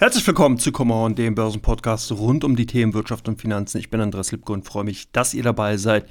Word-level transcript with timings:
Herzlich 0.00 0.26
willkommen 0.26 0.56
zu 0.56 0.72
Come 0.72 0.94
On, 0.94 1.14
dem 1.14 1.34
Börsenpodcast 1.34 2.12
rund 2.12 2.42
um 2.42 2.56
die 2.56 2.64
Themen 2.64 2.94
Wirtschaft 2.94 3.28
und 3.28 3.38
Finanzen. 3.38 3.76
Ich 3.76 3.90
bin 3.90 4.00
Andreas 4.00 4.32
Lipko 4.32 4.54
und 4.54 4.64
freue 4.64 4.82
mich, 4.82 5.12
dass 5.12 5.34
ihr 5.34 5.42
dabei 5.42 5.76
seid. 5.76 6.08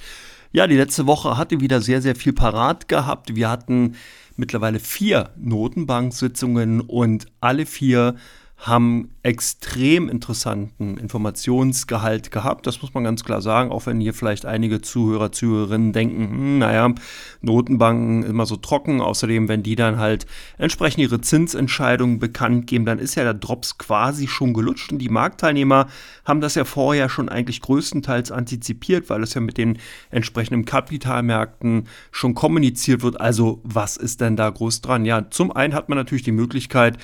Ja, 0.51 0.67
die 0.67 0.75
letzte 0.75 1.07
Woche 1.07 1.37
hatte 1.37 1.59
wieder 1.59 1.81
sehr, 1.81 1.99
sehr 2.03 2.15
viel 2.15 2.33
parat 2.33 2.87
gehabt. 2.87 3.35
Wir 3.35 3.49
hatten 3.49 3.95
mittlerweile 4.35 4.79
vier 4.79 5.31
Notenbank-Sitzungen 5.37 6.81
und 6.81 7.25
alle 7.41 7.65
vier 7.65 8.13
haben 8.59 9.11
extrem 9.23 10.09
interessanten 10.09 10.97
Informationsgehalt 10.97 12.29
gehabt. 12.29 12.67
Das 12.67 12.81
muss 12.81 12.93
man 12.93 13.05
ganz 13.05 13.23
klar 13.23 13.41
sagen, 13.41 13.71
auch 13.71 13.85
wenn 13.85 14.01
hier 14.01 14.13
vielleicht 14.13 14.45
einige 14.45 14.81
Zuhörer, 14.81 15.31
Zuhörerinnen 15.31 15.93
denken, 15.93 16.29
hm, 16.29 16.59
naja, 16.59 16.93
Notenbanken 17.41 18.23
immer 18.23 18.45
so 18.45 18.57
trocken. 18.57 18.99
Außerdem, 18.99 19.47
wenn 19.47 19.63
die 19.63 19.75
dann 19.75 19.97
halt 19.97 20.25
entsprechend 20.57 21.03
ihre 21.03 21.21
Zinsentscheidungen 21.21 22.19
bekannt 22.19 22.67
geben, 22.67 22.83
dann 22.83 22.99
ist 22.99 23.15
ja 23.15 23.23
der 23.23 23.33
Drops 23.33 23.77
quasi 23.77 24.27
schon 24.27 24.53
gelutscht. 24.53 24.91
Und 24.91 24.99
die 24.99 25.09
Marktteilnehmer 25.09 25.87
haben 26.25 26.41
das 26.41 26.55
ja 26.55 26.65
vorher 26.65 27.07
schon 27.07 27.29
eigentlich 27.29 27.61
größtenteils 27.61 28.29
antizipiert, 28.29 29.09
weil 29.09 29.23
es 29.23 29.33
ja 29.33 29.41
mit 29.41 29.57
den 29.57 29.77
entsprechenden 30.11 30.65
Kapitalmärkten 30.65 31.87
schon 32.11 32.35
kommuniziert 32.35 33.03
wird. 33.03 33.21
Also 33.21 33.61
was 33.63 33.95
ist 33.95 34.19
denn 34.19 34.35
da 34.35 34.49
groß 34.49 34.81
dran? 34.81 35.05
Ja, 35.05 35.29
zum 35.29 35.53
einen 35.53 35.73
hat 35.73 35.87
man 35.87 35.97
natürlich 35.97 36.23
die 36.23 36.33
Möglichkeit, 36.33 36.97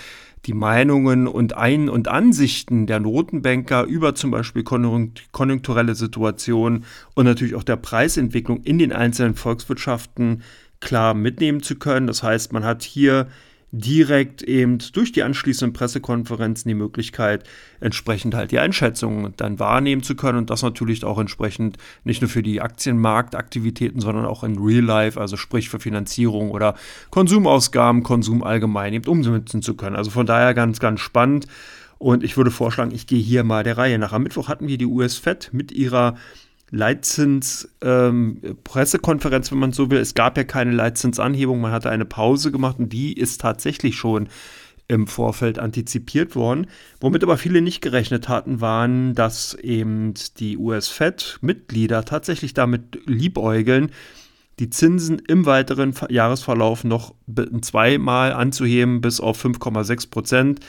die 0.45 0.54
Meinungen 0.54 1.27
und 1.27 1.58
Ein- 1.58 1.90
und 1.90 2.08
Ansichten 2.08 2.85
der 2.85 2.99
Notenbanker 2.99 3.84
über 3.84 4.16
zum 4.16 4.31
Beispiel 4.31 4.63
konjunkturelle 4.63 5.95
Situationen 5.95 6.85
und 7.16 7.26
natürlich 7.26 7.55
auch 7.55 7.63
der 7.63 7.77
Preisentwicklung 7.77 8.62
in 8.63 8.77
den 8.77 8.94
einzelnen 8.94 9.35
Volkswirtschaften 9.35 10.44
klar 10.80 11.13
mitnehmen 11.13 11.63
zu 11.63 11.76
können. 11.76 12.08
Das 12.08 12.21
heißt, 12.21 12.54
man 12.54 12.63
hat 12.63 12.84
hier 12.84 13.27
direkt 13.77 14.41
eben 14.41 14.77
durch 14.93 15.12
die 15.12 15.23
anschließenden 15.23 15.73
Pressekonferenzen 15.73 16.70
die 16.70 16.76
Möglichkeit, 16.76 17.43
entsprechend 17.81 18.34
halt 18.34 18.51
die 18.51 18.59
Einschätzungen 18.59 19.34
dann 19.35 19.59
wahrnehmen 19.59 20.01
zu 20.01 20.15
können 20.15 20.37
und 20.37 20.49
das 20.49 20.63
natürlich 20.63 21.04
auch 21.04 21.20
entsprechend 21.20 21.77
nicht 22.03 22.21
nur 22.21 22.29
für 22.29 22.41
die 22.41 22.62
Aktienmarktaktivitäten, 22.62 23.99
sondern 23.99 24.26
auch 24.26 24.43
in 24.43 24.57
Real 24.57 24.84
Life, 24.84 25.20
also 25.20 25.35
sprich 25.35 25.70
für 25.70 25.79
Finanzierung 25.79 26.51
oder 26.51 26.76
Konsumausgaben, 27.09 28.03
Konsum 28.03 28.43
allgemein 28.43 28.93
eben 28.93 29.09
umsetzen 29.09 29.62
zu 29.62 29.76
können. 29.76 29.98
Also 29.98 30.09
von 30.09 30.26
daher 30.26 30.53
ganz, 30.53 30.79
ganz 30.79 31.01
spannend. 31.01 31.48
Und 31.98 32.23
ich 32.23 32.37
würde 32.37 32.51
vorschlagen, 32.51 32.91
ich 32.93 33.07
gehe 33.07 33.21
hier 33.21 33.43
mal 33.43 33.63
der 33.63 33.77
Reihe 33.77 33.98
nach. 33.98 34.13
Am 34.13 34.23
Mittwoch 34.23 34.48
hatten 34.48 34.68
wir 34.68 34.77
die 34.77 34.85
US 34.85 35.18
Fed 35.18 35.49
mit 35.53 35.71
ihrer 35.71 36.15
Leitzins-Pressekonferenz, 36.76 39.48
ähm, 39.48 39.51
wenn 39.51 39.59
man 39.59 39.71
so 39.71 39.90
will. 39.90 39.99
Es 39.99 40.13
gab 40.13 40.37
ja 40.37 40.43
keine 40.43 40.71
Leitzinsanhebung, 40.71 41.62
man 41.62 41.71
hatte 41.71 41.90
eine 41.90 42.04
Pause 42.05 42.51
gemacht 42.51 42.77
und 42.79 42.90
die 42.90 43.13
ist 43.13 43.40
tatsächlich 43.41 43.95
schon 43.95 44.27
im 44.87 45.07
Vorfeld 45.07 45.57
antizipiert 45.57 46.35
worden. 46.35 46.68
Womit 46.99 47.23
aber 47.23 47.37
viele 47.37 47.62
nicht 47.62 47.81
gerechnet 47.81 48.29
hatten, 48.29 48.62
waren, 48.62 49.15
dass 49.15 49.55
eben 49.55 50.13
die 50.37 50.57
US-Fed-Mitglieder 50.57 52.05
tatsächlich 52.05 52.53
damit 52.53 52.99
liebäugeln, 53.07 53.90
die 54.59 54.70
Zinsen 54.70 55.20
im 55.27 55.46
weiteren 55.46 55.93
Jahresverlauf 56.09 56.84
noch 56.84 57.15
zweimal 57.62 58.34
anzuheben 58.34 59.01
bis 59.01 59.20
auf 59.20 59.43
5,6 59.43 60.12
Prozent. 60.12 60.59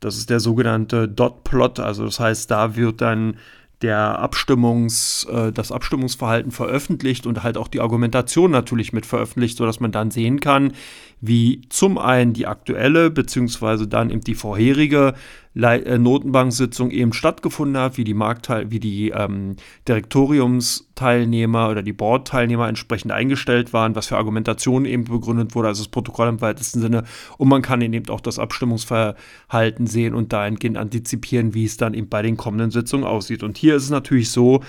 Das 0.00 0.16
ist 0.16 0.30
der 0.30 0.40
sogenannte 0.40 1.08
Dot-Plot, 1.08 1.80
also 1.80 2.04
das 2.04 2.20
heißt, 2.20 2.50
da 2.50 2.76
wird 2.76 3.00
dann 3.00 3.36
der 3.82 4.18
Abstimmungs, 4.18 5.26
äh, 5.30 5.52
das 5.52 5.70
Abstimmungsverhalten 5.72 6.50
veröffentlicht 6.50 7.26
und 7.26 7.42
halt 7.42 7.56
auch 7.56 7.68
die 7.68 7.80
Argumentation 7.80 8.50
natürlich 8.50 8.92
mit 8.92 9.06
veröffentlicht, 9.06 9.56
sodass 9.56 9.80
man 9.80 9.92
dann 9.92 10.10
sehen 10.10 10.40
kann, 10.40 10.72
wie 11.20 11.62
zum 11.68 11.98
einen 11.98 12.32
die 12.32 12.46
aktuelle 12.46 13.10
beziehungsweise 13.10 13.86
dann 13.86 14.10
eben 14.10 14.20
die 14.20 14.34
vorherige 14.34 15.14
äh, 15.60 15.98
Notenbank-Sitzung 15.98 16.90
eben 16.90 17.12
stattgefunden 17.12 17.80
hat, 17.80 17.96
wie 17.96 18.04
die 18.04 18.14
Marktteil, 18.14 18.70
wie 18.70 18.80
die 18.80 19.10
ähm, 19.10 19.56
Direktoriumsteilnehmer 19.86 21.68
oder 21.70 21.82
die 21.82 21.92
Board-Teilnehmer 21.92 22.68
entsprechend 22.68 23.12
eingestellt 23.12 23.72
waren, 23.72 23.94
was 23.94 24.06
für 24.06 24.16
Argumentationen 24.16 24.86
eben 24.86 25.04
begründet 25.04 25.54
wurde, 25.54 25.68
also 25.68 25.82
das 25.82 25.90
Protokoll 25.90 26.28
im 26.28 26.40
weitesten 26.40 26.80
Sinne. 26.80 27.04
Und 27.38 27.48
man 27.48 27.62
kann 27.62 27.80
eben 27.80 28.08
auch 28.08 28.20
das 28.20 28.38
Abstimmungsverhalten 28.38 29.86
sehen 29.86 30.14
und 30.14 30.32
dahingehend 30.32 30.76
antizipieren, 30.76 31.54
wie 31.54 31.64
es 31.64 31.76
dann 31.76 31.94
eben 31.94 32.08
bei 32.08 32.22
den 32.22 32.36
kommenden 32.36 32.70
Sitzungen 32.70 33.06
aussieht. 33.06 33.42
Und 33.42 33.58
hier 33.58 33.74
ist 33.74 33.84
es 33.84 33.90
natürlich 33.90 34.30
so, 34.30 34.62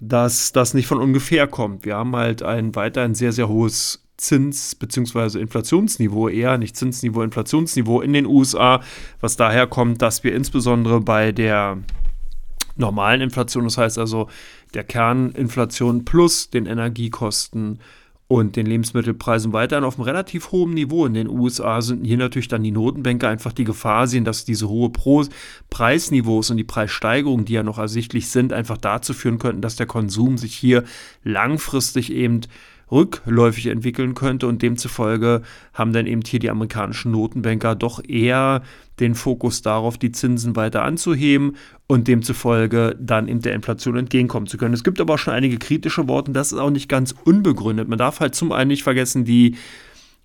dass 0.00 0.52
das 0.52 0.74
nicht 0.74 0.86
von 0.86 0.98
ungefähr 0.98 1.46
kommt. 1.46 1.84
Wir 1.84 1.96
haben 1.96 2.14
halt 2.14 2.42
ein 2.42 2.74
weiterhin 2.76 3.14
sehr, 3.14 3.32
sehr 3.32 3.48
hohes 3.48 4.07
Zins- 4.18 4.74
bzw. 4.74 5.38
Inflationsniveau 5.40 6.28
eher, 6.28 6.58
nicht 6.58 6.76
Zinsniveau, 6.76 7.22
Inflationsniveau 7.22 8.00
in 8.00 8.12
den 8.12 8.26
USA, 8.26 8.82
was 9.20 9.36
daher 9.36 9.66
kommt, 9.66 10.02
dass 10.02 10.24
wir 10.24 10.34
insbesondere 10.34 11.00
bei 11.00 11.32
der 11.32 11.78
normalen 12.76 13.20
Inflation, 13.20 13.64
das 13.64 13.78
heißt 13.78 13.98
also 13.98 14.28
der 14.74 14.84
Kerninflation 14.84 16.04
plus 16.04 16.50
den 16.50 16.66
Energiekosten 16.66 17.78
und 18.28 18.56
den 18.56 18.66
Lebensmittelpreisen 18.66 19.54
weiterhin 19.54 19.84
auf 19.84 19.96
einem 19.96 20.04
relativ 20.04 20.52
hohen 20.52 20.74
Niveau. 20.74 21.06
In 21.06 21.14
den 21.14 21.28
USA 21.28 21.80
sind 21.80 22.04
hier 22.04 22.18
natürlich 22.18 22.48
dann 22.48 22.62
die 22.62 22.70
Notenbanker 22.70 23.28
einfach 23.28 23.54
die 23.54 23.64
Gefahr 23.64 24.06
sehen, 24.06 24.24
dass 24.24 24.44
diese 24.44 24.68
hohe 24.68 24.90
Pro 24.90 25.24
Preisniveaus 25.70 26.50
und 26.50 26.58
die 26.58 26.64
Preissteigerungen, 26.64 27.46
die 27.46 27.54
ja 27.54 27.62
noch 27.62 27.78
ersichtlich 27.78 28.28
sind, 28.28 28.52
einfach 28.52 28.76
dazu 28.76 29.14
führen 29.14 29.38
könnten, 29.38 29.62
dass 29.62 29.76
der 29.76 29.86
Konsum 29.86 30.36
sich 30.36 30.54
hier 30.54 30.84
langfristig 31.24 32.12
eben 32.12 32.42
rückläufig 32.90 33.66
entwickeln 33.66 34.14
könnte 34.14 34.46
und 34.46 34.62
demzufolge 34.62 35.42
haben 35.74 35.92
dann 35.92 36.06
eben 36.06 36.22
hier 36.26 36.40
die 36.40 36.50
amerikanischen 36.50 37.12
Notenbanker 37.12 37.74
doch 37.74 38.02
eher 38.06 38.62
den 39.00 39.14
Fokus 39.14 39.62
darauf, 39.62 39.98
die 39.98 40.12
Zinsen 40.12 40.56
weiter 40.56 40.82
anzuheben 40.82 41.56
und 41.86 42.08
demzufolge 42.08 42.96
dann 43.00 43.28
eben 43.28 43.42
der 43.42 43.54
Inflation 43.54 43.96
entgegenkommen 43.96 44.46
zu 44.46 44.58
können. 44.58 44.74
Es 44.74 44.84
gibt 44.84 45.00
aber 45.00 45.14
auch 45.14 45.18
schon 45.18 45.34
einige 45.34 45.58
kritische 45.58 46.08
Worte, 46.08 46.32
das 46.32 46.52
ist 46.52 46.58
auch 46.58 46.70
nicht 46.70 46.88
ganz 46.88 47.14
unbegründet. 47.24 47.88
Man 47.88 47.98
darf 47.98 48.20
halt 48.20 48.34
zum 48.34 48.52
einen 48.52 48.68
nicht 48.68 48.82
vergessen, 48.82 49.24
die 49.24 49.56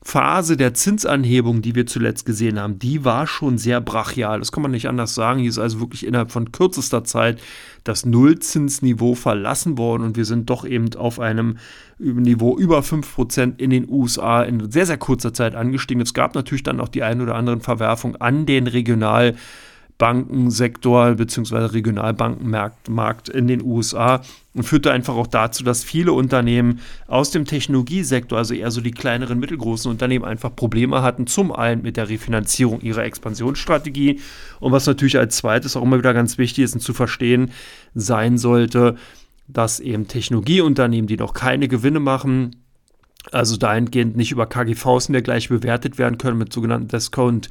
Phase 0.05 0.57
der 0.57 0.73
Zinsanhebung, 0.73 1.61
die 1.61 1.75
wir 1.75 1.85
zuletzt 1.85 2.25
gesehen 2.25 2.59
haben, 2.59 2.77
die 2.77 3.05
war 3.05 3.25
schon 3.25 3.57
sehr 3.57 3.79
brachial. 3.79 4.39
Das 4.39 4.51
kann 4.51 4.61
man 4.61 4.71
nicht 4.71 4.89
anders 4.89 5.15
sagen. 5.15 5.39
Hier 5.39 5.49
ist 5.49 5.57
also 5.57 5.79
wirklich 5.79 6.05
innerhalb 6.05 6.29
von 6.29 6.51
kürzester 6.51 7.05
Zeit 7.05 7.41
das 7.85 8.05
Nullzinsniveau 8.05 9.15
verlassen 9.15 9.77
worden 9.77 10.03
und 10.03 10.17
wir 10.17 10.25
sind 10.25 10.49
doch 10.49 10.65
eben 10.65 10.93
auf 10.95 11.21
einem 11.21 11.57
Niveau 11.99 12.57
über 12.57 12.79
5% 12.79 13.59
in 13.59 13.69
den 13.69 13.89
USA 13.89 14.43
in 14.43 14.69
sehr, 14.69 14.85
sehr 14.85 14.97
kurzer 14.97 15.33
Zeit 15.33 15.55
angestiegen. 15.55 16.01
Es 16.01 16.13
gab 16.13 16.35
natürlich 16.35 16.63
dann 16.63 16.81
auch 16.81 16.89
die 16.89 17.03
ein 17.03 17.21
oder 17.21 17.35
anderen 17.35 17.61
Verwerfungen 17.61 18.19
an 18.19 18.45
den 18.45 18.67
Regional- 18.67 19.35
Bankensektor 19.97 21.15
bzw. 21.15 21.65
Regionalbankenmarkt 21.65 23.29
in 23.29 23.47
den 23.47 23.61
USA 23.61 24.21
und 24.53 24.63
führte 24.63 24.91
einfach 24.91 25.15
auch 25.15 25.27
dazu, 25.27 25.63
dass 25.63 25.83
viele 25.83 26.13
Unternehmen 26.13 26.79
aus 27.07 27.31
dem 27.31 27.45
Technologiesektor, 27.45 28.37
also 28.37 28.53
eher 28.53 28.71
so 28.71 28.81
die 28.81 28.91
kleineren, 28.91 29.39
mittelgroßen 29.39 29.89
Unternehmen, 29.89 30.25
einfach 30.25 30.55
Probleme 30.55 31.01
hatten. 31.01 31.27
Zum 31.27 31.51
einen 31.51 31.81
mit 31.81 31.97
der 31.97 32.09
Refinanzierung 32.09 32.81
ihrer 32.81 33.03
Expansionsstrategie 33.03 34.19
und 34.59 34.71
was 34.71 34.85
natürlich 34.85 35.17
als 35.17 35.37
zweites 35.37 35.75
auch 35.75 35.83
immer 35.83 35.97
wieder 35.97 36.13
ganz 36.13 36.37
wichtig 36.37 36.65
ist 36.65 36.75
und 36.75 36.81
zu 36.81 36.93
verstehen 36.93 37.51
sein 37.95 38.37
sollte, 38.37 38.95
dass 39.47 39.79
eben 39.79 40.07
Technologieunternehmen, 40.07 41.07
die 41.07 41.17
noch 41.17 41.33
keine 41.33 41.67
Gewinne 41.67 41.99
machen, 41.99 42.55
also 43.31 43.55
dahingehend 43.57 44.17
nicht 44.17 44.31
über 44.31 44.45
KGVs 44.45 45.07
und 45.07 45.13
dergleichen 45.13 45.57
bewertet 45.57 45.97
werden 45.97 46.17
können 46.17 46.37
mit 46.37 46.51
sogenannten 46.51 46.89
Discount, 46.89 47.49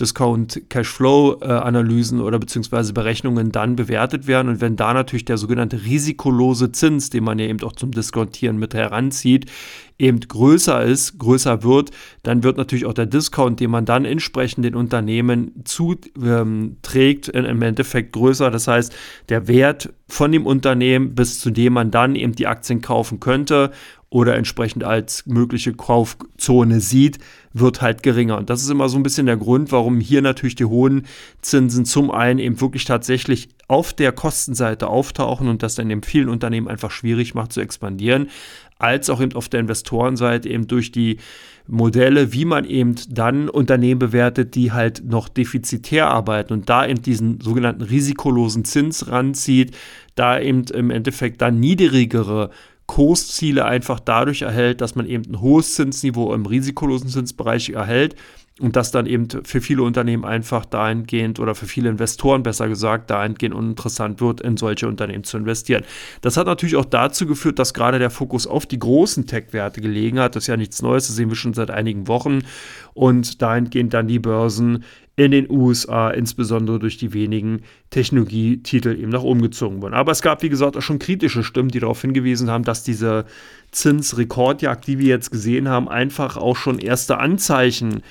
Discount 0.00 0.62
Cashflow 0.68 1.38
äh, 1.40 1.44
Analysen 1.44 2.20
oder 2.20 2.38
beziehungsweise 2.38 2.92
Berechnungen 2.92 3.52
dann 3.52 3.76
bewertet 3.76 4.26
werden. 4.26 4.48
Und 4.48 4.60
wenn 4.60 4.76
da 4.76 4.94
natürlich 4.94 5.24
der 5.24 5.38
sogenannte 5.38 5.84
risikolose 5.84 6.72
Zins, 6.72 7.10
den 7.10 7.24
man 7.24 7.38
ja 7.38 7.46
eben 7.46 7.62
auch 7.62 7.72
zum 7.72 7.92
Diskontieren 7.92 8.58
mit 8.58 8.74
heranzieht, 8.74 9.50
eben 9.98 10.20
größer 10.20 10.82
ist, 10.82 11.18
größer 11.18 11.62
wird, 11.62 11.90
dann 12.22 12.42
wird 12.42 12.56
natürlich 12.56 12.86
auch 12.86 12.94
der 12.94 13.06
Discount, 13.06 13.60
den 13.60 13.70
man 13.70 13.84
dann 13.84 14.04
entsprechend 14.04 14.64
den 14.64 14.74
Unternehmen 14.74 15.62
zuträgt, 15.64 17.30
ähm, 17.34 17.44
im 17.44 17.62
Endeffekt 17.62 18.12
größer. 18.12 18.50
Das 18.50 18.66
heißt, 18.66 18.94
der 19.28 19.46
Wert 19.46 19.92
von 20.08 20.32
dem 20.32 20.46
Unternehmen, 20.46 21.14
bis 21.14 21.38
zu 21.38 21.50
dem 21.50 21.74
man 21.74 21.90
dann 21.90 22.16
eben 22.16 22.32
die 22.32 22.46
Aktien 22.46 22.80
kaufen 22.80 23.20
könnte 23.20 23.70
oder 24.12 24.36
entsprechend 24.36 24.84
als 24.84 25.24
mögliche 25.26 25.72
Kaufzone 25.72 26.80
sieht, 26.80 27.18
wird 27.52 27.82
halt 27.82 28.02
geringer. 28.02 28.38
Und 28.38 28.50
das 28.50 28.62
ist 28.62 28.70
immer 28.70 28.88
so 28.88 28.96
ein 28.96 29.02
bisschen 29.02 29.26
der 29.26 29.36
Grund, 29.36 29.72
warum 29.72 30.00
hier 30.00 30.22
natürlich 30.22 30.54
die 30.54 30.64
hohen 30.64 31.06
Zinsen 31.40 31.84
zum 31.84 32.10
einen 32.10 32.38
eben 32.38 32.60
wirklich 32.60 32.84
tatsächlich 32.84 33.48
auf 33.68 33.92
der 33.92 34.12
Kostenseite 34.12 34.88
auftauchen 34.88 35.48
und 35.48 35.62
das 35.62 35.74
dann 35.74 35.90
eben 35.90 36.02
vielen 36.02 36.28
Unternehmen 36.28 36.68
einfach 36.68 36.90
schwierig 36.90 37.34
macht 37.34 37.52
zu 37.52 37.60
expandieren, 37.60 38.28
als 38.78 39.10
auch 39.10 39.20
eben 39.20 39.34
auf 39.34 39.48
der 39.48 39.60
Investorenseite 39.60 40.48
eben 40.48 40.66
durch 40.66 40.92
die 40.92 41.18
Modelle, 41.68 42.32
wie 42.32 42.44
man 42.44 42.64
eben 42.64 42.96
dann 43.08 43.48
Unternehmen 43.48 44.00
bewertet, 44.00 44.56
die 44.56 44.72
halt 44.72 45.04
noch 45.04 45.28
defizitär 45.28 46.08
arbeiten 46.08 46.52
und 46.52 46.68
da 46.68 46.86
eben 46.86 47.00
diesen 47.02 47.40
sogenannten 47.40 47.82
risikolosen 47.82 48.64
Zins 48.64 49.08
ranzieht, 49.08 49.76
da 50.16 50.40
eben 50.40 50.64
im 50.64 50.90
Endeffekt 50.90 51.40
dann 51.40 51.60
niedrigere 51.60 52.50
Kursziele 52.86 53.64
einfach 53.64 54.00
dadurch 54.00 54.42
erhält, 54.42 54.80
dass 54.80 54.94
man 54.94 55.06
eben 55.06 55.24
ein 55.30 55.40
hohes 55.40 55.74
Zinsniveau 55.74 56.34
im 56.34 56.46
risikolosen 56.46 57.08
Zinsbereich 57.08 57.70
erhält 57.70 58.16
und 58.60 58.76
das 58.76 58.90
dann 58.90 59.06
eben 59.06 59.28
für 59.44 59.60
viele 59.60 59.82
Unternehmen 59.82 60.24
einfach 60.24 60.66
dahingehend 60.66 61.40
oder 61.40 61.54
für 61.54 61.66
viele 61.66 61.88
Investoren 61.88 62.42
besser 62.42 62.68
gesagt 62.68 63.10
dahingehend 63.10 63.54
uninteressant 63.54 64.20
wird, 64.20 64.40
in 64.42 64.56
solche 64.56 64.86
Unternehmen 64.86 65.24
zu 65.24 65.38
investieren. 65.38 65.84
Das 66.20 66.36
hat 66.36 66.46
natürlich 66.46 66.76
auch 66.76 66.84
dazu 66.84 67.26
geführt, 67.26 67.58
dass 67.58 67.72
gerade 67.72 67.98
der 67.98 68.10
Fokus 68.10 68.46
auf 68.46 68.66
die 68.66 68.78
großen 68.78 69.26
Tech-Werte 69.26 69.80
gelegen 69.80 70.20
hat. 70.20 70.36
Das 70.36 70.44
ist 70.44 70.48
ja 70.48 70.56
nichts 70.56 70.82
Neues, 70.82 71.06
das 71.06 71.16
sehen 71.16 71.30
wir 71.30 71.36
schon 71.36 71.54
seit 71.54 71.70
einigen 71.70 72.08
Wochen 72.08 72.40
und 72.92 73.40
dahingehend 73.40 73.94
dann 73.94 74.06
die 74.06 74.18
Börsen 74.18 74.84
in 75.16 75.30
den 75.30 75.50
USA, 75.50 76.10
insbesondere 76.10 76.78
durch 76.78 76.96
die 76.96 77.12
wenigen 77.12 77.62
Technologietitel 77.90 78.98
eben 78.98 79.10
nach 79.10 79.22
oben 79.22 79.42
gezogen 79.42 79.82
wurden. 79.82 79.94
Aber 79.94 80.12
es 80.12 80.22
gab, 80.22 80.42
wie 80.42 80.48
gesagt, 80.48 80.76
auch 80.76 80.82
schon 80.82 80.98
kritische 80.98 81.44
Stimmen, 81.44 81.68
die 81.68 81.80
darauf 81.80 82.00
hingewiesen 82.00 82.50
haben, 82.50 82.64
dass 82.64 82.82
diese 82.82 83.26
Zinsrekordjagd, 83.72 84.86
die 84.86 84.98
wir 84.98 85.08
jetzt 85.08 85.30
gesehen 85.30 85.68
haben, 85.68 85.88
einfach 85.88 86.36
auch 86.36 86.56
schon 86.56 86.78
erste 86.78 87.18
Anzeichen 87.18 88.02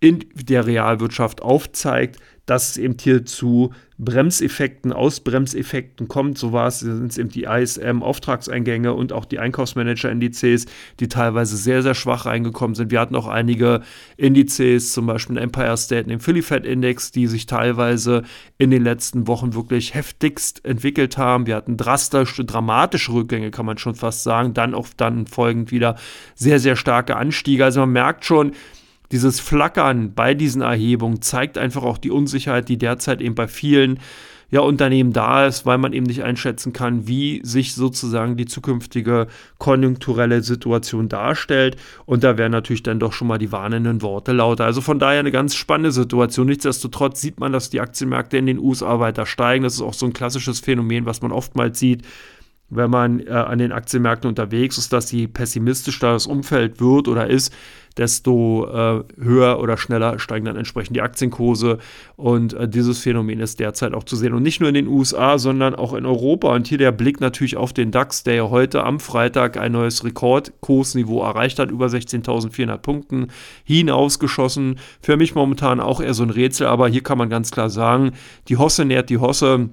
in 0.00 0.24
der 0.34 0.66
Realwirtschaft 0.66 1.42
aufzeigt, 1.42 2.18
dass 2.46 2.70
es 2.70 2.76
eben 2.78 2.96
hier 3.00 3.26
zu 3.26 3.72
Bremseffekten, 3.98 4.92
Ausbremseffekten 4.92 6.06
kommt. 6.06 6.38
So 6.38 6.52
war 6.52 6.68
es, 6.68 6.80
sind 6.80 7.10
es 7.10 7.18
eben 7.18 7.28
die 7.28 7.44
ISM-Auftragseingänge 7.44 8.92
und 8.92 9.12
auch 9.12 9.24
die 9.24 9.40
Einkaufsmanager-Indizes, 9.40 10.66
die 11.00 11.08
teilweise 11.08 11.56
sehr, 11.56 11.82
sehr 11.82 11.94
schwach 11.94 12.26
reingekommen 12.26 12.76
sind. 12.76 12.92
Wir 12.92 13.00
hatten 13.00 13.16
auch 13.16 13.26
einige 13.26 13.82
Indizes, 14.16 14.92
zum 14.92 15.06
Beispiel 15.06 15.36
den 15.36 15.44
Empire 15.44 15.76
State, 15.76 16.08
den 16.08 16.20
Philly 16.20 16.42
Fed 16.42 16.64
Index, 16.64 17.10
die 17.10 17.26
sich 17.26 17.46
teilweise 17.46 18.22
in 18.58 18.70
den 18.70 18.84
letzten 18.84 19.26
Wochen 19.26 19.54
wirklich 19.54 19.94
heftigst 19.94 20.64
entwickelt 20.64 21.18
haben. 21.18 21.46
Wir 21.46 21.56
hatten 21.56 21.76
drastische, 21.76 22.44
dramatische 22.44 23.12
Rückgänge, 23.12 23.50
kann 23.50 23.66
man 23.66 23.78
schon 23.78 23.96
fast 23.96 24.22
sagen. 24.22 24.54
Dann 24.54 24.74
auch 24.74 24.88
dann 24.96 25.26
folgend 25.26 25.72
wieder 25.72 25.96
sehr, 26.36 26.60
sehr 26.60 26.76
starke 26.76 27.16
Anstiege. 27.16 27.64
Also 27.64 27.80
man 27.80 27.90
merkt 27.90 28.24
schon, 28.24 28.52
dieses 29.12 29.40
Flackern 29.40 30.14
bei 30.14 30.34
diesen 30.34 30.62
Erhebungen 30.62 31.22
zeigt 31.22 31.58
einfach 31.58 31.82
auch 31.82 31.98
die 31.98 32.10
Unsicherheit, 32.10 32.68
die 32.68 32.78
derzeit 32.78 33.20
eben 33.20 33.34
bei 33.34 33.48
vielen 33.48 34.00
ja, 34.50 34.60
Unternehmen 34.60 35.12
da 35.12 35.46
ist, 35.46 35.66
weil 35.66 35.78
man 35.78 35.92
eben 35.92 36.06
nicht 36.06 36.22
einschätzen 36.22 36.72
kann, 36.72 37.08
wie 37.08 37.40
sich 37.42 37.74
sozusagen 37.74 38.36
die 38.36 38.46
zukünftige 38.46 39.26
konjunkturelle 39.58 40.42
Situation 40.42 41.08
darstellt. 41.08 41.76
Und 42.04 42.22
da 42.22 42.38
werden 42.38 42.52
natürlich 42.52 42.84
dann 42.84 43.00
doch 43.00 43.12
schon 43.12 43.28
mal 43.28 43.38
die 43.38 43.50
warnenden 43.50 44.02
Worte 44.02 44.32
lauter. 44.32 44.64
Also 44.64 44.80
von 44.80 44.98
daher 44.98 45.20
eine 45.20 45.32
ganz 45.32 45.56
spannende 45.56 45.90
Situation. 45.90 46.46
Nichtsdestotrotz 46.46 47.20
sieht 47.20 47.40
man, 47.40 47.52
dass 47.52 47.70
die 47.70 47.80
Aktienmärkte 47.80 48.38
in 48.38 48.46
den 48.46 48.58
USA 48.58 49.00
weiter 49.00 49.26
steigen. 49.26 49.64
Das 49.64 49.74
ist 49.74 49.82
auch 49.82 49.94
so 49.94 50.06
ein 50.06 50.12
klassisches 50.12 50.60
Phänomen, 50.60 51.06
was 51.06 51.22
man 51.22 51.32
oftmals 51.32 51.78
sieht 51.80 52.02
wenn 52.68 52.90
man 52.90 53.20
äh, 53.20 53.30
an 53.30 53.58
den 53.58 53.72
Aktienmärkten 53.72 54.28
unterwegs 54.28 54.78
ist, 54.78 54.92
dass 54.92 55.12
je 55.12 55.26
pessimistischer 55.28 56.12
das 56.12 56.26
Umfeld 56.26 56.80
wird 56.80 57.08
oder 57.08 57.28
ist, 57.28 57.52
desto 57.96 58.66
äh, 58.66 59.04
höher 59.18 59.58
oder 59.60 59.76
schneller 59.76 60.18
steigen 60.18 60.44
dann 60.44 60.56
entsprechend 60.56 60.96
die 60.96 61.00
Aktienkurse. 61.00 61.78
Und 62.16 62.52
äh, 62.52 62.68
dieses 62.68 62.98
Phänomen 62.98 63.40
ist 63.40 63.58
derzeit 63.58 63.94
auch 63.94 64.04
zu 64.04 64.16
sehen. 64.16 64.34
Und 64.34 64.42
nicht 64.42 64.60
nur 64.60 64.68
in 64.68 64.74
den 64.74 64.86
USA, 64.86 65.38
sondern 65.38 65.74
auch 65.74 65.94
in 65.94 66.04
Europa. 66.04 66.54
Und 66.54 66.66
hier 66.66 66.78
der 66.78 66.92
Blick 66.92 67.20
natürlich 67.20 67.56
auf 67.56 67.72
den 67.72 67.90
DAX, 67.90 68.22
der 68.22 68.34
ja 68.34 68.50
heute 68.50 68.84
am 68.84 69.00
Freitag 69.00 69.56
ein 69.56 69.72
neues 69.72 70.04
Rekordkursniveau 70.04 71.22
erreicht 71.22 71.58
hat, 71.58 71.70
über 71.70 71.86
16.400 71.86 72.78
Punkten 72.78 73.28
hinausgeschossen. 73.64 74.78
Für 75.00 75.16
mich 75.16 75.34
momentan 75.34 75.80
auch 75.80 76.00
eher 76.00 76.14
so 76.14 76.22
ein 76.22 76.30
Rätsel, 76.30 76.66
aber 76.66 76.88
hier 76.88 77.02
kann 77.02 77.18
man 77.18 77.30
ganz 77.30 77.50
klar 77.50 77.70
sagen, 77.70 78.12
die 78.48 78.58
Hosse 78.58 78.84
nährt 78.84 79.08
die 79.08 79.18
Hosse. 79.18 79.70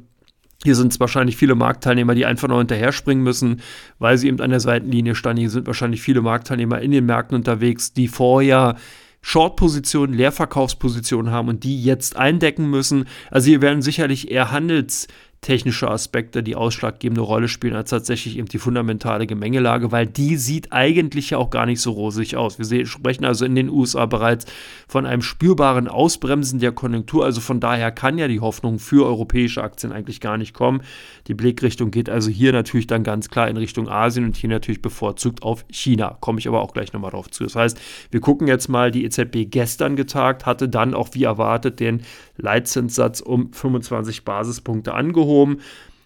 Hier 0.64 0.76
sind 0.76 0.94
es 0.94 1.00
wahrscheinlich 1.00 1.36
viele 1.36 1.56
Marktteilnehmer, 1.56 2.16
die 2.16 2.26
einfach 2.26 2.48
noch 2.48 2.58
hinterher 2.58 2.92
springen 2.92 3.24
müssen, 3.24 3.62
weil 4.00 4.18
sie 4.18 4.28
eben 4.28 4.40
an 4.40 4.50
der 4.50 4.60
Seitenlinie 4.60 5.16
standen. 5.16 5.42
Hier 5.42 5.50
sind 5.50 5.68
wahrscheinlich 5.68 6.02
viele 6.02 6.22
Marktteilnehmer 6.22 6.80
in 6.82 6.92
den 6.92 7.06
Märkten 7.06 7.36
unterwegs, 7.36 7.94
die 7.94 8.08
vorher 8.08 8.76
Short-Positionen, 9.22 10.14
Leerverkaufspositionen 10.14 11.32
haben 11.32 11.48
und 11.48 11.64
die 11.64 11.82
jetzt 11.82 12.18
eindecken 12.18 12.70
müssen. 12.70 13.06
Also 13.32 13.48
hier 13.48 13.62
werden 13.62 13.82
sicherlich 13.82 14.32
eher 14.32 14.52
Handels- 14.52 15.08
technische 15.44 15.92
Aspekte 15.92 16.42
die 16.42 16.56
ausschlaggebende 16.56 17.22
Rolle 17.22 17.48
spielen, 17.48 17.76
als 17.76 17.92
tatsächlich 17.92 18.38
eben 18.38 18.48
die 18.48 18.58
fundamentale 18.58 19.28
Gemengelage, 19.28 19.92
weil 19.92 20.08
die 20.08 20.38
sieht 20.38 20.74
eigentlich 20.74 21.30
ja 21.30 21.38
auch 21.38 21.52
gar 21.52 21.68
nicht 21.68 21.82
so 21.82 21.92
rosig 21.92 22.36
aus. 22.36 22.58
Wir 22.58 22.86
sprechen 22.88 23.26
also 23.26 23.46
in 23.46 23.54
den 23.54 23.70
USA 23.70 24.08
bereits 24.08 24.46
von 24.88 25.06
einem 25.06 25.22
spürbaren 25.22 25.88
Ausbremsen 25.88 26.60
der 26.60 26.72
Konjunktur, 26.72 27.26
also 27.26 27.42
von 27.42 27.60
daher 27.60 27.92
kann 27.92 28.18
ja 28.18 28.28
die 28.28 28.40
Hoffnung 28.40 28.80
für 28.80 29.06
europäische 29.06 29.62
Aktien 29.62 29.92
eigentlich 29.92 30.20
gar 30.20 30.38
nicht 30.38 30.54
kommen. 30.54 30.82
Die 31.28 31.34
Blickrichtung 31.36 31.92
geht 31.92 32.10
also 32.10 32.32
hier 32.32 32.54
natürlich 32.54 32.88
dann 32.88 33.04
ganz 33.04 33.30
klar 33.30 33.48
in 33.48 33.58
Richtung 33.58 33.90
Asien 33.90 34.26
und 34.26 34.38
hier 34.38 34.50
natürlich 34.50 34.82
bevorzugt 34.82 35.44
auf 35.44 35.66
China. 35.70 36.18
Komme 36.22 36.40
ich 36.40 36.48
aber 36.48 36.62
auch 36.62 36.74
gleich 36.74 36.94
nochmal 36.94 37.12
drauf 37.12 37.30
zu. 37.30 37.44
Das 37.44 37.56
heißt, 37.56 37.80
wir 38.10 38.22
gucken 38.22 38.48
jetzt 38.48 38.70
mal, 38.70 38.92
die 38.92 39.06
EZB 39.06 39.50
gestern 39.52 39.96
getagt, 39.96 40.46
hatte 40.46 40.70
dann 40.70 40.94
auch 40.94 41.10
wie 41.12 41.24
erwartet 41.24 41.80
den 41.80 42.02
Leitzinssatz 42.38 43.20
um 43.22 43.52
25 43.52 44.24
Basispunkte 44.24 44.94
angehoben. 44.94 45.33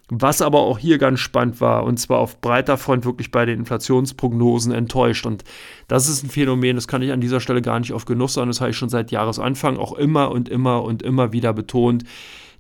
Was 0.09 0.41
aber 0.41 0.59
auch 0.59 0.79
hier 0.79 1.00
ganz 1.00 1.19
spannend 1.19 1.59
war, 1.59 1.83
und 1.83 1.97
zwar 1.97 2.19
auf 2.19 2.39
breiter 2.39 2.77
Front 2.77 3.03
wirklich 3.03 3.29
bei 3.29 3.45
den 3.45 3.59
Inflationsprognosen 3.59 4.71
enttäuscht. 4.71 5.25
Und 5.25 5.44
das 5.89 6.07
ist 6.07 6.24
ein 6.24 6.29
Phänomen, 6.29 6.77
das 6.77 6.88
kann 6.88 7.01
ich 7.01 7.12
an 7.12 7.19
dieser 7.19 7.41
Stelle 7.41 7.62
gar 7.62 7.77
nicht 7.79 7.91
auf 7.91 8.06
Genuss 8.06 8.35
sagen. 8.35 8.47
Das 8.47 8.62
habe 8.62 8.71
ich 8.71 8.77
schon 8.77 8.88
seit 8.88 9.12
Jahresanfang 9.12 9.75
auch 9.75 9.94
immer 9.94 10.31
und 10.31 10.47
immer 10.47 10.83
und 10.83 11.03
immer 11.03 11.33
wieder 11.33 11.51
betont. 11.51 12.06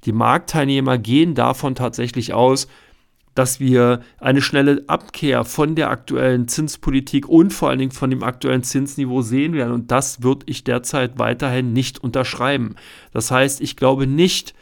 Die 0.03 0.11
Marktteilnehmer 0.11 0.97
gehen 0.97 1.35
davon 1.35 1.73
tatsächlich 1.73 2.33
aus, 2.33 2.67
dass 3.33 3.59
wir 3.59 4.01
eine 4.17 4.41
schnelle 4.41 4.83
Abkehr 4.87 5.45
von 5.45 5.75
der 5.75 5.89
aktuellen 5.89 6.49
Zinspolitik 6.49 7.29
und 7.29 7.53
vor 7.53 7.69
allen 7.69 7.79
Dingen 7.79 7.91
von 7.91 8.09
dem 8.09 8.23
aktuellen 8.23 8.63
Zinsniveau 8.63 9.21
sehen 9.21 9.53
werden. 9.53 9.71
Und 9.71 9.91
das 9.91 10.23
würde 10.23 10.45
ich 10.47 10.63
derzeit 10.63 11.19
weiterhin 11.19 11.71
nicht 11.71 12.03
unterschreiben. 12.03 12.75
Das 13.13 13.31
heißt, 13.31 13.61
ich 13.61 13.77
glaube 13.77 14.07
nicht, 14.07 14.53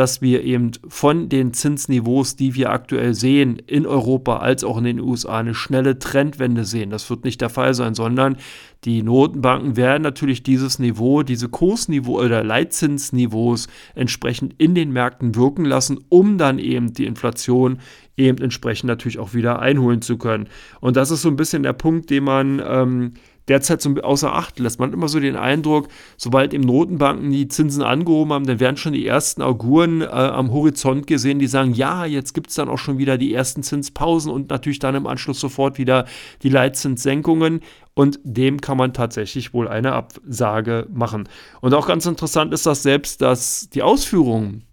dass 0.00 0.22
wir 0.22 0.42
eben 0.44 0.70
von 0.88 1.28
den 1.28 1.52
Zinsniveaus, 1.52 2.34
die 2.34 2.54
wir 2.54 2.70
aktuell 2.70 3.12
sehen, 3.12 3.60
in 3.66 3.84
Europa 3.84 4.38
als 4.38 4.64
auch 4.64 4.78
in 4.78 4.84
den 4.84 4.98
USA, 4.98 5.40
eine 5.40 5.52
schnelle 5.52 5.98
Trendwende 5.98 6.64
sehen. 6.64 6.88
Das 6.88 7.10
wird 7.10 7.24
nicht 7.24 7.42
der 7.42 7.50
Fall 7.50 7.74
sein, 7.74 7.94
sondern 7.94 8.38
die 8.84 9.02
Notenbanken 9.02 9.76
werden 9.76 10.02
natürlich 10.02 10.42
dieses 10.42 10.78
Niveau, 10.78 11.22
diese 11.22 11.50
Kursniveau 11.50 12.18
oder 12.18 12.42
Leitzinsniveaus 12.42 13.68
entsprechend 13.94 14.54
in 14.56 14.74
den 14.74 14.90
Märkten 14.90 15.34
wirken 15.34 15.66
lassen, 15.66 15.98
um 16.08 16.38
dann 16.38 16.58
eben 16.58 16.94
die 16.94 17.04
Inflation 17.04 17.78
eben 18.16 18.38
entsprechend 18.38 18.88
natürlich 18.88 19.18
auch 19.18 19.34
wieder 19.34 19.58
einholen 19.58 20.00
zu 20.00 20.16
können. 20.16 20.48
Und 20.80 20.96
das 20.96 21.10
ist 21.10 21.20
so 21.20 21.28
ein 21.28 21.36
bisschen 21.36 21.62
der 21.62 21.74
Punkt, 21.74 22.08
den 22.08 22.24
man 22.24 22.62
ähm, 22.66 23.12
derzeit 23.48 23.82
so 23.82 23.94
außer 23.96 24.32
Acht 24.32 24.58
lässt. 24.58 24.78
Man 24.78 24.92
immer 24.92 25.08
so 25.08 25.20
den 25.20 25.36
Eindruck, 25.36 25.88
sobald 26.16 26.54
eben 26.54 26.64
Notenbanken 26.64 27.30
die 27.30 27.48
Zinsen 27.48 27.82
angehoben 27.82 28.32
haben, 28.32 28.46
dann 28.46 28.60
werden 28.60 28.76
schon 28.76 28.92
die 28.92 29.06
ersten 29.06 29.42
Auguren 29.42 30.02
äh, 30.02 30.06
am 30.06 30.52
Horizont 30.52 31.06
gesehen, 31.06 31.38
die 31.38 31.46
sagen, 31.46 31.74
ja, 31.74 32.04
jetzt 32.04 32.32
gibt 32.34 32.50
es 32.50 32.56
dann 32.56 32.68
auch 32.68 32.78
schon 32.78 32.98
wieder 32.98 33.18
die 33.18 33.34
ersten 33.34 33.62
Zinspausen 33.62 34.30
und 34.30 34.50
natürlich 34.50 34.78
dann 34.78 34.94
im 34.94 35.06
Anschluss 35.06 35.40
sofort 35.40 35.78
wieder 35.78 36.06
die 36.42 36.48
Leitzinssenkungen. 36.48 37.60
Und 37.94 38.20
dem 38.22 38.60
kann 38.60 38.76
man 38.76 38.94
tatsächlich 38.94 39.52
wohl 39.52 39.68
eine 39.68 39.92
Absage 39.92 40.86
machen. 40.90 41.28
Und 41.60 41.74
auch 41.74 41.86
ganz 41.86 42.06
interessant 42.06 42.54
ist 42.54 42.64
das 42.64 42.82
selbst, 42.82 43.20
dass 43.20 43.68
die 43.68 43.82
Ausführungen 43.82 44.64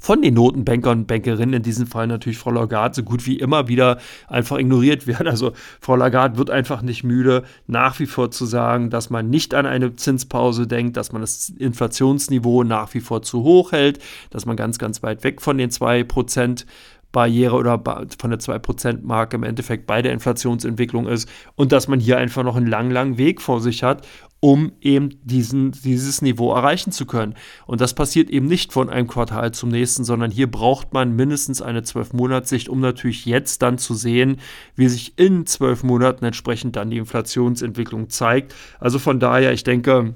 von 0.00 0.22
den 0.22 0.34
Notenbankern 0.34 1.00
und 1.00 1.06
Bankerinnen, 1.06 1.54
in 1.54 1.62
diesem 1.62 1.86
Fall 1.86 2.06
natürlich 2.06 2.38
Frau 2.38 2.50
Lagarde, 2.50 2.96
so 2.96 3.02
gut 3.02 3.26
wie 3.26 3.38
immer 3.38 3.68
wieder 3.68 3.98
einfach 4.28 4.58
ignoriert 4.58 5.06
werden. 5.06 5.28
Also 5.28 5.52
Frau 5.80 5.96
Lagarde 5.96 6.38
wird 6.38 6.50
einfach 6.50 6.82
nicht 6.82 7.04
müde, 7.04 7.44
nach 7.66 8.00
wie 8.00 8.06
vor 8.06 8.30
zu 8.30 8.46
sagen, 8.46 8.90
dass 8.90 9.10
man 9.10 9.30
nicht 9.30 9.54
an 9.54 9.66
eine 9.66 9.94
Zinspause 9.94 10.66
denkt, 10.66 10.96
dass 10.96 11.12
man 11.12 11.20
das 11.20 11.50
Inflationsniveau 11.50 12.64
nach 12.64 12.92
wie 12.94 13.00
vor 13.00 13.22
zu 13.22 13.42
hoch 13.42 13.72
hält, 13.72 14.00
dass 14.30 14.46
man 14.46 14.56
ganz, 14.56 14.78
ganz 14.78 15.02
weit 15.02 15.22
weg 15.22 15.40
von 15.42 15.58
den 15.58 15.70
2% 15.70 16.64
Barriere 17.12 17.56
oder 17.56 17.82
von 18.18 18.30
der 18.30 18.40
2%-Marke 18.40 19.36
im 19.36 19.42
Endeffekt 19.42 19.86
bei 19.86 20.02
der 20.02 20.12
Inflationsentwicklung 20.12 21.06
ist 21.06 21.28
und 21.56 21.72
dass 21.72 21.88
man 21.88 22.00
hier 22.00 22.18
einfach 22.18 22.44
noch 22.44 22.56
einen 22.56 22.66
langen, 22.66 22.90
langen 22.90 23.18
Weg 23.18 23.40
vor 23.40 23.60
sich 23.60 23.82
hat, 23.82 24.06
um 24.40 24.72
eben 24.80 25.10
diesen, 25.22 25.72
dieses 25.72 26.22
Niveau 26.22 26.52
erreichen 26.54 26.92
zu 26.92 27.04
können. 27.04 27.34
Und 27.66 27.80
das 27.80 27.94
passiert 27.94 28.30
eben 28.30 28.46
nicht 28.46 28.72
von 28.72 28.88
einem 28.88 29.06
Quartal 29.06 29.52
zum 29.52 29.68
nächsten, 29.68 30.04
sondern 30.04 30.30
hier 30.30 30.50
braucht 30.50 30.94
man 30.94 31.14
mindestens 31.14 31.60
eine 31.60 31.82
12-Monats-Sicht, 31.82 32.68
um 32.68 32.80
natürlich 32.80 33.26
jetzt 33.26 33.60
dann 33.60 33.76
zu 33.76 33.92
sehen, 33.94 34.38
wie 34.76 34.88
sich 34.88 35.18
in 35.18 35.44
zwölf 35.44 35.82
Monaten 35.82 36.24
entsprechend 36.24 36.76
dann 36.76 36.90
die 36.90 36.98
Inflationsentwicklung 36.98 38.08
zeigt. 38.08 38.54
Also 38.78 38.98
von 38.98 39.20
daher, 39.20 39.52
ich 39.52 39.64
denke, 39.64 40.14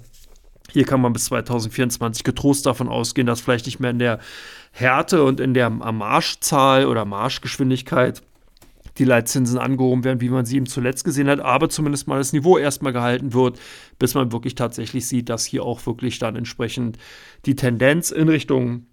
hier 0.74 0.84
kann 0.84 1.00
man 1.00 1.12
bis 1.12 1.26
2024 1.26 2.24
getrost 2.24 2.66
davon 2.66 2.88
ausgehen, 2.88 3.28
dass 3.28 3.40
vielleicht 3.40 3.66
nicht 3.66 3.78
mehr 3.78 3.92
in 3.92 4.00
der 4.00 4.18
Härte 4.72 5.22
und 5.22 5.38
in 5.38 5.54
der 5.54 5.70
Marschzahl 5.70 6.86
oder 6.86 7.04
Marschgeschwindigkeit 7.04 8.22
die 8.98 9.04
Leitzinsen 9.04 9.56
angehoben 9.56 10.02
werden, 10.02 10.20
wie 10.20 10.28
man 10.30 10.46
sie 10.46 10.56
eben 10.56 10.66
zuletzt 10.66 11.04
gesehen 11.04 11.28
hat, 11.28 11.38
aber 11.38 11.68
zumindest 11.68 12.08
mal 12.08 12.18
das 12.18 12.32
Niveau 12.32 12.58
erstmal 12.58 12.92
gehalten 12.92 13.32
wird, 13.32 13.60
bis 14.00 14.14
man 14.14 14.32
wirklich 14.32 14.56
tatsächlich 14.56 15.06
sieht, 15.06 15.28
dass 15.28 15.44
hier 15.44 15.62
auch 15.62 15.86
wirklich 15.86 16.18
dann 16.18 16.34
entsprechend 16.34 16.98
die 17.46 17.54
Tendenz 17.54 18.10
in 18.10 18.28
Richtung 18.28 18.86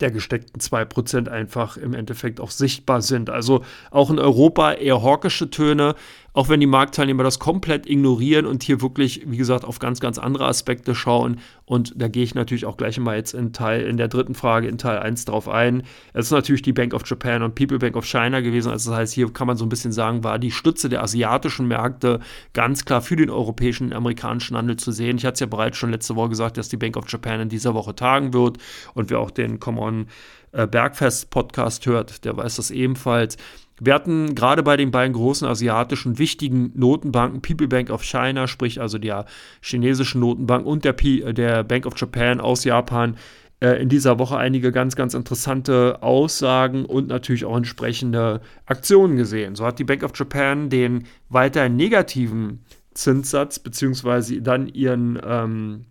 der 0.00 0.10
gesteckten 0.10 0.60
2% 0.60 1.28
einfach 1.28 1.76
im 1.76 1.94
Endeffekt 1.94 2.40
auch 2.40 2.50
sichtbar 2.50 3.02
sind. 3.02 3.30
Also 3.30 3.64
auch 3.90 4.10
in 4.10 4.18
Europa 4.18 4.72
eher 4.72 5.02
hawkische 5.02 5.50
Töne, 5.50 5.94
auch 6.34 6.48
wenn 6.48 6.58
die 6.58 6.66
Marktteilnehmer 6.66 7.22
das 7.22 7.38
komplett 7.38 7.88
ignorieren 7.88 8.44
und 8.44 8.64
hier 8.64 8.82
wirklich, 8.82 9.22
wie 9.24 9.36
gesagt, 9.36 9.64
auf 9.64 9.78
ganz, 9.78 10.00
ganz 10.00 10.18
andere 10.18 10.46
Aspekte 10.46 10.96
schauen. 10.96 11.38
Und 11.64 11.94
da 11.96 12.08
gehe 12.08 12.24
ich 12.24 12.34
natürlich 12.34 12.66
auch 12.66 12.76
gleich 12.76 12.98
mal 12.98 13.16
jetzt 13.16 13.34
in 13.34 13.52
Teil, 13.52 13.82
in 13.82 13.96
der 13.96 14.08
dritten 14.08 14.34
Frage, 14.34 14.66
in 14.66 14.76
Teil 14.76 14.98
1 14.98 15.26
drauf 15.26 15.48
ein. 15.48 15.84
Es 16.12 16.26
ist 16.26 16.32
natürlich 16.32 16.62
die 16.62 16.72
Bank 16.72 16.92
of 16.92 17.02
Japan 17.06 17.44
und 17.44 17.54
People 17.54 17.78
Bank 17.78 17.96
of 17.96 18.04
China 18.04 18.40
gewesen. 18.40 18.72
Also 18.72 18.90
das 18.90 18.98
heißt, 18.98 19.14
hier 19.14 19.32
kann 19.32 19.46
man 19.46 19.56
so 19.56 19.64
ein 19.64 19.68
bisschen 19.68 19.92
sagen, 19.92 20.24
war 20.24 20.40
die 20.40 20.50
Stütze 20.50 20.88
der 20.88 21.04
asiatischen 21.04 21.68
Märkte 21.68 22.18
ganz 22.52 22.84
klar 22.84 23.00
für 23.00 23.14
den 23.14 23.30
europäischen 23.30 23.86
und 23.86 23.92
amerikanischen 23.92 24.56
Handel 24.56 24.76
zu 24.76 24.90
sehen. 24.90 25.16
Ich 25.16 25.24
hatte 25.24 25.34
es 25.34 25.40
ja 25.40 25.46
bereits 25.46 25.78
schon 25.78 25.92
letzte 25.92 26.16
Woche 26.16 26.30
gesagt, 26.30 26.58
dass 26.58 26.68
die 26.68 26.76
Bank 26.76 26.96
of 26.96 27.04
Japan 27.08 27.42
in 27.42 27.48
dieser 27.48 27.74
Woche 27.74 27.94
tagen 27.94 28.32
wird 28.34 28.58
und 28.94 29.08
wir 29.08 29.20
auch 29.20 29.30
den 29.30 29.60
Common 29.60 30.08
äh, 30.50 30.66
Bergfest 30.66 31.30
Podcast 31.30 31.86
hört, 31.86 32.24
der 32.24 32.36
weiß 32.36 32.56
das 32.56 32.70
ebenfalls. 32.70 33.36
Wir 33.80 33.94
hatten 33.94 34.34
gerade 34.34 34.62
bei 34.62 34.76
den 34.76 34.90
beiden 34.90 35.14
großen 35.14 35.48
asiatischen 35.48 36.18
wichtigen 36.18 36.70
Notenbanken, 36.74 37.42
People 37.42 37.66
Bank 37.66 37.90
of 37.90 38.02
China, 38.02 38.46
sprich 38.46 38.80
also 38.80 38.98
der 38.98 39.26
chinesischen 39.60 40.20
Notenbank 40.20 40.64
und 40.64 40.84
der, 40.84 40.92
P 40.92 41.20
äh, 41.20 41.34
der 41.34 41.64
Bank 41.64 41.86
of 41.86 41.94
Japan 41.96 42.40
aus 42.40 42.64
Japan, 42.64 43.16
äh, 43.60 43.82
in 43.82 43.88
dieser 43.88 44.18
Woche 44.18 44.36
einige 44.36 44.70
ganz, 44.70 44.94
ganz 44.94 45.14
interessante 45.14 46.02
Aussagen 46.02 46.84
und 46.84 47.08
natürlich 47.08 47.44
auch 47.44 47.56
entsprechende 47.56 48.40
Aktionen 48.66 49.16
gesehen. 49.16 49.56
So 49.56 49.64
hat 49.64 49.78
die 49.78 49.84
Bank 49.84 50.04
of 50.04 50.12
Japan 50.14 50.70
den 50.70 51.04
weiterhin 51.28 51.76
negativen 51.76 52.64
Zinssatz 52.94 53.58
beziehungsweise 53.58 54.40
dann 54.40 54.68
ihren 54.68 55.20
ähm, 55.24 55.86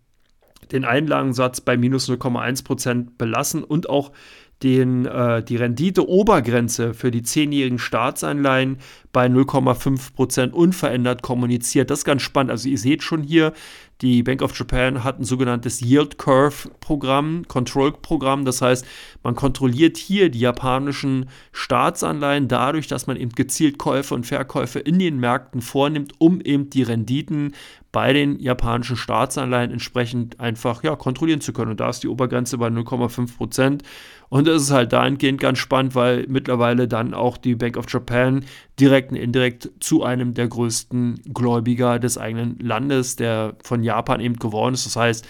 den 0.72 0.86
Einlagensatz 0.86 1.62
bei 1.62 1.78
minus 1.78 2.10
0,1% 2.10 3.18
belassen 3.18 3.64
und 3.64 3.90
auch 3.90 4.12
den, 4.64 5.06
äh, 5.06 5.44
die 5.44 5.58
Rendite-Obergrenze 5.58 6.94
für 6.94 7.12
die 7.12 7.24
zehnjährigen 7.24 7.80
Staatsanleihen 7.80 8.78
bei 9.12 9.28
0,5% 9.28 10.52
unverändert 10.52 11.22
kommuniziert. 11.22 11.90
Das 11.90 12.00
ist 12.00 12.06
ganz 12.06 12.22
spannend. 12.22 12.52
Also 12.52 12.70
ihr 12.70 12.78
seht 12.78 13.04
schon 13.04 13.22
hier, 13.22 13.54
die 14.02 14.24
Bank 14.24 14.42
of 14.42 14.58
Japan 14.58 15.04
hat 15.04 15.20
ein 15.20 15.24
sogenanntes 15.24 15.82
Yield 15.82 16.18
Curve 16.18 16.70
Programm, 16.80 17.48
Control 17.48 17.94
Programm. 17.94 18.44
Das 18.44 18.62
heißt, 18.62 18.86
man 19.24 19.36
kontrolliert 19.36 19.98
hier 19.98 20.30
die 20.30 20.40
japanischen 20.40 21.30
Staatsanleihen 21.52 22.48
dadurch, 22.48 22.88
dass 22.88 23.08
man 23.08 23.18
eben 23.18 23.32
gezielt 23.32 23.78
Käufe 23.78 24.14
und 24.14 24.26
Verkäufe 24.26 24.80
in 24.80 25.00
den 25.00 25.20
Märkten 25.20 25.62
vornimmt, 25.62 26.14
um 26.18 26.42
eben 26.42 26.70
die 26.70 26.84
Renditen 26.84 27.54
bei 27.94 28.12
den 28.12 28.40
japanischen 28.40 28.98
Staatsanleihen 28.98 29.72
entsprechend 29.72 30.40
einfach 30.40 30.84
ja, 30.84 30.96
kontrollieren 30.96 31.42
zu 31.42 31.54
können. 31.54 31.72
Und 31.72 31.80
da 31.80 31.90
ist 31.90 32.02
die 32.02 32.08
Obergrenze 32.08 32.58
bei 32.58 32.68
0,5 32.68 33.38
Prozent. 33.38 33.84
Und 34.30 34.48
das 34.48 34.64
ist 34.64 34.72
halt 34.72 34.92
dahingehend 34.94 35.40
ganz 35.40 35.60
spannend, 35.60 35.94
weil 35.94 36.26
mittlerweile 36.28 36.88
dann 36.88 37.14
auch 37.14 37.38
die 37.38 37.54
Bank 37.54 37.78
of 37.78 37.86
Japan 37.88 38.46
direkt 38.80 39.12
und 39.12 39.18
indirekt 39.18 39.72
zu 39.80 40.04
einem 40.04 40.34
der 40.34 40.48
größten 40.48 41.22
Gläubiger 41.34 42.00
des 42.00 42.18
eigenen 42.18 42.58
Landes, 42.60 43.16
der 43.16 43.56
von 43.64 43.84
Japan 43.84 44.20
eben 44.20 44.38
geworden 44.38 44.74
ist. 44.74 44.86
Das 44.86 44.96
heißt, 44.96 45.28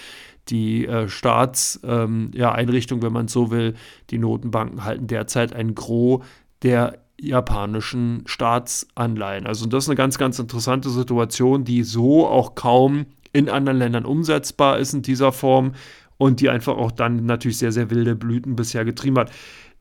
die 0.50 0.86
äh, 0.88 1.08
Staatseinrichtung, 1.08 2.98
ähm, 2.98 3.02
ja, 3.02 3.06
wenn 3.06 3.14
man 3.14 3.28
so 3.28 3.52
will, 3.52 3.76
die 4.10 4.18
Notenbanken 4.18 4.84
halten 4.84 5.08
derzeit 5.08 5.54
ein 5.54 5.76
Gros 5.76 6.24
der 6.64 7.00
japanischen 7.20 8.24
Staatsanleihen. 8.26 9.48
Also 9.48 9.66
das 9.66 9.86
ist 9.86 9.90
eine 9.90 9.96
ganz, 9.96 10.18
ganz 10.18 10.40
interessante 10.40 10.90
Situation, 10.90 11.64
die 11.64 11.84
so 11.84 12.28
auch 12.28 12.56
kaum 12.56 13.06
in 13.32 13.50
anderen 13.50 13.80
Ländern 13.80 14.06
umsetzbar 14.06 14.80
ist 14.80 14.94
in 14.94 15.02
dieser 15.02 15.32
Form 15.32 15.74
und 16.18 16.40
die 16.40 16.50
einfach 16.50 16.78
auch 16.78 16.92
dann 16.92 17.26
natürlich 17.26 17.58
sehr, 17.58 17.72
sehr 17.72 17.90
wilde 17.90 18.16
Blüten 18.16 18.56
bisher 18.56 18.86
getrieben 18.86 19.18
hat. 19.18 19.32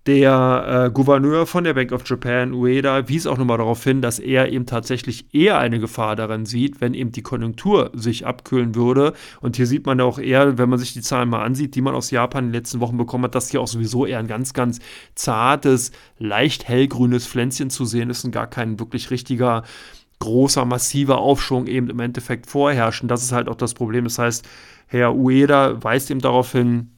Der 0.07 0.87
äh, 0.87 0.91
Gouverneur 0.91 1.47
von 1.47 1.63
der 1.63 1.75
Bank 1.75 1.93
of 1.93 2.03
Japan, 2.05 2.53
Ueda, 2.55 3.09
wies 3.09 3.25
auch 3.29 3.39
nochmal 3.39 3.59
darauf 3.59 3.85
hin, 3.85 4.03
dass 4.03 4.19
er 4.19 4.51
eben 4.51 4.67
tatsächlich 4.67 5.33
eher 5.33 5.59
eine 5.59 5.79
Gefahr 5.79 6.17
darin 6.17 6.45
sieht, 6.45 6.81
wenn 6.81 6.93
eben 6.93 7.13
die 7.13 7.23
Konjunktur 7.23 7.93
sich 7.95 8.27
abkühlen 8.27 8.75
würde. 8.75 9.13
Und 9.41 9.55
hier 9.55 9.69
sieht 9.69 9.87
man 9.87 10.01
auch 10.01 10.19
eher, 10.19 10.59
wenn 10.59 10.69
man 10.69 10.81
sich 10.81 10.93
die 10.93 11.03
Zahlen 11.03 11.29
mal 11.29 11.45
ansieht, 11.45 11.77
die 11.77 11.83
man 11.83 11.95
aus 11.95 12.11
Japan 12.11 12.47
in 12.47 12.51
den 12.51 12.55
letzten 12.55 12.81
Wochen 12.81 12.97
bekommen 12.97 13.23
hat, 13.25 13.37
dass 13.37 13.51
hier 13.51 13.61
auch 13.61 13.69
sowieso 13.69 14.05
eher 14.05 14.19
ein 14.19 14.27
ganz, 14.27 14.55
ganz 14.55 14.81
zartes, 15.15 15.93
leicht 16.19 16.67
hellgrünes 16.67 17.29
Pflänzchen 17.29 17.71
zu 17.71 17.85
sehen 17.85 18.11
ist 18.11 18.25
und 18.25 18.33
gar 18.33 18.49
kein 18.49 18.81
wirklich 18.81 19.13
richtiger 19.13 19.63
großer, 20.19 20.65
massiver 20.65 21.19
Aufschwung 21.19 21.69
eben 21.69 21.91
im 21.91 22.01
Endeffekt 22.01 22.47
vorherrschen. 22.47 23.09
Das 23.09 23.23
ist 23.23 23.31
halt 23.31 23.49
auch 23.49 23.55
das 23.55 23.75
Problem. 23.75 24.03
Das 24.03 24.19
heißt, 24.19 24.49
Herr 24.87 25.15
Ueda 25.15 25.83
weist 25.83 26.11
eben 26.11 26.21
darauf 26.21 26.51
hin, 26.53 26.92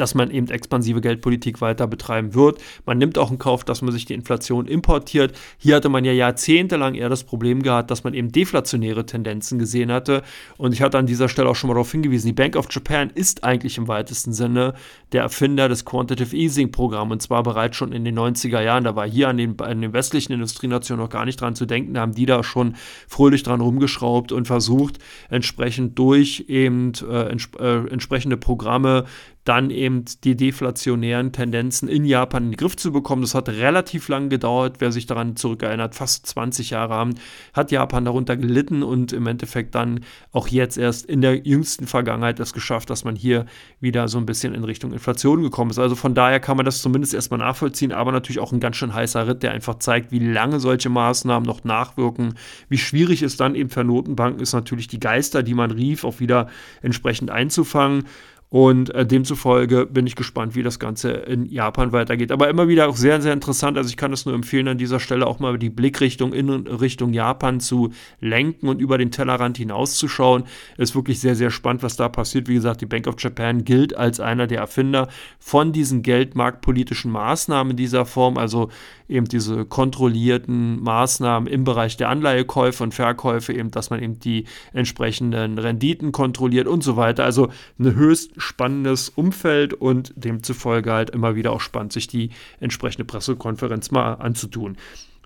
dass 0.00 0.14
man 0.14 0.30
eben 0.30 0.48
expansive 0.48 1.00
Geldpolitik 1.00 1.60
weiter 1.60 1.86
betreiben 1.86 2.34
wird. 2.34 2.60
Man 2.86 2.98
nimmt 2.98 3.18
auch 3.18 3.30
in 3.30 3.38
Kauf, 3.38 3.64
dass 3.64 3.82
man 3.82 3.92
sich 3.92 4.06
die 4.06 4.14
Inflation 4.14 4.66
importiert. 4.66 5.36
Hier 5.58 5.76
hatte 5.76 5.88
man 5.88 6.04
ja 6.04 6.12
jahrzehntelang 6.12 6.94
eher 6.94 7.08
das 7.08 7.24
Problem 7.24 7.62
gehabt, 7.62 7.90
dass 7.90 8.02
man 8.02 8.14
eben 8.14 8.32
deflationäre 8.32 9.06
Tendenzen 9.06 9.58
gesehen 9.58 9.92
hatte. 9.92 10.22
Und 10.56 10.72
ich 10.72 10.82
hatte 10.82 10.98
an 10.98 11.06
dieser 11.06 11.28
Stelle 11.28 11.48
auch 11.48 11.56
schon 11.56 11.68
mal 11.68 11.74
darauf 11.74 11.92
hingewiesen, 11.92 12.28
die 12.28 12.32
Bank 12.32 12.56
of 12.56 12.66
Japan 12.70 13.10
ist 13.14 13.44
eigentlich 13.44 13.78
im 13.78 13.88
weitesten 13.88 14.32
Sinne 14.32 14.74
der 15.12 15.22
Erfinder 15.22 15.68
des 15.68 15.84
Quantitative 15.84 16.36
Easing 16.36 16.72
Programms 16.72 17.12
und 17.12 17.22
zwar 17.22 17.42
bereits 17.42 17.76
schon 17.76 17.92
in 17.92 18.04
den 18.04 18.18
90er 18.18 18.62
Jahren. 18.62 18.84
Da 18.84 18.96
war 18.96 19.08
hier 19.08 19.28
an 19.28 19.36
den, 19.36 19.60
an 19.60 19.80
den 19.80 19.92
westlichen 19.92 20.32
Industrienationen 20.32 21.04
noch 21.04 21.10
gar 21.10 21.24
nicht 21.24 21.40
dran 21.40 21.54
zu 21.54 21.66
denken. 21.66 21.94
Da 21.94 22.00
haben 22.00 22.14
die 22.14 22.26
da 22.26 22.42
schon 22.42 22.76
fröhlich 23.08 23.42
dran 23.42 23.60
rumgeschraubt 23.60 24.32
und 24.32 24.46
versucht, 24.46 24.98
entsprechend 25.28 25.98
durch 25.98 26.44
eben 26.48 26.92
äh, 27.08 27.28
entsp 27.30 27.58
äh, 27.60 27.86
entsprechende 27.88 28.36
Programme 28.36 29.04
dann 29.50 29.70
eben 29.70 30.04
die 30.22 30.36
deflationären 30.36 31.32
Tendenzen 31.32 31.88
in 31.88 32.04
Japan 32.04 32.44
in 32.44 32.50
den 32.52 32.56
Griff 32.56 32.76
zu 32.76 32.92
bekommen. 32.92 33.22
Das 33.22 33.34
hat 33.34 33.48
relativ 33.48 34.06
lang 34.06 34.28
gedauert. 34.28 34.76
Wer 34.78 34.92
sich 34.92 35.06
daran 35.06 35.34
zurückerinnert, 35.34 35.96
fast 35.96 36.24
20 36.28 36.70
Jahre 36.70 36.94
haben, 36.94 37.14
hat 37.52 37.72
Japan 37.72 38.04
darunter 38.04 38.36
gelitten 38.36 38.84
und 38.84 39.12
im 39.12 39.26
Endeffekt 39.26 39.74
dann 39.74 40.04
auch 40.30 40.46
jetzt 40.46 40.78
erst 40.78 41.04
in 41.04 41.20
der 41.20 41.44
jüngsten 41.48 41.88
Vergangenheit 41.88 42.38
es 42.38 42.52
geschafft, 42.52 42.90
dass 42.90 43.02
man 43.02 43.16
hier 43.16 43.44
wieder 43.80 44.06
so 44.06 44.18
ein 44.18 44.26
bisschen 44.26 44.54
in 44.54 44.62
Richtung 44.62 44.92
Inflation 44.92 45.42
gekommen 45.42 45.72
ist. 45.72 45.80
Also 45.80 45.96
von 45.96 46.14
daher 46.14 46.38
kann 46.38 46.56
man 46.56 46.64
das 46.64 46.80
zumindest 46.80 47.12
erstmal 47.12 47.40
nachvollziehen, 47.40 47.90
aber 47.90 48.12
natürlich 48.12 48.38
auch 48.38 48.52
ein 48.52 48.60
ganz 48.60 48.76
schön 48.76 48.94
heißer 48.94 49.26
Ritt, 49.26 49.42
der 49.42 49.50
einfach 49.50 49.80
zeigt, 49.80 50.12
wie 50.12 50.20
lange 50.20 50.60
solche 50.60 50.90
Maßnahmen 50.90 51.44
noch 51.44 51.64
nachwirken, 51.64 52.34
wie 52.68 52.78
schwierig 52.78 53.22
es 53.22 53.36
dann 53.36 53.56
eben 53.56 53.68
für 53.68 53.82
Notenbanken 53.82 54.40
ist, 54.40 54.52
natürlich 54.52 54.86
die 54.86 55.00
Geister, 55.00 55.42
die 55.42 55.54
man 55.54 55.72
rief, 55.72 56.04
auch 56.04 56.20
wieder 56.20 56.46
entsprechend 56.82 57.32
einzufangen. 57.32 58.04
Und 58.50 58.92
äh, 58.96 59.06
demzufolge 59.06 59.86
bin 59.86 60.08
ich 60.08 60.16
gespannt, 60.16 60.56
wie 60.56 60.64
das 60.64 60.80
Ganze 60.80 61.10
in 61.12 61.46
Japan 61.46 61.92
weitergeht. 61.92 62.32
Aber 62.32 62.48
immer 62.50 62.66
wieder 62.66 62.88
auch 62.88 62.96
sehr, 62.96 63.22
sehr 63.22 63.32
interessant. 63.32 63.78
Also 63.78 63.90
ich 63.90 63.96
kann 63.96 64.12
es 64.12 64.26
nur 64.26 64.34
empfehlen, 64.34 64.66
an 64.66 64.76
dieser 64.76 64.98
Stelle 64.98 65.28
auch 65.28 65.38
mal 65.38 65.56
die 65.56 65.70
Blickrichtung 65.70 66.32
in 66.32 66.50
Richtung 66.50 67.12
Japan 67.12 67.60
zu 67.60 67.90
lenken 68.20 68.68
und 68.68 68.80
über 68.80 68.98
den 68.98 69.12
Tellerrand 69.12 69.56
hinauszuschauen. 69.56 70.44
Ist 70.76 70.96
wirklich 70.96 71.20
sehr, 71.20 71.36
sehr 71.36 71.52
spannend, 71.52 71.84
was 71.84 71.94
da 71.94 72.08
passiert. 72.08 72.48
Wie 72.48 72.54
gesagt, 72.54 72.80
die 72.80 72.86
Bank 72.86 73.06
of 73.06 73.14
Japan 73.18 73.62
gilt 73.62 73.96
als 73.96 74.18
einer 74.18 74.48
der 74.48 74.58
Erfinder 74.58 75.06
von 75.38 75.72
diesen 75.72 76.02
geldmarktpolitischen 76.02 77.12
Maßnahmen 77.12 77.70
in 77.70 77.76
dieser 77.76 78.04
Form. 78.04 78.36
Also 78.36 78.68
eben 79.10 79.26
diese 79.26 79.64
kontrollierten 79.64 80.82
Maßnahmen 80.82 81.48
im 81.48 81.64
Bereich 81.64 81.96
der 81.96 82.08
Anleihekäufe 82.08 82.82
und 82.82 82.94
Verkäufe, 82.94 83.52
eben, 83.52 83.70
dass 83.70 83.90
man 83.90 84.02
eben 84.02 84.20
die 84.20 84.44
entsprechenden 84.72 85.58
Renditen 85.58 86.12
kontrolliert 86.12 86.66
und 86.66 86.82
so 86.82 86.96
weiter. 86.96 87.24
Also 87.24 87.48
ein 87.78 87.94
höchst 87.94 88.40
spannendes 88.40 89.08
Umfeld 89.08 89.74
und 89.74 90.12
demzufolge 90.16 90.92
halt 90.92 91.10
immer 91.10 91.34
wieder 91.34 91.52
auch 91.52 91.60
spannend, 91.60 91.92
sich 91.92 92.06
die 92.06 92.30
entsprechende 92.60 93.04
Pressekonferenz 93.04 93.90
mal 93.90 94.14
anzutun. 94.14 94.76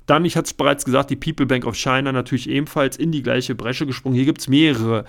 Dann, 0.07 0.25
ich 0.25 0.37
hatte 0.37 0.47
es 0.47 0.55
bereits 0.55 0.85
gesagt, 0.85 1.11
die 1.11 1.17
People 1.17 1.47
Bank 1.47 1.65
of 1.65 1.77
China 1.77 2.13
natürlich 2.13 2.49
ebenfalls 2.49 2.97
in 2.97 3.13
die 3.13 3.23
gleiche 3.23 3.55
Bresche 3.55 3.87
gesprungen. 3.87 4.17
Hier 4.17 4.27
gibt 4.27 4.41
es 4.41 4.49
mehrere 4.49 5.05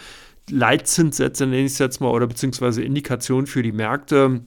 Leitzinssätze, 0.50 1.46
nenne 1.46 1.66
ich 1.66 1.74
es 1.74 1.80
jetzt 1.80 2.00
mal, 2.02 2.10
oder 2.10 2.28
beziehungsweise 2.28 2.84
Indikationen 2.84 3.48
für 3.48 3.64
die 3.64 3.72
Märkte 3.72 4.42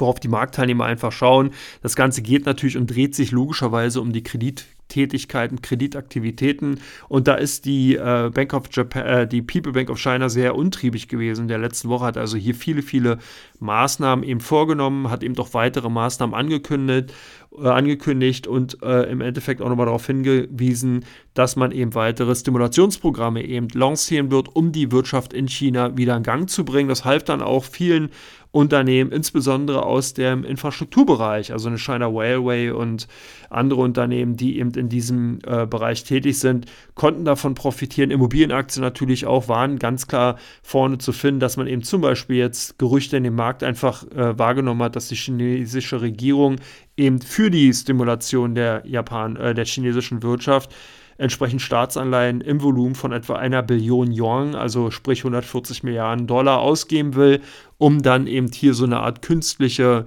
worauf 0.00 0.20
die 0.20 0.28
Marktteilnehmer 0.28 0.84
einfach 0.84 1.12
schauen. 1.12 1.50
Das 1.82 1.96
Ganze 1.96 2.22
geht 2.22 2.46
natürlich 2.46 2.76
und 2.76 2.88
dreht 2.88 3.14
sich 3.14 3.30
logischerweise 3.30 4.00
um 4.00 4.12
die 4.12 4.22
Kredittätigkeiten, 4.22 5.62
Kreditaktivitäten. 5.62 6.80
Und 7.08 7.28
da 7.28 7.34
ist 7.34 7.64
die 7.64 7.96
äh, 7.96 8.30
Bank 8.32 8.54
of 8.54 8.64
Japan, 8.72 9.06
äh, 9.06 9.28
die 9.28 9.42
People 9.42 9.72
Bank 9.72 9.90
of 9.90 9.98
China 9.98 10.28
sehr 10.28 10.54
untriebig 10.56 11.08
gewesen. 11.08 11.42
In 11.42 11.48
der 11.48 11.58
letzten 11.58 11.88
Woche 11.88 12.06
hat 12.06 12.16
also 12.16 12.36
hier 12.36 12.54
viele, 12.54 12.82
viele 12.82 13.18
Maßnahmen 13.60 14.24
eben 14.24 14.40
vorgenommen, 14.40 15.10
hat 15.10 15.22
eben 15.22 15.34
doch 15.34 15.54
weitere 15.54 15.88
Maßnahmen 15.88 16.34
angekündigt, 16.34 17.12
äh, 17.58 17.66
angekündigt 17.66 18.46
und 18.46 18.82
äh, 18.82 19.10
im 19.10 19.20
Endeffekt 19.20 19.60
auch 19.60 19.68
nochmal 19.68 19.86
darauf 19.86 20.06
hingewiesen, 20.06 21.04
dass 21.34 21.56
man 21.56 21.72
eben 21.72 21.94
weitere 21.94 22.34
Stimulationsprogramme 22.34 23.44
eben 23.44 23.68
lancieren 23.74 24.30
wird, 24.30 24.54
um 24.54 24.72
die 24.72 24.92
Wirtschaft 24.92 25.32
in 25.32 25.48
China 25.48 25.96
wieder 25.96 26.16
in 26.16 26.22
Gang 26.22 26.48
zu 26.48 26.64
bringen. 26.64 26.88
Das 26.88 27.04
half 27.04 27.24
dann 27.24 27.42
auch 27.42 27.64
vielen 27.64 28.10
Unternehmen, 28.52 29.12
insbesondere 29.12 29.84
aus 29.84 30.12
dem 30.12 30.42
Infrastrukturbereich, 30.42 31.52
also 31.52 31.68
eine 31.68 31.78
China 31.78 32.08
Railway 32.08 32.70
und 32.70 33.06
andere 33.48 33.80
Unternehmen, 33.80 34.36
die 34.36 34.58
eben 34.58 34.72
in 34.72 34.88
diesem 34.88 35.38
äh, 35.46 35.66
Bereich 35.66 36.02
tätig 36.02 36.40
sind, 36.40 36.66
konnten 36.96 37.24
davon 37.24 37.54
profitieren. 37.54 38.10
Immobilienaktien 38.10 38.82
natürlich 38.82 39.26
auch 39.26 39.46
waren 39.46 39.78
ganz 39.78 40.08
klar 40.08 40.36
vorne 40.62 40.98
zu 40.98 41.12
finden, 41.12 41.38
dass 41.38 41.56
man 41.56 41.68
eben 41.68 41.82
zum 41.82 42.00
Beispiel 42.00 42.36
jetzt 42.36 42.78
Gerüchte 42.78 43.16
in 43.16 43.24
dem 43.24 43.36
Markt 43.36 43.62
einfach 43.62 44.04
äh, 44.10 44.36
wahrgenommen 44.36 44.82
hat, 44.82 44.96
dass 44.96 45.08
die 45.08 45.14
chinesische 45.14 46.00
Regierung 46.00 46.56
eben 47.00 47.20
für 47.20 47.50
die 47.50 47.72
Stimulation 47.72 48.54
der 48.54 48.82
Japan, 48.86 49.36
äh, 49.36 49.54
der 49.54 49.64
chinesischen 49.64 50.22
Wirtschaft 50.22 50.74
entsprechend 51.18 51.60
Staatsanleihen 51.60 52.40
im 52.40 52.62
Volumen 52.62 52.94
von 52.94 53.12
etwa 53.12 53.36
einer 53.36 53.62
Billion 53.62 54.10
Yuan, 54.10 54.54
also 54.54 54.90
sprich 54.90 55.20
140 55.20 55.82
Milliarden 55.82 56.26
Dollar 56.26 56.60
ausgeben 56.60 57.14
will, 57.14 57.40
um 57.76 58.00
dann 58.00 58.26
eben 58.26 58.48
hier 58.50 58.72
so 58.72 58.84
eine 58.84 59.00
Art 59.00 59.20
künstliche 59.20 60.06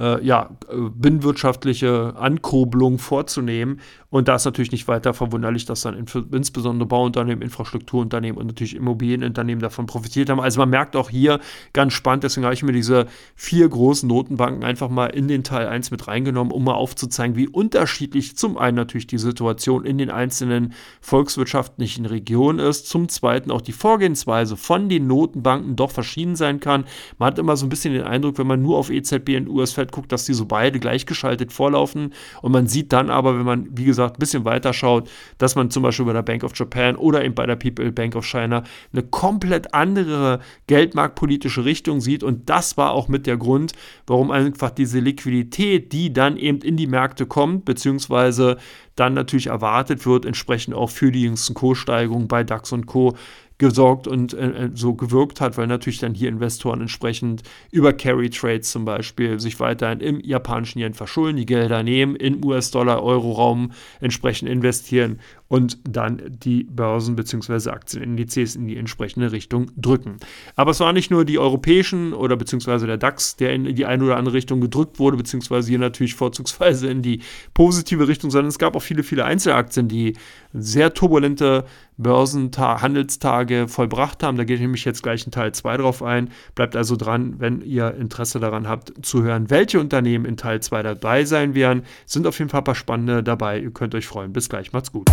äh, 0.00 0.22
ja, 0.24 0.50
äh, 0.68 0.74
binnenwirtschaftliche 0.94 2.14
Ankurbelung 2.16 2.98
vorzunehmen. 2.98 3.80
Und 4.12 4.28
da 4.28 4.34
ist 4.34 4.44
natürlich 4.44 4.72
nicht 4.72 4.88
weiter 4.88 5.14
verwunderlich, 5.14 5.64
dass 5.64 5.80
dann 5.80 6.06
insbesondere 6.32 6.86
Bauunternehmen, 6.86 7.40
Infrastrukturunternehmen 7.40 8.38
und 8.38 8.46
natürlich 8.46 8.76
Immobilienunternehmen 8.76 9.62
davon 9.62 9.86
profitiert 9.86 10.28
haben. 10.28 10.38
Also 10.38 10.60
man 10.60 10.68
merkt 10.68 10.96
auch 10.96 11.08
hier 11.08 11.40
ganz 11.72 11.94
spannend, 11.94 12.22
deswegen 12.22 12.44
habe 12.44 12.52
ich 12.52 12.62
mir 12.62 12.72
diese 12.72 13.06
vier 13.36 13.66
großen 13.66 14.06
Notenbanken 14.06 14.64
einfach 14.64 14.90
mal 14.90 15.06
in 15.06 15.28
den 15.28 15.44
Teil 15.44 15.66
1 15.66 15.90
mit 15.92 16.08
reingenommen, 16.08 16.52
um 16.52 16.62
mal 16.62 16.74
aufzuzeigen, 16.74 17.36
wie 17.36 17.48
unterschiedlich 17.48 18.36
zum 18.36 18.58
einen 18.58 18.76
natürlich 18.76 19.06
die 19.06 19.16
Situation 19.16 19.86
in 19.86 19.96
den 19.96 20.10
einzelnen 20.10 20.74
volkswirtschaftlichen 21.00 22.04
Regionen 22.04 22.58
ist, 22.58 22.90
zum 22.90 23.08
zweiten 23.08 23.50
auch 23.50 23.62
die 23.62 23.72
Vorgehensweise 23.72 24.58
von 24.58 24.90
den 24.90 25.06
Notenbanken 25.06 25.74
doch 25.74 25.90
verschieden 25.90 26.36
sein 26.36 26.60
kann. 26.60 26.84
Man 27.16 27.28
hat 27.28 27.38
immer 27.38 27.56
so 27.56 27.64
ein 27.64 27.70
bisschen 27.70 27.94
den 27.94 28.04
Eindruck, 28.04 28.36
wenn 28.36 28.46
man 28.46 28.60
nur 28.60 28.76
auf 28.76 28.90
EZB 28.90 29.38
und 29.38 29.48
US 29.48 29.72
Fed 29.72 29.90
guckt, 29.90 30.12
dass 30.12 30.26
die 30.26 30.34
so 30.34 30.44
beide 30.44 30.78
gleichgeschaltet 30.80 31.50
vorlaufen 31.50 32.12
und 32.42 32.52
man 32.52 32.66
sieht 32.66 32.92
dann 32.92 33.08
aber, 33.08 33.38
wenn 33.38 33.46
man, 33.46 33.68
wie 33.70 33.84
gesagt, 33.84 34.01
gesagt, 34.02 34.16
ein 34.16 34.20
bisschen 34.20 34.44
weiter 34.44 34.72
schaut, 34.72 35.08
dass 35.38 35.54
man 35.54 35.70
zum 35.70 35.82
Beispiel 35.82 36.06
bei 36.06 36.12
der 36.12 36.22
Bank 36.22 36.44
of 36.44 36.52
Japan 36.54 36.96
oder 36.96 37.24
eben 37.24 37.34
bei 37.34 37.46
der 37.46 37.56
People 37.56 37.90
Bank 37.92 38.16
of 38.16 38.26
China 38.26 38.64
eine 38.92 39.02
komplett 39.02 39.74
andere 39.74 40.40
geldmarktpolitische 40.66 41.64
Richtung 41.64 42.00
sieht. 42.00 42.22
Und 42.22 42.48
das 42.48 42.76
war 42.76 42.92
auch 42.92 43.08
mit 43.08 43.26
der 43.26 43.36
Grund, 43.36 43.72
warum 44.06 44.30
einfach 44.30 44.70
diese 44.70 45.00
Liquidität, 45.00 45.92
die 45.92 46.12
dann 46.12 46.36
eben 46.36 46.58
in 46.60 46.76
die 46.76 46.86
Märkte 46.86 47.26
kommt, 47.26 47.64
beziehungsweise 47.64 48.58
dann 48.96 49.14
natürlich 49.14 49.46
erwartet 49.46 50.04
wird, 50.04 50.26
entsprechend 50.26 50.74
auch 50.74 50.90
für 50.90 51.10
die 51.10 51.22
jüngsten 51.22 51.54
Kurssteigerungen 51.54 52.28
bei 52.28 52.44
DAX 52.44 52.72
und 52.72 52.86
Co 52.86 53.16
gesorgt 53.62 54.08
und 54.08 54.34
äh, 54.34 54.64
äh, 54.64 54.70
so 54.74 54.94
gewirkt 54.94 55.40
hat, 55.40 55.56
weil 55.56 55.68
natürlich 55.68 56.00
dann 56.00 56.14
hier 56.14 56.28
Investoren 56.28 56.80
entsprechend 56.80 57.44
über 57.70 57.92
Carry 57.92 58.28
Trades 58.28 58.72
zum 58.72 58.84
Beispiel 58.84 59.38
sich 59.38 59.60
weiterhin 59.60 60.00
im 60.00 60.20
japanischen 60.20 60.80
Yen 60.80 60.94
verschulden, 60.94 61.36
die 61.36 61.46
Gelder 61.46 61.84
nehmen, 61.84 62.16
in 62.16 62.44
US-Dollar, 62.44 63.04
Euro-Raum 63.04 63.70
entsprechend 64.00 64.48
investieren 64.48 65.20
und 65.52 65.76
dann 65.84 66.22
die 66.30 66.64
Börsen 66.64 67.14
bzw. 67.14 67.68
Aktienindizes 67.68 68.56
in 68.56 68.68
die 68.68 68.78
entsprechende 68.78 69.32
Richtung 69.32 69.70
drücken. 69.76 70.16
Aber 70.56 70.70
es 70.70 70.80
waren 70.80 70.94
nicht 70.94 71.10
nur 71.10 71.26
die 71.26 71.38
europäischen 71.38 72.14
oder 72.14 72.36
beziehungsweise 72.36 72.86
der 72.86 72.96
DAX, 72.96 73.36
der 73.36 73.52
in 73.52 73.74
die 73.74 73.84
eine 73.84 74.02
oder 74.02 74.16
andere 74.16 74.34
Richtung 74.34 74.62
gedrückt 74.62 74.98
wurde, 74.98 75.18
beziehungsweise 75.18 75.68
hier 75.68 75.78
natürlich 75.78 76.14
vorzugsweise 76.14 76.88
in 76.88 77.02
die 77.02 77.20
positive 77.52 78.08
Richtung, 78.08 78.30
sondern 78.30 78.48
es 78.48 78.58
gab 78.58 78.74
auch 78.76 78.82
viele, 78.82 79.02
viele 79.02 79.26
Einzelaktien, 79.26 79.88
die 79.88 80.14
sehr 80.54 80.94
turbulente 80.94 81.66
Börsenhandelstage 81.98 83.68
vollbracht 83.68 84.22
haben. 84.22 84.36
Da 84.36 84.44
gehe 84.44 84.56
ich 84.56 84.62
nämlich 84.62 84.84
jetzt 84.84 85.02
gleich 85.02 85.24
in 85.26 85.32
Teil 85.32 85.52
2 85.52 85.76
drauf 85.76 86.02
ein. 86.02 86.30
Bleibt 86.54 86.76
also 86.76 86.96
dran, 86.96 87.34
wenn 87.38 87.60
ihr 87.60 87.94
Interesse 87.94 88.40
daran 88.40 88.68
habt, 88.68 88.92
zu 89.04 89.22
hören, 89.22 89.50
welche 89.50 89.80
Unternehmen 89.80 90.24
in 90.24 90.36
Teil 90.36 90.60
2 90.60 90.82
dabei 90.82 91.24
sein 91.24 91.54
werden. 91.54 91.82
Sind 92.06 92.26
auf 92.26 92.38
jeden 92.38 92.50
Fall 92.50 92.60
ein 92.62 92.64
paar 92.64 92.74
spannende 92.74 93.22
dabei. 93.22 93.60
Ihr 93.60 93.70
könnt 93.70 93.94
euch 93.94 94.06
freuen. 94.06 94.32
Bis 94.32 94.48
gleich. 94.48 94.72
Macht's 94.72 94.92
gut. 94.92 95.10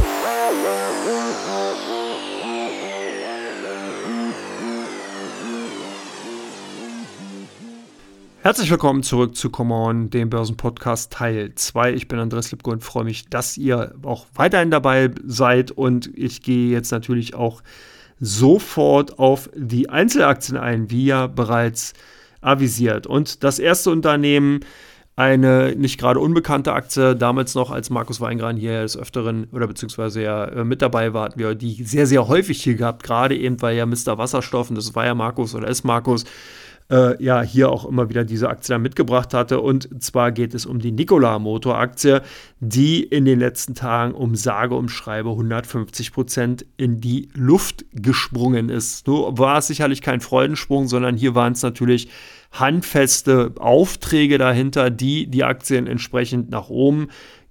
Herzlich 8.41 8.71
willkommen 8.71 9.03
zurück 9.03 9.36
zu 9.36 9.50
Come 9.50 9.75
On, 9.75 10.09
dem 10.09 10.29
Börsenpodcast 10.29 11.12
Teil 11.12 11.53
2. 11.53 11.93
Ich 11.93 12.07
bin 12.07 12.19
Andres 12.19 12.51
Lipko 12.51 12.71
und 12.71 12.83
freue 12.83 13.03
mich, 13.03 13.27
dass 13.29 13.57
ihr 13.57 13.93
auch 14.01 14.25
weiterhin 14.33 14.71
dabei 14.71 15.12
seid. 15.25 15.71
Und 15.71 16.09
ich 16.15 16.41
gehe 16.41 16.71
jetzt 16.71 16.91
natürlich 16.91 17.36
auch 17.36 17.62
sofort 18.19 19.19
auf 19.19 19.50
die 19.55 19.89
Einzelaktien 19.89 20.57
ein, 20.57 20.89
wie 20.89 21.05
ja 21.05 21.27
bereits 21.27 21.94
avisiert. 22.42 23.05
Und 23.05 23.44
das 23.44 23.59
erste 23.59 23.92
Unternehmen, 23.92 24.61
eine 25.20 25.75
nicht 25.75 26.00
gerade 26.00 26.22
unbekannte 26.22 26.72
Aktie, 26.72 27.14
damals 27.14 27.53
noch 27.53 27.72
als 27.72 27.90
Markus 27.90 28.22
Weingran 28.22 28.55
hier 28.55 28.84
des 28.84 28.96
Öfteren 28.96 29.48
oder 29.51 29.68
beziehungsweise 29.68 30.24
ja 30.24 30.46
äh, 30.46 30.64
mit 30.64 30.82
dabei 30.82 31.14
war, 31.14 31.25
hatten 31.25 31.40
wir 31.40 31.55
die 31.55 31.84
sehr, 31.84 32.08
sehr 32.08 32.29
häufig 32.29 32.64
hier 32.64 32.75
gehabt, 32.75 33.03
gerade 33.03 33.36
eben, 33.36 33.62
weil 33.62 33.75
ja 33.75 33.86
Mr. 33.86 34.18
Wasserstoff, 34.18 34.70
und 34.70 34.77
das 34.77 34.96
war 34.96 35.05
ja 35.05 35.14
Markus 35.16 35.53
oder 35.55 35.68
ist 35.68 35.84
Markus, 35.84 36.24
äh, 36.90 37.22
ja 37.22 37.42
hier 37.42 37.70
auch 37.70 37.86
immer 37.86 38.08
wieder 38.08 38.24
diese 38.24 38.48
Aktie 38.50 38.74
da 38.74 38.79
mitgebracht 38.79 39.34
hatte. 39.34 39.60
Und 39.60 40.01
zwar 40.01 40.32
geht 40.32 40.53
es 40.53 40.66
um 40.66 40.79
die 40.79 40.94
Nikola 40.94 41.38
Motor 41.38 41.77
Aktie, 41.77 42.22
die 42.62 43.03
in 43.03 43.25
den 43.25 43.40
letzten 43.40 43.75
Tagen 43.75 44.14
um 44.14 44.36
sage 44.36 44.74
und 44.74 44.88
schreibe 44.88 45.32
150 45.32 46.14
Prozent 46.14 46.66
in 46.77 47.01
die 47.01 47.27
Luft 47.34 47.84
gesprungen 47.92 48.70
ist. 48.70 49.05
Nur 49.05 49.38
war 49.38 49.58
es 49.58 49.68
sicherlich 49.68 50.01
kein 50.01 50.22
Freudensprung, 50.22 50.88
sondern 50.88 51.18
hier 51.18 51.36
waren 51.36 51.51
es 51.51 51.62
natürlich 51.62 52.10
handfeste 52.51 53.53
Aufträge 53.59 54.38
dahinter, 54.38 54.90
die 54.90 55.27
die 55.27 55.44
Aktien 55.44 55.88
entsprechend 55.88 56.50
nach 56.50 56.70
oben 56.70 57.09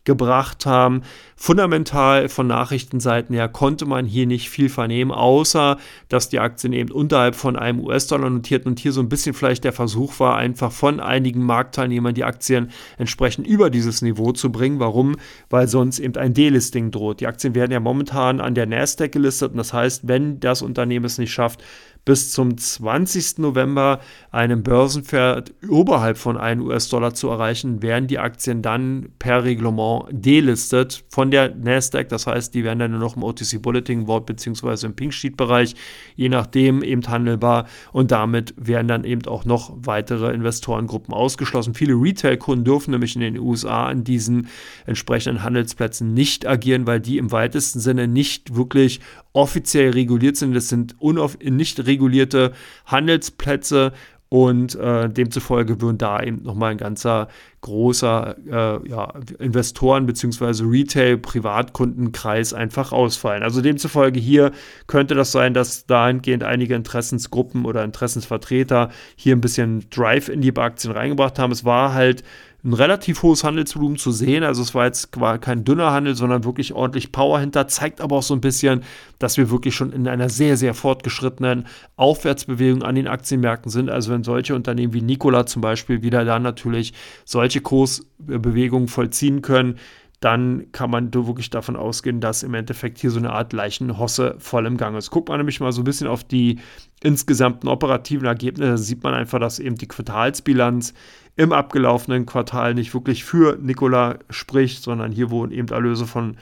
gebracht 0.08 0.64
haben. 0.64 1.02
Fundamental 1.36 2.30
von 2.30 2.46
Nachrichtenseiten 2.46 3.34
her 3.34 3.46
konnte 3.46 3.84
man 3.84 4.06
hier 4.06 4.26
nicht 4.26 4.48
viel 4.48 4.70
vernehmen, 4.70 5.12
außer 5.12 5.76
dass 6.08 6.30
die 6.30 6.40
Aktien 6.40 6.72
eben 6.72 6.90
unterhalb 6.90 7.34
von 7.34 7.56
einem 7.56 7.80
US-Dollar 7.80 8.30
notierten 8.30 8.70
und 8.70 8.80
hier 8.80 8.92
so 8.92 9.02
ein 9.02 9.10
bisschen 9.10 9.34
vielleicht 9.34 9.64
der 9.64 9.74
Versuch 9.74 10.18
war, 10.18 10.36
einfach 10.36 10.72
von 10.72 10.98
einigen 10.98 11.42
Marktteilnehmern 11.42 12.14
die 12.14 12.24
Aktien 12.24 12.70
entsprechend 12.96 13.46
über 13.46 13.68
dieses 13.68 14.00
Niveau 14.00 14.32
zu 14.32 14.50
bringen. 14.50 14.80
Warum? 14.80 15.16
Weil 15.50 15.68
sonst 15.68 15.98
eben 15.98 16.16
ein 16.16 16.32
Delisting 16.32 16.90
droht. 16.90 17.20
Die 17.20 17.26
Aktien 17.26 17.54
werden 17.54 17.72
ja 17.72 17.78
momentan 17.78 18.40
an 18.40 18.54
der 18.54 18.64
Nasdaq 18.64 19.12
gelistet 19.12 19.52
und 19.52 19.58
das 19.58 19.74
heißt, 19.74 20.08
wenn 20.08 20.40
das 20.40 20.62
Unternehmen 20.62 21.04
es 21.04 21.18
nicht 21.18 21.32
schafft, 21.32 21.62
bis 22.04 22.32
zum 22.32 22.56
20. 22.56 23.38
November 23.38 24.00
einen 24.30 24.62
Börsenwert 24.62 25.52
oberhalb 25.68 26.16
von 26.16 26.36
1 26.36 26.62
US-Dollar 26.62 27.14
zu 27.14 27.28
erreichen, 27.28 27.82
werden 27.82 28.06
die 28.06 28.18
Aktien 28.18 28.62
dann 28.62 29.10
per 29.18 29.44
Reglement 29.44 30.04
delistet 30.10 31.04
von 31.10 31.30
der 31.30 31.54
Nasdaq. 31.54 32.08
Das 32.08 32.26
heißt, 32.26 32.54
die 32.54 32.64
werden 32.64 32.78
dann 32.78 32.90
nur 32.92 33.00
noch 33.00 33.16
im 33.16 33.22
OTC 33.22 33.60
Bulletin 33.60 34.06
Board 34.06 34.26
bzw. 34.26 34.86
im 34.86 34.94
Pink 34.94 35.12
Sheet 35.12 35.36
Bereich, 35.36 35.74
je 36.16 36.28
nachdem 36.28 36.82
eben 36.82 37.06
handelbar 37.06 37.66
und 37.92 38.10
damit 38.10 38.54
werden 38.56 38.88
dann 38.88 39.04
eben 39.04 39.26
auch 39.26 39.44
noch 39.44 39.76
weitere 39.76 40.32
Investorengruppen 40.32 41.12
ausgeschlossen. 41.12 41.74
Viele 41.74 41.94
Retail-Kunden 41.94 42.64
dürfen 42.64 42.92
nämlich 42.92 43.16
in 43.16 43.22
den 43.22 43.38
USA 43.38 43.86
an 43.86 44.04
diesen 44.04 44.48
entsprechenden 44.86 45.42
Handelsplätzen 45.42 46.14
nicht 46.14 46.46
agieren, 46.46 46.86
weil 46.86 47.00
die 47.00 47.18
im 47.18 47.32
weitesten 47.32 47.80
Sinne 47.80 48.08
nicht 48.08 48.54
wirklich 48.56 49.00
offiziell 49.32 49.90
reguliert 49.90 50.36
sind. 50.36 50.54
Das 50.54 50.68
sind 50.68 50.96
nicht 51.42 51.86
regulierte 51.98 52.52
Handelsplätze 52.86 53.92
und 54.30 54.74
äh, 54.74 55.08
demzufolge 55.08 55.80
würden 55.80 55.96
da 55.96 56.22
eben 56.22 56.42
nochmal 56.42 56.72
ein 56.72 56.76
ganzer 56.76 57.28
großer 57.62 58.36
äh, 58.46 58.88
ja, 58.88 59.14
Investoren- 59.38 60.04
bzw. 60.04 60.64
Retail-Privatkundenkreis 60.64 62.52
einfach 62.52 62.92
ausfallen. 62.92 63.42
Also 63.42 63.62
demzufolge 63.62 64.20
hier 64.20 64.52
könnte 64.86 65.14
das 65.14 65.32
sein, 65.32 65.54
dass 65.54 65.86
dahingehend 65.86 66.44
einige 66.44 66.74
Interessensgruppen 66.74 67.64
oder 67.64 67.84
Interessensvertreter 67.84 68.90
hier 69.16 69.34
ein 69.34 69.40
bisschen 69.40 69.86
Drive 69.88 70.28
in 70.28 70.42
die 70.42 70.54
Aktien 70.54 70.92
reingebracht 70.92 71.38
haben. 71.38 71.50
Es 71.50 71.64
war 71.64 71.94
halt 71.94 72.22
ein 72.64 72.72
relativ 72.72 73.22
hohes 73.22 73.44
Handelsvolumen 73.44 73.98
zu 73.98 74.10
sehen. 74.10 74.42
Also 74.42 74.62
es 74.62 74.74
war 74.74 74.86
jetzt 74.86 75.12
kein 75.12 75.64
dünner 75.64 75.92
Handel, 75.92 76.16
sondern 76.16 76.42
wirklich 76.44 76.72
ordentlich 76.72 77.12
Power 77.12 77.38
hinter. 77.38 77.68
Zeigt 77.68 78.00
aber 78.00 78.16
auch 78.16 78.22
so 78.22 78.34
ein 78.34 78.40
bisschen, 78.40 78.82
dass 79.20 79.36
wir 79.36 79.50
wirklich 79.50 79.76
schon 79.76 79.92
in 79.92 80.08
einer 80.08 80.28
sehr, 80.28 80.56
sehr 80.56 80.74
fortgeschrittenen 80.74 81.66
Aufwärtsbewegung 81.96 82.82
an 82.82 82.96
den 82.96 83.06
Aktienmärkten 83.06 83.70
sind. 83.70 83.90
Also 83.90 84.10
wenn 84.10 84.24
solche 84.24 84.56
Unternehmen 84.56 84.92
wie 84.92 85.02
Nikola 85.02 85.46
zum 85.46 85.62
Beispiel 85.62 86.02
wieder 86.02 86.24
da 86.24 86.40
natürlich 86.40 86.94
solche 87.24 87.60
Kursbewegungen 87.60 88.88
vollziehen 88.88 89.40
können, 89.40 89.78
dann 90.20 90.72
kann 90.72 90.90
man 90.90 91.14
wirklich 91.14 91.50
davon 91.50 91.76
ausgehen, 91.76 92.20
dass 92.20 92.42
im 92.42 92.54
Endeffekt 92.54 92.98
hier 92.98 93.10
so 93.10 93.18
eine 93.18 93.32
Art 93.32 93.52
Leichenhosse 93.52 94.34
voll 94.38 94.66
im 94.66 94.76
Gang 94.76 94.96
ist. 94.96 95.10
Guckt 95.10 95.28
man 95.28 95.38
nämlich 95.38 95.60
mal 95.60 95.70
so 95.70 95.82
ein 95.82 95.84
bisschen 95.84 96.08
auf 96.08 96.24
die 96.24 96.58
insgesamten 97.02 97.68
operativen 97.68 98.26
Ergebnisse, 98.26 98.78
sieht 98.78 99.04
man 99.04 99.14
einfach, 99.14 99.38
dass 99.38 99.60
eben 99.60 99.76
die 99.76 99.86
Quartalsbilanz 99.86 100.92
im 101.36 101.52
abgelaufenen 101.52 102.26
Quartal 102.26 102.74
nicht 102.74 102.94
wirklich 102.94 103.24
für 103.24 103.56
Nikola 103.60 104.18
spricht, 104.28 104.82
sondern 104.82 105.12
hier 105.12 105.30
wurden 105.30 105.52
eben 105.52 105.68
Erlöse 105.68 106.06
von 106.06 106.36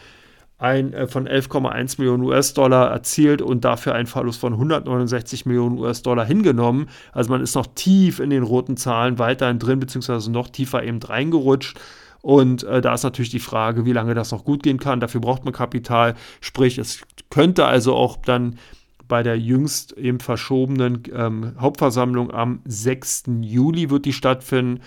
ein, 0.59 0.95
äh, 0.95 1.07
von 1.07 1.29
11,1 1.29 1.99
Millionen 1.99 2.23
US-Dollar 2.23 2.91
erzielt 2.91 3.43
und 3.43 3.65
dafür 3.67 3.95
einen 3.95 4.07
Verlust 4.07 4.41
von 4.41 4.55
169 4.55 5.45
Millionen 5.45 5.79
US-Dollar 5.79 6.25
hingenommen. 6.25 6.89
Also 7.13 7.31
man 7.31 7.43
ist 7.43 7.55
noch 7.55 7.67
tief 7.75 8.21
in 8.21 8.31
den 8.31 8.43
roten 8.43 8.79
Zahlen 8.79 9.19
weiterhin 9.19 9.59
drin, 9.59 9.81
beziehungsweise 9.81 10.33
noch 10.33 10.49
tiefer 10.49 10.83
eben 10.83 11.03
reingerutscht. 11.03 11.79
Und 12.27 12.65
äh, 12.65 12.81
da 12.81 12.93
ist 12.93 13.05
natürlich 13.05 13.31
die 13.31 13.39
Frage, 13.39 13.85
wie 13.85 13.93
lange 13.93 14.13
das 14.15 14.33
noch 14.33 14.43
gut 14.43 14.65
gehen 14.65 14.81
kann. 14.81 14.99
Dafür 14.99 15.21
braucht 15.21 15.45
man 15.45 15.55
Kapital. 15.55 16.17
Sprich, 16.41 16.77
es 16.77 17.03
könnte 17.31 17.67
also 17.67 17.95
auch 17.95 18.17
dann 18.17 18.59
bei 19.07 19.23
der 19.23 19.39
jüngst 19.39 19.93
eben 19.93 20.19
verschobenen 20.19 21.05
ähm, 21.15 21.53
Hauptversammlung 21.57 22.33
am 22.33 22.63
6. 22.65 23.27
Juli 23.43 23.91
wird 23.91 24.07
die 24.07 24.13
stattfinden 24.13 24.81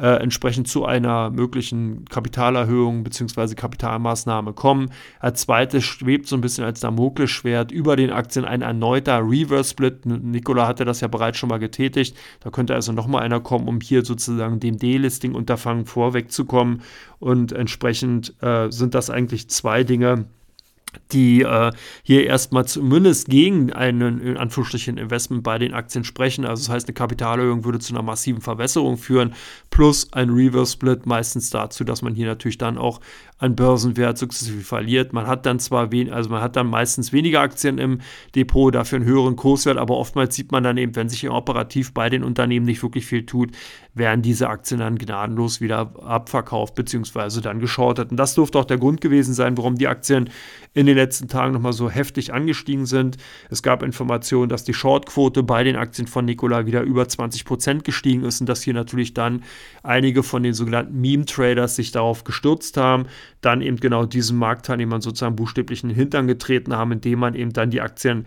äh, 0.00 0.16
entsprechend 0.22 0.66
zu 0.66 0.86
einer 0.86 1.30
möglichen 1.30 2.04
Kapitalerhöhung 2.06 3.04
bzw. 3.04 3.54
Kapitalmaßnahme 3.54 4.54
kommen. 4.54 4.90
Als 5.18 5.42
zweites 5.42 5.84
schwebt 5.84 6.26
so 6.26 6.36
ein 6.36 6.40
bisschen 6.40 6.64
als 6.64 6.80
Damoklesschwert 6.80 7.70
über 7.70 7.96
den 7.96 8.10
Aktien 8.10 8.44
ein 8.44 8.62
erneuter 8.62 9.20
Reverse-Split. 9.22 10.06
Nikola 10.06 10.66
hatte 10.66 10.84
das 10.84 11.00
ja 11.00 11.08
bereits 11.08 11.38
schon 11.38 11.50
mal 11.50 11.58
getätigt. 11.58 12.16
Da 12.40 12.50
könnte 12.50 12.74
also 12.74 12.92
nochmal 12.92 13.22
einer 13.22 13.40
kommen, 13.40 13.68
um 13.68 13.80
hier 13.80 14.04
sozusagen 14.04 14.58
dem 14.58 14.78
Delisting-Unterfangen 14.78 15.84
vorwegzukommen. 15.84 16.82
Und 17.18 17.52
entsprechend 17.52 18.34
äh, 18.42 18.70
sind 18.70 18.94
das 18.94 19.10
eigentlich 19.10 19.50
zwei 19.50 19.84
Dinge, 19.84 20.26
die 21.12 21.42
äh, 21.42 21.72
hier 22.02 22.26
erstmal 22.26 22.66
zumindest 22.66 23.28
gegen 23.28 23.72
einen 23.72 24.20
in 24.20 24.36
Anführungsstrichen 24.36 24.98
Investment 24.98 25.42
bei 25.42 25.58
den 25.58 25.74
Aktien 25.74 26.04
sprechen. 26.04 26.44
Also 26.44 26.64
das 26.64 26.68
heißt, 26.68 26.88
eine 26.88 26.94
Kapitalerhöhung 26.94 27.64
würde 27.64 27.78
zu 27.78 27.92
einer 27.92 28.02
massiven 28.02 28.40
Verwässerung 28.40 28.96
führen, 28.96 29.34
plus 29.70 30.12
ein 30.12 30.30
Reverse 30.30 30.72
Split 30.72 31.06
meistens 31.06 31.50
dazu, 31.50 31.84
dass 31.84 32.02
man 32.02 32.14
hier 32.14 32.26
natürlich 32.26 32.58
dann 32.58 32.78
auch 32.78 33.00
an 33.38 33.56
Börsenwert 33.56 34.18
sukzessive 34.18 34.60
verliert. 34.60 35.12
Man 35.12 35.26
hat 35.26 35.46
dann 35.46 35.58
zwar 35.58 35.90
wen, 35.90 36.12
also 36.12 36.28
man 36.28 36.42
hat 36.42 36.56
dann 36.56 36.66
meistens 36.66 37.12
weniger 37.12 37.40
Aktien 37.40 37.78
im 37.78 38.00
Depot, 38.34 38.74
dafür 38.74 38.96
einen 38.96 39.06
höheren 39.06 39.36
Kurswert, 39.36 39.78
aber 39.78 39.96
oftmals 39.96 40.36
sieht 40.36 40.52
man 40.52 40.62
dann 40.62 40.76
eben, 40.76 40.94
wenn 40.94 41.08
sich 41.08 41.28
operativ 41.28 41.94
bei 41.94 42.10
den 42.10 42.22
Unternehmen 42.22 42.66
nicht 42.66 42.82
wirklich 42.82 43.06
viel 43.06 43.24
tut, 43.24 43.52
werden 43.94 44.22
diese 44.22 44.48
Aktien 44.48 44.80
dann 44.80 44.98
gnadenlos 44.98 45.60
wieder 45.60 45.92
abverkauft 46.02 46.74
bzw. 46.74 47.40
dann 47.40 47.58
geschortet. 47.58 48.10
Und 48.10 48.16
das 48.16 48.34
dürfte 48.34 48.58
auch 48.58 48.64
der 48.64 48.78
Grund 48.78 49.00
gewesen 49.00 49.34
sein, 49.34 49.56
warum 49.56 49.76
die 49.76 49.88
Aktien 49.88 50.30
in 50.74 50.86
den 50.86 50.96
letzten 50.96 51.28
Tagen 51.28 51.52
nochmal 51.52 51.72
so 51.72 51.90
heftig 51.90 52.32
angestiegen 52.32 52.86
sind. 52.86 53.16
Es 53.50 53.62
gab 53.62 53.82
Informationen, 53.82 54.48
dass 54.48 54.64
die 54.64 54.74
Shortquote 54.74 55.42
bei 55.42 55.64
den 55.64 55.76
Aktien 55.76 56.06
von 56.06 56.24
Nikola 56.24 56.66
wieder 56.66 56.82
über 56.82 57.08
20 57.08 57.44
Prozent 57.44 57.84
gestiegen 57.84 58.24
ist 58.24 58.40
und 58.40 58.48
dass 58.48 58.62
hier 58.62 58.74
natürlich 58.74 59.14
dann 59.14 59.42
einige 59.82 60.22
von 60.22 60.42
den 60.42 60.54
sogenannten 60.54 61.00
Meme-Traders 61.00 61.76
sich 61.76 61.90
darauf 61.90 62.24
gestürzt 62.24 62.76
haben, 62.76 63.06
dann 63.40 63.60
eben 63.62 63.78
genau 63.78 64.06
diesen 64.06 64.38
Marktteilnehmern 64.38 65.00
sozusagen 65.00 65.36
buchstäblich 65.36 65.82
in 65.82 65.88
den 65.88 65.96
Hintern 65.96 66.26
getreten 66.26 66.74
haben, 66.76 66.92
indem 66.92 67.18
man 67.18 67.34
eben 67.34 67.52
dann 67.52 67.70
die 67.70 67.80
Aktien 67.80 68.26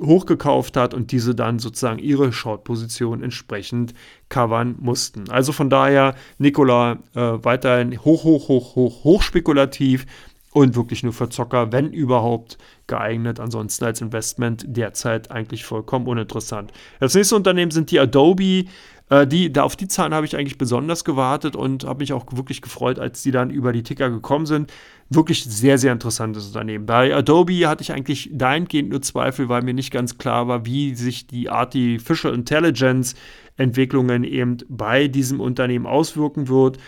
hochgekauft 0.00 0.76
hat 0.76 0.94
und 0.94 1.12
diese 1.12 1.34
dann 1.34 1.58
sozusagen 1.58 1.98
ihre 1.98 2.32
Short-Position 2.32 3.22
entsprechend 3.22 3.94
covern 4.28 4.76
mussten. 4.80 5.30
Also 5.30 5.52
von 5.52 5.70
daher 5.70 6.14
Nikola 6.38 6.98
äh, 7.14 7.20
weiterhin 7.20 7.98
hoch, 8.04 8.24
hoch, 8.24 8.48
hoch, 8.48 8.74
hoch, 8.76 9.04
hoch 9.04 9.22
spekulativ 9.22 10.06
und 10.52 10.76
wirklich 10.76 11.02
nur 11.02 11.12
für 11.12 11.28
Zocker, 11.28 11.72
wenn 11.72 11.92
überhaupt 11.92 12.58
geeignet. 12.86 13.40
Ansonsten 13.40 13.84
als 13.84 14.00
Investment 14.00 14.64
derzeit 14.66 15.30
eigentlich 15.30 15.64
vollkommen 15.64 16.06
uninteressant. 16.06 16.72
Das 17.00 17.14
nächste 17.14 17.36
Unternehmen 17.36 17.70
sind 17.70 17.90
die 17.90 17.98
Adobe. 17.98 18.64
Äh, 19.12 19.26
die, 19.26 19.52
da 19.52 19.62
auf 19.62 19.76
die 19.76 19.88
Zahlen 19.88 20.14
habe 20.14 20.24
ich 20.24 20.36
eigentlich 20.36 20.56
besonders 20.56 21.04
gewartet 21.04 21.54
und 21.54 21.84
habe 21.84 21.98
mich 21.98 22.14
auch 22.14 22.24
wirklich 22.30 22.62
gefreut, 22.62 22.98
als 22.98 23.22
die 23.22 23.30
dann 23.30 23.50
über 23.50 23.72
die 23.72 23.82
Ticker 23.82 24.08
gekommen 24.08 24.46
sind. 24.46 24.72
Wirklich 25.10 25.44
sehr, 25.44 25.76
sehr 25.76 25.92
interessantes 25.92 26.46
Unternehmen. 26.46 26.86
Bei 26.86 27.14
Adobe 27.14 27.68
hatte 27.68 27.82
ich 27.82 27.92
eigentlich 27.92 28.30
dahingehend 28.32 28.88
nur 28.88 29.02
Zweifel, 29.02 29.50
weil 29.50 29.60
mir 29.60 29.74
nicht 29.74 29.90
ganz 29.90 30.16
klar 30.16 30.48
war, 30.48 30.64
wie 30.64 30.94
sich 30.94 31.26
die 31.26 31.50
Artificial 31.50 32.32
Intelligence 32.32 33.14
Entwicklungen 33.58 34.24
eben 34.24 34.56
bei 34.70 35.08
diesem 35.08 35.40
Unternehmen 35.40 35.84
auswirken 35.84 36.48
wird 36.48 36.78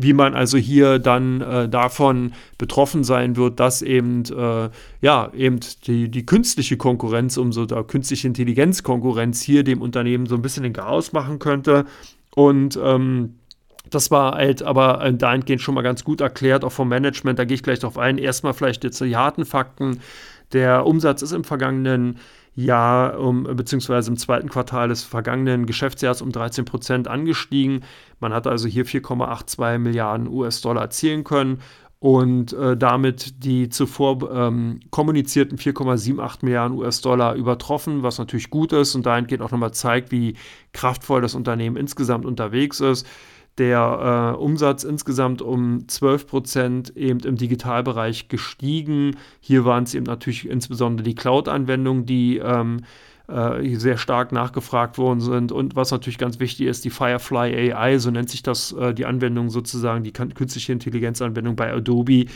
wie 0.00 0.12
man 0.12 0.34
also 0.34 0.56
hier 0.56 1.00
dann 1.00 1.40
äh, 1.40 1.68
davon 1.68 2.32
betroffen 2.56 3.02
sein 3.02 3.36
wird, 3.36 3.58
dass 3.58 3.82
eben, 3.82 4.22
äh, 4.26 4.70
ja, 5.00 5.30
eben 5.34 5.58
die, 5.86 6.08
die 6.08 6.24
künstliche 6.24 6.76
Konkurrenz, 6.76 7.36
um 7.36 7.52
so 7.52 7.66
der 7.66 7.82
künstliche 7.82 8.28
Intelligenzkonkurrenz 8.28 9.42
hier 9.42 9.64
dem 9.64 9.82
Unternehmen 9.82 10.26
so 10.26 10.36
ein 10.36 10.42
bisschen 10.42 10.62
den 10.62 10.72
Chaos 10.72 11.12
machen 11.12 11.40
könnte. 11.40 11.84
Und 12.34 12.78
ähm, 12.80 13.34
das 13.90 14.12
war 14.12 14.34
halt 14.34 14.62
aber 14.62 15.10
dahingehend 15.12 15.62
schon 15.62 15.74
mal 15.74 15.82
ganz 15.82 16.04
gut 16.04 16.20
erklärt, 16.20 16.64
auch 16.64 16.72
vom 16.72 16.88
Management. 16.88 17.38
Da 17.40 17.44
gehe 17.44 17.56
ich 17.56 17.64
gleich 17.64 17.80
drauf 17.80 17.98
ein. 17.98 18.18
Erstmal 18.18 18.54
vielleicht 18.54 18.84
jetzt 18.84 19.00
die 19.00 19.16
harten 19.16 19.44
Fakten. 19.44 19.98
Der 20.52 20.86
Umsatz 20.86 21.22
ist 21.22 21.32
im 21.32 21.42
vergangenen 21.42 22.18
Jahr, 22.58 23.20
um, 23.20 23.44
beziehungsweise 23.44 24.10
im 24.10 24.16
zweiten 24.16 24.48
Quartal 24.48 24.88
des 24.88 25.04
vergangenen 25.04 25.64
Geschäftsjahres 25.64 26.22
um 26.22 26.32
13 26.32 26.64
Prozent 26.64 27.06
angestiegen. 27.06 27.84
Man 28.18 28.32
hat 28.32 28.48
also 28.48 28.66
hier 28.66 28.84
4,82 28.84 29.78
Milliarden 29.78 30.28
US-Dollar 30.28 30.82
erzielen 30.82 31.22
können 31.22 31.60
und 32.00 32.52
äh, 32.54 32.76
damit 32.76 33.44
die 33.44 33.68
zuvor 33.68 34.28
ähm, 34.32 34.80
kommunizierten 34.90 35.56
4,78 35.56 36.38
Milliarden 36.44 36.76
US-Dollar 36.76 37.34
übertroffen, 37.36 38.02
was 38.02 38.18
natürlich 38.18 38.50
gut 38.50 38.72
ist 38.72 38.96
und 38.96 39.06
dahingehend 39.06 39.42
auch 39.42 39.52
nochmal 39.52 39.72
zeigt, 39.72 40.10
wie 40.10 40.34
kraftvoll 40.72 41.20
das 41.20 41.36
Unternehmen 41.36 41.76
insgesamt 41.76 42.26
unterwegs 42.26 42.80
ist 42.80 43.06
der 43.58 44.34
äh, 44.36 44.40
Umsatz 44.40 44.84
insgesamt 44.84 45.42
um 45.42 45.88
12 45.88 46.26
Prozent 46.26 46.96
eben 46.96 47.20
im 47.20 47.36
Digitalbereich 47.36 48.28
gestiegen. 48.28 49.16
Hier 49.40 49.64
waren 49.64 49.84
es 49.84 49.94
eben 49.94 50.06
natürlich 50.06 50.48
insbesondere 50.48 51.04
die 51.04 51.14
Cloud-Anwendungen, 51.14 52.06
die 52.06 52.38
ähm, 52.38 52.80
äh, 53.28 53.76
sehr 53.76 53.98
stark 53.98 54.32
nachgefragt 54.32 54.96
worden 54.96 55.20
sind. 55.20 55.52
Und 55.52 55.76
was 55.76 55.90
natürlich 55.90 56.18
ganz 56.18 56.40
wichtig 56.40 56.66
ist, 56.66 56.84
die 56.84 56.90
Firefly 56.90 57.72
AI, 57.72 57.98
so 57.98 58.10
nennt 58.10 58.30
sich 58.30 58.42
das 58.42 58.72
äh, 58.72 58.94
die 58.94 59.04
Anwendung 59.04 59.50
sozusagen, 59.50 60.02
die 60.02 60.12
künstliche 60.12 60.72
Intelligenzanwendung 60.72 61.54
bei 61.54 61.72
Adobe, 61.72 62.26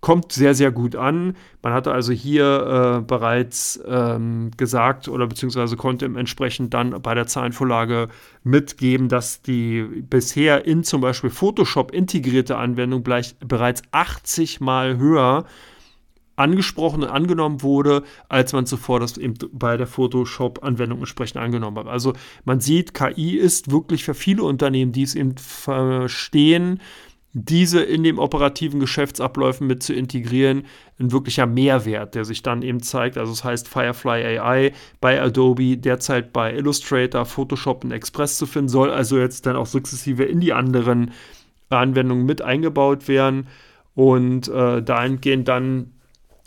kommt 0.00 0.32
sehr, 0.32 0.54
sehr 0.54 0.70
gut 0.70 0.94
an. 0.94 1.36
Man 1.62 1.72
hatte 1.72 1.92
also 1.92 2.12
hier 2.12 2.98
äh, 2.98 3.02
bereits 3.02 3.80
ähm, 3.86 4.52
gesagt 4.56 5.08
oder 5.08 5.26
beziehungsweise 5.26 5.76
konnte 5.76 6.06
entsprechend 6.06 6.72
dann 6.72 7.02
bei 7.02 7.14
der 7.14 7.26
Zahlenvorlage 7.26 8.08
mitgeben, 8.44 9.08
dass 9.08 9.42
die 9.42 9.82
bisher 9.82 10.66
in 10.66 10.84
zum 10.84 11.00
Beispiel 11.00 11.30
Photoshop 11.30 11.90
integrierte 11.90 12.56
Anwendung 12.56 13.02
bereits 13.02 13.82
80 13.90 14.60
Mal 14.60 14.98
höher 14.98 15.44
angesprochen 16.38 17.02
und 17.02 17.08
angenommen 17.08 17.62
wurde, 17.62 18.04
als 18.28 18.52
man 18.52 18.64
zuvor 18.64 19.00
das 19.00 19.18
eben 19.18 19.34
bei 19.52 19.76
der 19.76 19.88
Photoshop-Anwendung 19.88 21.00
entsprechend 21.00 21.38
angenommen 21.38 21.78
hat. 21.78 21.88
Also 21.88 22.12
man 22.44 22.60
sieht, 22.60 22.94
KI 22.94 23.36
ist 23.36 23.72
wirklich 23.72 24.04
für 24.04 24.14
viele 24.14 24.44
Unternehmen, 24.44 24.92
die 24.92 25.02
es 25.02 25.16
eben 25.16 25.36
verstehen, 25.36 26.80
diese 27.32 27.82
in 27.82 28.02
den 28.02 28.18
operativen 28.18 28.80
Geschäftsabläufen 28.80 29.66
mit 29.66 29.82
zu 29.82 29.92
integrieren, 29.92 30.64
ein 30.98 31.12
wirklicher 31.12 31.46
Mehrwert, 31.46 32.14
der 32.14 32.24
sich 32.24 32.42
dann 32.42 32.62
eben 32.62 32.82
zeigt. 32.82 33.18
Also 33.18 33.32
es 33.32 33.38
das 33.38 33.44
heißt 33.44 33.68
Firefly 33.68 34.38
AI 34.38 34.72
bei 35.00 35.20
Adobe, 35.20 35.76
derzeit 35.76 36.32
bei 36.32 36.54
Illustrator, 36.54 37.26
Photoshop 37.26 37.84
und 37.84 37.92
Express 37.92 38.38
zu 38.38 38.46
finden, 38.46 38.68
soll 38.68 38.90
also 38.90 39.18
jetzt 39.18 39.46
dann 39.46 39.56
auch 39.56 39.66
sukzessive 39.66 40.24
in 40.24 40.40
die 40.40 40.52
anderen 40.52 41.12
Anwendungen 41.68 42.24
mit 42.24 42.40
eingebaut 42.40 43.08
werden 43.08 43.46
und 43.94 44.48
äh, 44.48 44.82
dahingehend 44.82 45.48
dann 45.48 45.92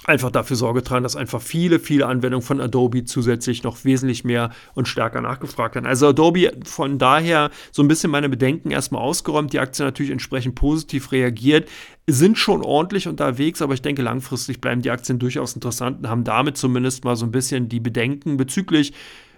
einfach 0.05 0.31
dafür 0.31 0.55
Sorge 0.55 0.83
tragen, 0.83 1.03
dass 1.03 1.15
einfach 1.15 1.41
viele, 1.41 1.79
viele 1.79 2.07
Anwendungen 2.07 2.45
von 2.45 2.59
Adobe 2.59 3.05
zusätzlich 3.05 3.63
noch 3.63 3.83
wesentlich 3.85 4.23
mehr 4.23 4.49
und 4.73 4.87
stärker 4.87 5.21
nachgefragt 5.21 5.75
werden. 5.75 5.85
Also 5.85 6.07
Adobe 6.07 6.51
von 6.65 6.97
daher 6.97 7.51
so 7.71 7.83
ein 7.83 7.87
bisschen 7.87 8.09
meine 8.09 8.29
Bedenken 8.29 8.71
erstmal 8.71 9.01
ausgeräumt, 9.01 9.53
die 9.53 9.59
Aktie 9.59 9.85
natürlich 9.85 10.11
entsprechend 10.11 10.55
positiv 10.55 11.11
reagiert, 11.11 11.69
sind 12.07 12.37
schon 12.37 12.63
ordentlich 12.63 13.07
unterwegs, 13.07 13.61
aber 13.61 13.73
ich 13.73 13.81
denke 13.81 14.01
langfristig 14.01 14.59
bleiben 14.59 14.81
die 14.81 14.91
Aktien 14.91 15.19
durchaus 15.19 15.53
interessant 15.53 15.99
und 15.99 16.09
haben 16.09 16.23
damit 16.23 16.57
zumindest 16.57 17.03
mal 17.05 17.15
so 17.15 17.25
ein 17.25 17.31
bisschen 17.31 17.69
die 17.69 17.79
Bedenken 17.79 18.37
bezüglich 18.37 18.93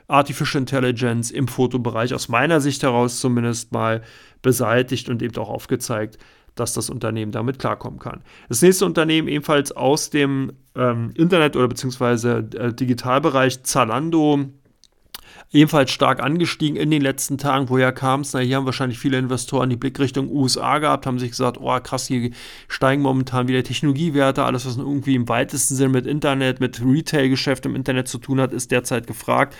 Artificial 0.07 0.61
Intelligence 0.61 1.31
im 1.31 1.47
Fotobereich 1.47 2.13
aus 2.13 2.29
meiner 2.29 2.61
Sicht 2.61 2.83
heraus 2.83 3.19
zumindest 3.19 3.71
mal 3.71 4.01
beseitigt 4.41 5.09
und 5.09 5.21
eben 5.21 5.35
auch 5.37 5.49
aufgezeigt, 5.49 6.17
dass 6.55 6.73
das 6.73 6.89
Unternehmen 6.89 7.31
damit 7.31 7.59
klarkommen 7.59 7.99
kann. 7.99 8.21
Das 8.49 8.61
nächste 8.61 8.85
Unternehmen 8.85 9.27
ebenfalls 9.27 9.71
aus 9.71 10.09
dem 10.09 10.53
ähm, 10.75 11.11
Internet- 11.15 11.55
oder 11.55 11.67
beziehungsweise 11.67 12.47
äh, 12.55 12.73
Digitalbereich, 12.73 13.63
Zalando, 13.63 14.45
ebenfalls 15.51 15.91
stark 15.91 16.21
angestiegen 16.21 16.75
in 16.75 16.89
den 16.91 17.01
letzten 17.01 17.37
Tagen. 17.37 17.69
Woher 17.69 17.91
kam 17.91 18.21
es? 18.21 18.33
Na, 18.33 18.39
hier 18.39 18.57
haben 18.57 18.65
wahrscheinlich 18.65 18.99
viele 18.99 19.17
Investoren 19.19 19.69
die 19.69 19.75
Blickrichtung 19.75 20.29
USA 20.29 20.79
gehabt, 20.79 21.05
haben 21.05 21.19
sich 21.19 21.29
gesagt, 21.29 21.57
oh 21.61 21.79
krass, 21.79 22.07
hier 22.07 22.31
steigen 22.67 23.01
momentan 23.01 23.47
wieder 23.47 23.63
Technologiewerte, 23.63 24.43
alles, 24.43 24.65
was 24.65 24.77
irgendwie 24.77 25.15
im 25.15 25.29
weitesten 25.29 25.75
Sinne 25.75 25.89
mit 25.89 26.07
Internet, 26.07 26.59
mit 26.59 26.81
Retail-Geschäft 26.83 27.65
im 27.65 27.75
Internet 27.75 28.07
zu 28.07 28.17
tun 28.17 28.41
hat, 28.41 28.51
ist 28.51 28.71
derzeit 28.71 29.07
gefragt 29.07 29.55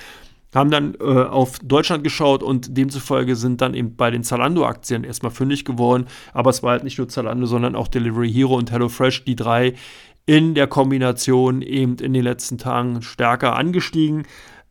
haben 0.54 0.72
dann 0.72 0.96
äh, 1.00 1.04
auf 1.04 1.60
Deutschland 1.60 2.04
geschaut 2.04 2.44
und 2.44 2.78
demzufolge 2.78 3.36
sind 3.36 3.62
dann 3.62 3.74
eben 3.74 3.96
bei 3.96 4.12
den 4.12 4.24
Zalando-Aktien 4.24 5.04
erstmal 5.04 5.32
fündig 5.32 5.66
geworden. 5.66 6.06
Aber 6.34 6.50
es 6.50 6.64
war 6.64 6.72
halt 6.72 6.84
nicht 6.84 6.98
nur 6.98 7.08
Zalando, 7.10 7.46
sondern 7.46 7.76
auch 7.76 7.88
Delivery 7.88 8.32
Hero 8.32 8.56
und 8.56 8.72
HelloFresh, 8.72 9.26
die 9.26 9.36
drei 9.36 9.74
in 10.26 10.56
der 10.56 10.68
Kombination 10.68 11.62
eben 11.62 11.98
in 11.98 12.14
den 12.14 12.24
letzten 12.24 12.58
Tagen 12.58 13.02
stärker 13.02 13.56
angestiegen. 13.56 14.24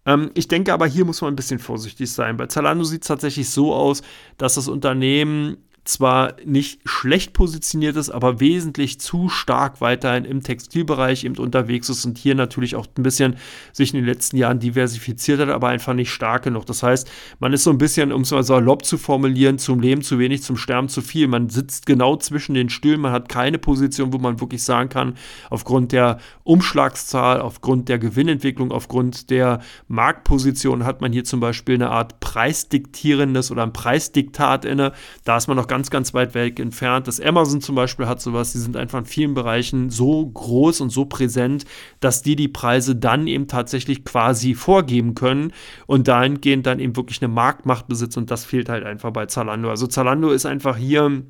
Ähm, 0.06 0.30
ich 0.34 0.48
denke 0.48 0.72
aber, 0.72 0.86
hier 0.86 1.04
muss 1.04 1.20
man 1.20 1.32
ein 1.32 1.36
bisschen 1.36 1.58
vorsichtig 1.58 2.10
sein. 2.10 2.36
Bei 2.36 2.46
Zalando 2.46 2.84
sieht 2.84 3.02
es 3.02 3.08
tatsächlich 3.08 3.50
so 3.50 3.74
aus, 3.74 4.02
dass 4.38 4.54
das 4.54 4.68
Unternehmen 4.68 5.58
zwar 5.84 6.36
nicht 6.44 6.80
schlecht 6.84 7.32
positioniert 7.32 7.96
ist, 7.96 8.10
aber 8.10 8.38
wesentlich 8.38 9.00
zu 9.00 9.28
stark 9.28 9.80
weiterhin 9.80 10.24
im 10.24 10.42
Textilbereich 10.42 11.24
eben 11.24 11.36
unterwegs 11.36 11.88
ist 11.88 12.04
und 12.04 12.18
hier 12.18 12.36
natürlich 12.36 12.76
auch 12.76 12.86
ein 12.96 13.02
bisschen 13.02 13.36
sich 13.72 13.92
in 13.92 13.98
den 13.98 14.06
letzten 14.06 14.36
Jahren 14.36 14.60
diversifiziert 14.60 15.40
hat, 15.40 15.48
aber 15.48 15.68
einfach 15.68 15.94
nicht 15.94 16.12
stark 16.12 16.44
genug. 16.44 16.66
Das 16.66 16.84
heißt, 16.84 17.10
man 17.40 17.52
ist 17.52 17.64
so 17.64 17.70
ein 17.70 17.78
bisschen, 17.78 18.12
um 18.12 18.22
es 18.22 18.30
mal 18.30 18.44
salopp 18.44 18.84
zu 18.84 18.96
formulieren, 18.96 19.58
zum 19.58 19.80
Leben 19.80 20.02
zu 20.02 20.20
wenig, 20.20 20.44
zum 20.44 20.56
Sterben 20.56 20.88
zu 20.88 21.02
viel. 21.02 21.26
Man 21.26 21.48
sitzt 21.48 21.84
genau 21.84 22.16
zwischen 22.16 22.54
den 22.54 22.68
Stühlen, 22.68 23.00
man 23.00 23.12
hat 23.12 23.28
keine 23.28 23.58
Position, 23.58 24.12
wo 24.12 24.18
man 24.18 24.40
wirklich 24.40 24.62
sagen 24.62 24.88
kann, 24.88 25.14
aufgrund 25.50 25.90
der 25.90 26.18
Umschlagszahl, 26.44 27.40
aufgrund 27.40 27.88
der 27.88 27.98
Gewinnentwicklung, 27.98 28.70
aufgrund 28.70 29.30
der 29.30 29.60
Marktposition 29.88 30.84
hat 30.84 31.00
man 31.00 31.12
hier 31.12 31.24
zum 31.24 31.40
Beispiel 31.40 31.74
eine 31.74 31.90
Art 31.90 32.20
preisdiktierendes 32.20 33.50
oder 33.50 33.64
ein 33.64 33.72
Preisdiktat 33.72 34.64
inne. 34.64 34.92
Da 35.24 35.36
ist 35.36 35.48
man 35.48 35.56
noch 35.56 35.71
ganz, 35.72 35.88
ganz 35.88 36.12
weit 36.12 36.34
weg 36.34 36.60
entfernt. 36.60 37.08
Das 37.08 37.18
Amazon 37.18 37.62
zum 37.62 37.76
Beispiel 37.76 38.06
hat 38.06 38.20
sowas, 38.20 38.52
die 38.52 38.58
sind 38.58 38.76
einfach 38.76 38.98
in 38.98 39.06
vielen 39.06 39.32
Bereichen 39.32 39.88
so 39.88 40.26
groß 40.26 40.82
und 40.82 40.90
so 40.90 41.06
präsent, 41.06 41.64
dass 42.00 42.20
die 42.20 42.36
die 42.36 42.48
Preise 42.48 42.94
dann 42.94 43.26
eben 43.26 43.46
tatsächlich 43.46 44.04
quasi 44.04 44.52
vorgeben 44.54 45.14
können 45.14 45.54
und 45.86 46.08
dahingehend 46.08 46.66
dann 46.66 46.78
eben 46.78 46.94
wirklich 46.94 47.22
eine 47.22 47.32
Marktmacht 47.32 47.88
besitzen 47.88 48.18
und 48.18 48.30
das 48.30 48.44
fehlt 48.44 48.68
halt 48.68 48.84
einfach 48.84 49.12
bei 49.12 49.24
Zalando. 49.24 49.70
Also 49.70 49.86
Zalando 49.86 50.30
ist 50.30 50.44
einfach 50.44 50.76
hier 50.76 51.22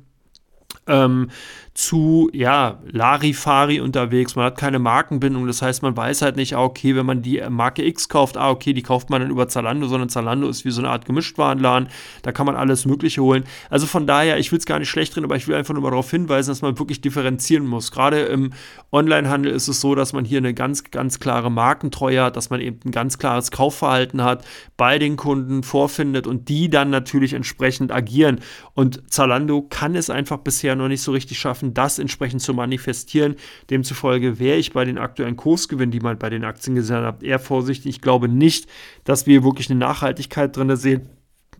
ähm, 0.87 1.29
zu, 1.73 2.29
ja, 2.33 2.79
Larifari 2.91 3.79
unterwegs. 3.79 4.35
Man 4.35 4.45
hat 4.45 4.57
keine 4.59 4.77
Markenbindung. 4.77 5.47
Das 5.47 5.63
heißt, 5.63 5.81
man 5.81 5.97
weiß 5.97 6.21
halt 6.21 6.35
nicht, 6.35 6.55
ah, 6.55 6.61
okay, 6.61 6.95
wenn 6.95 7.05
man 7.05 7.23
die 7.23 7.41
Marke 7.49 7.83
X 7.83 8.09
kauft, 8.09 8.37
ah, 8.37 8.51
okay, 8.51 8.73
die 8.73 8.83
kauft 8.83 9.09
man 9.09 9.21
dann 9.21 9.31
über 9.31 9.47
Zalando, 9.47 9.87
sondern 9.87 10.09
Zalando 10.09 10.47
ist 10.47 10.65
wie 10.65 10.71
so 10.71 10.81
eine 10.81 10.89
Art 10.89 11.05
Gemischtwarenladen. 11.05 11.89
Da 12.21 12.31
kann 12.31 12.45
man 12.45 12.55
alles 12.55 12.85
Mögliche 12.85 13.23
holen. 13.23 13.43
Also 13.71 13.87
von 13.87 14.05
daher, 14.05 14.37
ich 14.37 14.51
will 14.51 14.59
es 14.59 14.67
gar 14.67 14.77
nicht 14.77 14.89
schlecht 14.89 15.15
drin, 15.15 15.23
aber 15.23 15.35
ich 15.35 15.47
will 15.47 15.55
einfach 15.55 15.73
nur 15.73 15.81
mal 15.81 15.89
darauf 15.89 16.11
hinweisen, 16.11 16.51
dass 16.51 16.61
man 16.61 16.77
wirklich 16.77 17.01
differenzieren 17.01 17.65
muss. 17.65 17.91
Gerade 17.91 18.21
im 18.23 18.51
Onlinehandel 18.91 19.51
ist 19.51 19.67
es 19.67 19.81
so, 19.81 19.95
dass 19.95 20.13
man 20.13 20.25
hier 20.25 20.37
eine 20.37 20.53
ganz, 20.53 20.83
ganz 20.91 21.19
klare 21.19 21.49
Markentreue 21.49 22.21
hat, 22.21 22.37
dass 22.37 22.51
man 22.51 22.61
eben 22.61 22.81
ein 22.85 22.91
ganz 22.91 23.17
klares 23.17 23.49
Kaufverhalten 23.49 24.23
hat, 24.23 24.45
bei 24.77 24.99
den 24.99 25.15
Kunden 25.15 25.63
vorfindet 25.63 26.27
und 26.27 26.49
die 26.49 26.69
dann 26.69 26.91
natürlich 26.91 27.33
entsprechend 27.33 27.91
agieren. 27.91 28.41
Und 28.75 29.01
Zalando 29.11 29.63
kann 29.63 29.95
es 29.95 30.11
einfach 30.11 30.37
bisher 30.37 30.62
noch 30.75 30.87
nicht 30.87 31.01
so 31.01 31.11
richtig 31.11 31.39
schaffen, 31.39 31.73
das 31.73 31.99
entsprechend 31.99 32.41
zu 32.41 32.53
manifestieren. 32.53 33.35
Demzufolge 33.69 34.39
wäre 34.39 34.57
ich 34.57 34.73
bei 34.73 34.85
den 34.85 34.97
aktuellen 34.97 35.37
Kursgewinnen, 35.37 35.91
die 35.91 35.99
man 35.99 36.17
bei 36.17 36.29
den 36.29 36.43
Aktien 36.43 36.75
gesehen 36.75 37.03
hat, 37.03 37.23
eher 37.23 37.39
vorsichtig. 37.39 37.89
Ich 37.89 38.01
glaube 38.01 38.27
nicht, 38.27 38.67
dass 39.03 39.27
wir 39.27 39.43
wirklich 39.43 39.69
eine 39.69 39.79
Nachhaltigkeit 39.79 40.55
drin 40.55 40.75
sehen, 40.75 41.09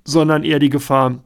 sondern 0.03 0.43
eher 0.43 0.59
die 0.59 0.69
Gefahr, 0.69 1.23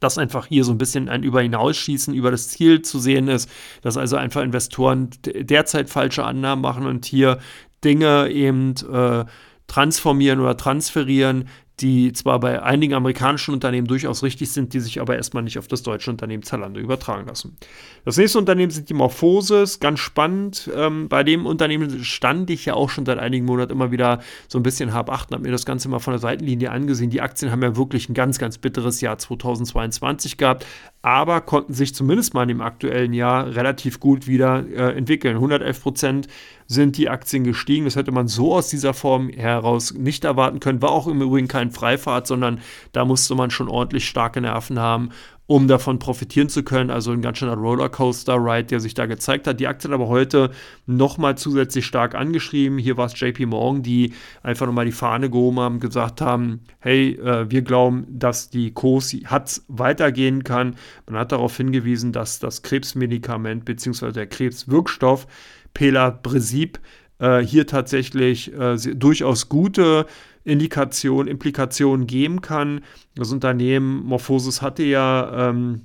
dass 0.00 0.18
einfach 0.18 0.46
hier 0.46 0.64
so 0.64 0.72
ein 0.72 0.78
bisschen 0.78 1.08
ein 1.08 1.22
Über 1.22 1.42
hinausschießen 1.42 2.14
über 2.14 2.30
das 2.30 2.48
Ziel 2.48 2.82
zu 2.82 2.98
sehen 2.98 3.28
ist, 3.28 3.50
dass 3.82 3.96
also 3.96 4.16
einfach 4.16 4.42
Investoren 4.42 5.10
derzeit 5.24 5.90
falsche 5.90 6.24
Annahmen 6.24 6.62
machen 6.62 6.86
und 6.86 7.04
hier 7.04 7.38
Dinge 7.84 8.30
eben 8.30 8.74
äh, 8.92 9.24
transformieren 9.66 10.40
oder 10.40 10.56
transferieren, 10.56 11.48
die 11.80 12.12
zwar 12.12 12.40
bei 12.40 12.62
einigen 12.62 12.94
amerikanischen 12.94 13.54
Unternehmen 13.54 13.86
durchaus 13.86 14.22
richtig 14.22 14.50
sind, 14.50 14.74
die 14.74 14.80
sich 14.80 15.00
aber 15.00 15.16
erstmal 15.16 15.42
nicht 15.42 15.58
auf 15.58 15.68
das 15.68 15.82
deutsche 15.82 16.10
Unternehmen 16.10 16.42
Zalando 16.42 16.80
übertragen 16.80 17.26
lassen. 17.26 17.56
Das 18.04 18.16
nächste 18.16 18.38
Unternehmen 18.38 18.70
sind 18.70 18.88
die 18.88 18.94
Morphoses, 18.94 19.80
ganz 19.80 20.00
spannend. 20.00 20.70
Ähm, 20.74 21.08
bei 21.08 21.22
dem 21.22 21.46
Unternehmen 21.46 22.04
stand 22.04 22.50
ich 22.50 22.64
ja 22.66 22.74
auch 22.74 22.90
schon 22.90 23.06
seit 23.06 23.18
einigen 23.18 23.44
Monaten 23.44 23.72
immer 23.72 23.90
wieder 23.90 24.20
so 24.48 24.58
ein 24.58 24.62
bisschen 24.62 24.92
hab 24.92 25.10
achten, 25.10 25.34
habe 25.34 25.44
mir 25.44 25.52
das 25.52 25.66
Ganze 25.66 25.88
mal 25.88 25.98
von 25.98 26.12
der 26.12 26.20
Seitenlinie 26.20 26.70
angesehen. 26.70 27.10
Die 27.10 27.20
Aktien 27.20 27.52
haben 27.52 27.62
ja 27.62 27.76
wirklich 27.76 28.08
ein 28.08 28.14
ganz, 28.14 28.38
ganz 28.38 28.58
bitteres 28.58 29.00
Jahr 29.00 29.18
2022 29.18 30.36
gehabt, 30.36 30.66
aber 31.02 31.40
konnten 31.40 31.74
sich 31.74 31.94
zumindest 31.94 32.34
mal 32.34 32.42
in 32.42 32.48
dem 32.48 32.60
aktuellen 32.60 33.12
Jahr 33.12 33.54
relativ 33.54 34.00
gut 34.00 34.26
wieder 34.26 34.64
äh, 34.68 34.96
entwickeln. 34.96 35.36
111 35.36 35.82
Prozent 35.82 36.28
sind 36.66 36.98
die 36.98 37.08
Aktien 37.08 37.44
gestiegen. 37.44 37.86
Das 37.86 37.96
hätte 37.96 38.12
man 38.12 38.28
so 38.28 38.54
aus 38.54 38.68
dieser 38.68 38.94
Form 38.94 39.30
heraus 39.30 39.94
nicht 39.94 40.24
erwarten 40.24 40.60
können. 40.60 40.82
War 40.82 40.90
auch 40.90 41.06
im 41.06 41.22
Übrigen 41.22 41.48
kein 41.48 41.67
Freifahrt, 41.70 42.26
sondern 42.26 42.60
da 42.92 43.04
musste 43.04 43.34
man 43.34 43.50
schon 43.50 43.68
ordentlich 43.68 44.08
starke 44.08 44.40
Nerven 44.40 44.78
haben, 44.78 45.10
um 45.48 45.66
davon 45.66 45.98
profitieren 45.98 46.50
zu 46.50 46.62
können. 46.62 46.90
Also 46.90 47.10
ein 47.10 47.22
ganz 47.22 47.38
schöner 47.38 47.54
Rollercoaster-Ride, 47.54 48.66
der 48.66 48.80
sich 48.80 48.92
da 48.92 49.06
gezeigt 49.06 49.46
hat. 49.46 49.58
Die 49.58 49.66
Aktie 49.66 49.88
hat 49.88 49.94
aber 49.94 50.08
heute 50.08 50.50
nochmal 50.84 51.38
zusätzlich 51.38 51.86
stark 51.86 52.14
angeschrieben. 52.14 52.78
Hier 52.78 52.98
war 52.98 53.06
es 53.06 53.18
JP 53.18 53.46
Morgan, 53.46 53.82
die 53.82 54.12
einfach 54.42 54.66
nochmal 54.66 54.84
die 54.84 54.92
Fahne 54.92 55.30
gehoben 55.30 55.58
haben, 55.58 55.80
gesagt 55.80 56.20
haben, 56.20 56.60
hey, 56.80 57.12
äh, 57.12 57.50
wir 57.50 57.62
glauben, 57.62 58.06
dass 58.10 58.50
die 58.50 58.72
COSI 58.72 59.20
hat 59.20 59.62
weitergehen 59.68 60.44
kann. 60.44 60.76
Man 61.06 61.18
hat 61.18 61.32
darauf 61.32 61.56
hingewiesen, 61.56 62.12
dass 62.12 62.38
das 62.38 62.60
Krebsmedikament 62.60 63.64
bzw. 63.64 64.12
der 64.12 64.26
Krebswirkstoff 64.26 65.26
Pelabresib 65.72 66.78
äh, 67.20 67.40
hier 67.40 67.66
tatsächlich 67.66 68.52
äh, 68.52 68.76
durchaus 68.76 69.48
gute 69.48 70.06
Indikationen, 70.48 71.28
Implikationen 71.28 72.06
geben 72.06 72.40
kann. 72.40 72.80
Das 73.14 73.32
Unternehmen 73.32 74.04
Morphosis 74.04 74.62
hatte 74.62 74.82
ja 74.82 75.50
ähm, 75.50 75.82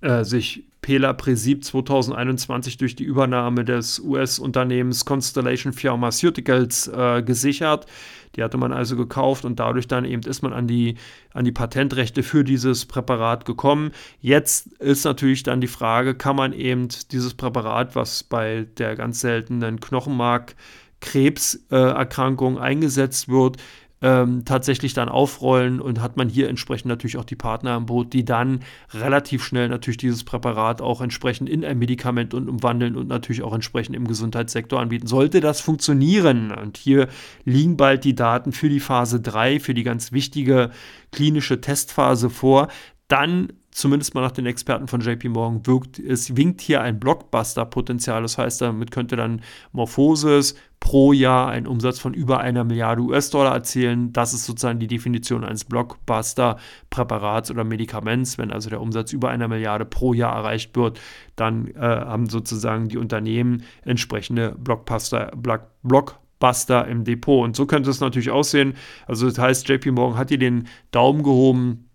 äh, 0.00 0.24
sich 0.24 0.64
Pelabresib 0.84 1.64
2021 1.64 2.76
durch 2.76 2.94
die 2.94 3.04
Übernahme 3.04 3.64
des 3.64 4.00
US-Unternehmens 4.00 5.06
Constellation 5.06 5.72
Pharmaceuticals 5.72 6.88
äh, 6.88 7.22
gesichert. 7.22 7.86
Die 8.36 8.42
hatte 8.42 8.58
man 8.58 8.70
also 8.70 8.94
gekauft 8.94 9.46
und 9.46 9.58
dadurch 9.58 9.88
dann 9.88 10.04
eben 10.04 10.20
ist 10.24 10.42
man 10.42 10.52
an 10.52 10.66
die, 10.66 10.96
an 11.32 11.46
die 11.46 11.52
Patentrechte 11.52 12.22
für 12.22 12.44
dieses 12.44 12.84
Präparat 12.84 13.46
gekommen. 13.46 13.92
Jetzt 14.20 14.74
ist 14.74 15.04
natürlich 15.04 15.42
dann 15.42 15.62
die 15.62 15.68
Frage, 15.68 16.14
kann 16.14 16.36
man 16.36 16.52
eben 16.52 16.88
dieses 17.12 17.32
Präparat, 17.32 17.96
was 17.96 18.22
bei 18.22 18.66
der 18.76 18.94
ganz 18.94 19.20
seltenen 19.20 19.80
Knochenmarkkrebserkrankung 19.80 22.58
äh, 22.58 22.60
eingesetzt 22.60 23.30
wird, 23.30 23.56
ähm, 24.04 24.44
tatsächlich 24.44 24.92
dann 24.92 25.08
aufrollen 25.08 25.80
und 25.80 26.02
hat 26.02 26.18
man 26.18 26.28
hier 26.28 26.50
entsprechend 26.50 26.90
natürlich 26.90 27.16
auch 27.16 27.24
die 27.24 27.36
Partner 27.36 27.74
im 27.74 27.86
Boot, 27.86 28.12
die 28.12 28.22
dann 28.22 28.60
relativ 28.92 29.42
schnell 29.42 29.70
natürlich 29.70 29.96
dieses 29.96 30.24
Präparat 30.24 30.82
auch 30.82 31.00
entsprechend 31.00 31.48
in 31.48 31.64
ein 31.64 31.78
Medikament 31.78 32.34
und 32.34 32.50
umwandeln 32.50 32.96
und 32.96 33.08
natürlich 33.08 33.42
auch 33.42 33.54
entsprechend 33.54 33.96
im 33.96 34.06
Gesundheitssektor 34.06 34.78
anbieten. 34.78 35.06
Sollte 35.06 35.40
das 35.40 35.62
funktionieren, 35.62 36.52
und 36.52 36.76
hier 36.76 37.08
liegen 37.46 37.78
bald 37.78 38.04
die 38.04 38.14
Daten 38.14 38.52
für 38.52 38.68
die 38.68 38.80
Phase 38.80 39.22
3, 39.22 39.58
für 39.58 39.72
die 39.72 39.84
ganz 39.84 40.12
wichtige 40.12 40.70
klinische 41.10 41.62
Testphase 41.62 42.28
vor, 42.28 42.68
dann 43.08 43.54
zumindest 43.74 44.14
mal 44.14 44.20
nach 44.20 44.30
den 44.30 44.46
Experten 44.46 44.86
von 44.86 45.00
JP 45.00 45.30
Morgan, 45.30 45.66
wirkt, 45.66 45.98
es 45.98 46.36
winkt 46.36 46.60
hier 46.60 46.80
ein 46.80 47.00
Blockbuster-Potenzial. 47.00 48.22
Das 48.22 48.38
heißt, 48.38 48.62
damit 48.62 48.92
könnte 48.92 49.16
dann 49.16 49.42
Morphosis 49.72 50.54
pro 50.78 51.12
Jahr 51.12 51.48
einen 51.48 51.66
Umsatz 51.66 51.98
von 51.98 52.14
über 52.14 52.38
einer 52.38 52.62
Milliarde 52.62 53.02
US-Dollar 53.02 53.52
erzielen. 53.52 54.12
Das 54.12 54.32
ist 54.32 54.46
sozusagen 54.46 54.78
die 54.78 54.86
Definition 54.86 55.44
eines 55.44 55.64
Blockbuster-Präparats 55.64 57.50
oder 57.50 57.64
Medikaments. 57.64 58.38
Wenn 58.38 58.52
also 58.52 58.70
der 58.70 58.80
Umsatz 58.80 59.12
über 59.12 59.30
einer 59.30 59.48
Milliarde 59.48 59.84
pro 59.84 60.14
Jahr 60.14 60.36
erreicht 60.36 60.76
wird, 60.76 61.00
dann 61.34 61.66
äh, 61.74 61.80
haben 61.80 62.28
sozusagen 62.28 62.88
die 62.88 62.98
Unternehmen 62.98 63.64
entsprechende 63.82 64.54
Blockbuster, 64.56 65.32
Block, 65.36 65.62
Blockbuster 65.82 66.86
im 66.86 67.02
Depot. 67.02 67.42
Und 67.44 67.56
so 67.56 67.66
könnte 67.66 67.90
es 67.90 67.98
natürlich 67.98 68.30
aussehen. 68.30 68.74
Also 69.08 69.28
das 69.28 69.38
heißt, 69.38 69.68
JP 69.68 69.90
Morgan 69.90 70.16
hat 70.16 70.28
hier 70.28 70.38
den 70.38 70.68
Daumen 70.92 71.24
gehoben 71.24 71.88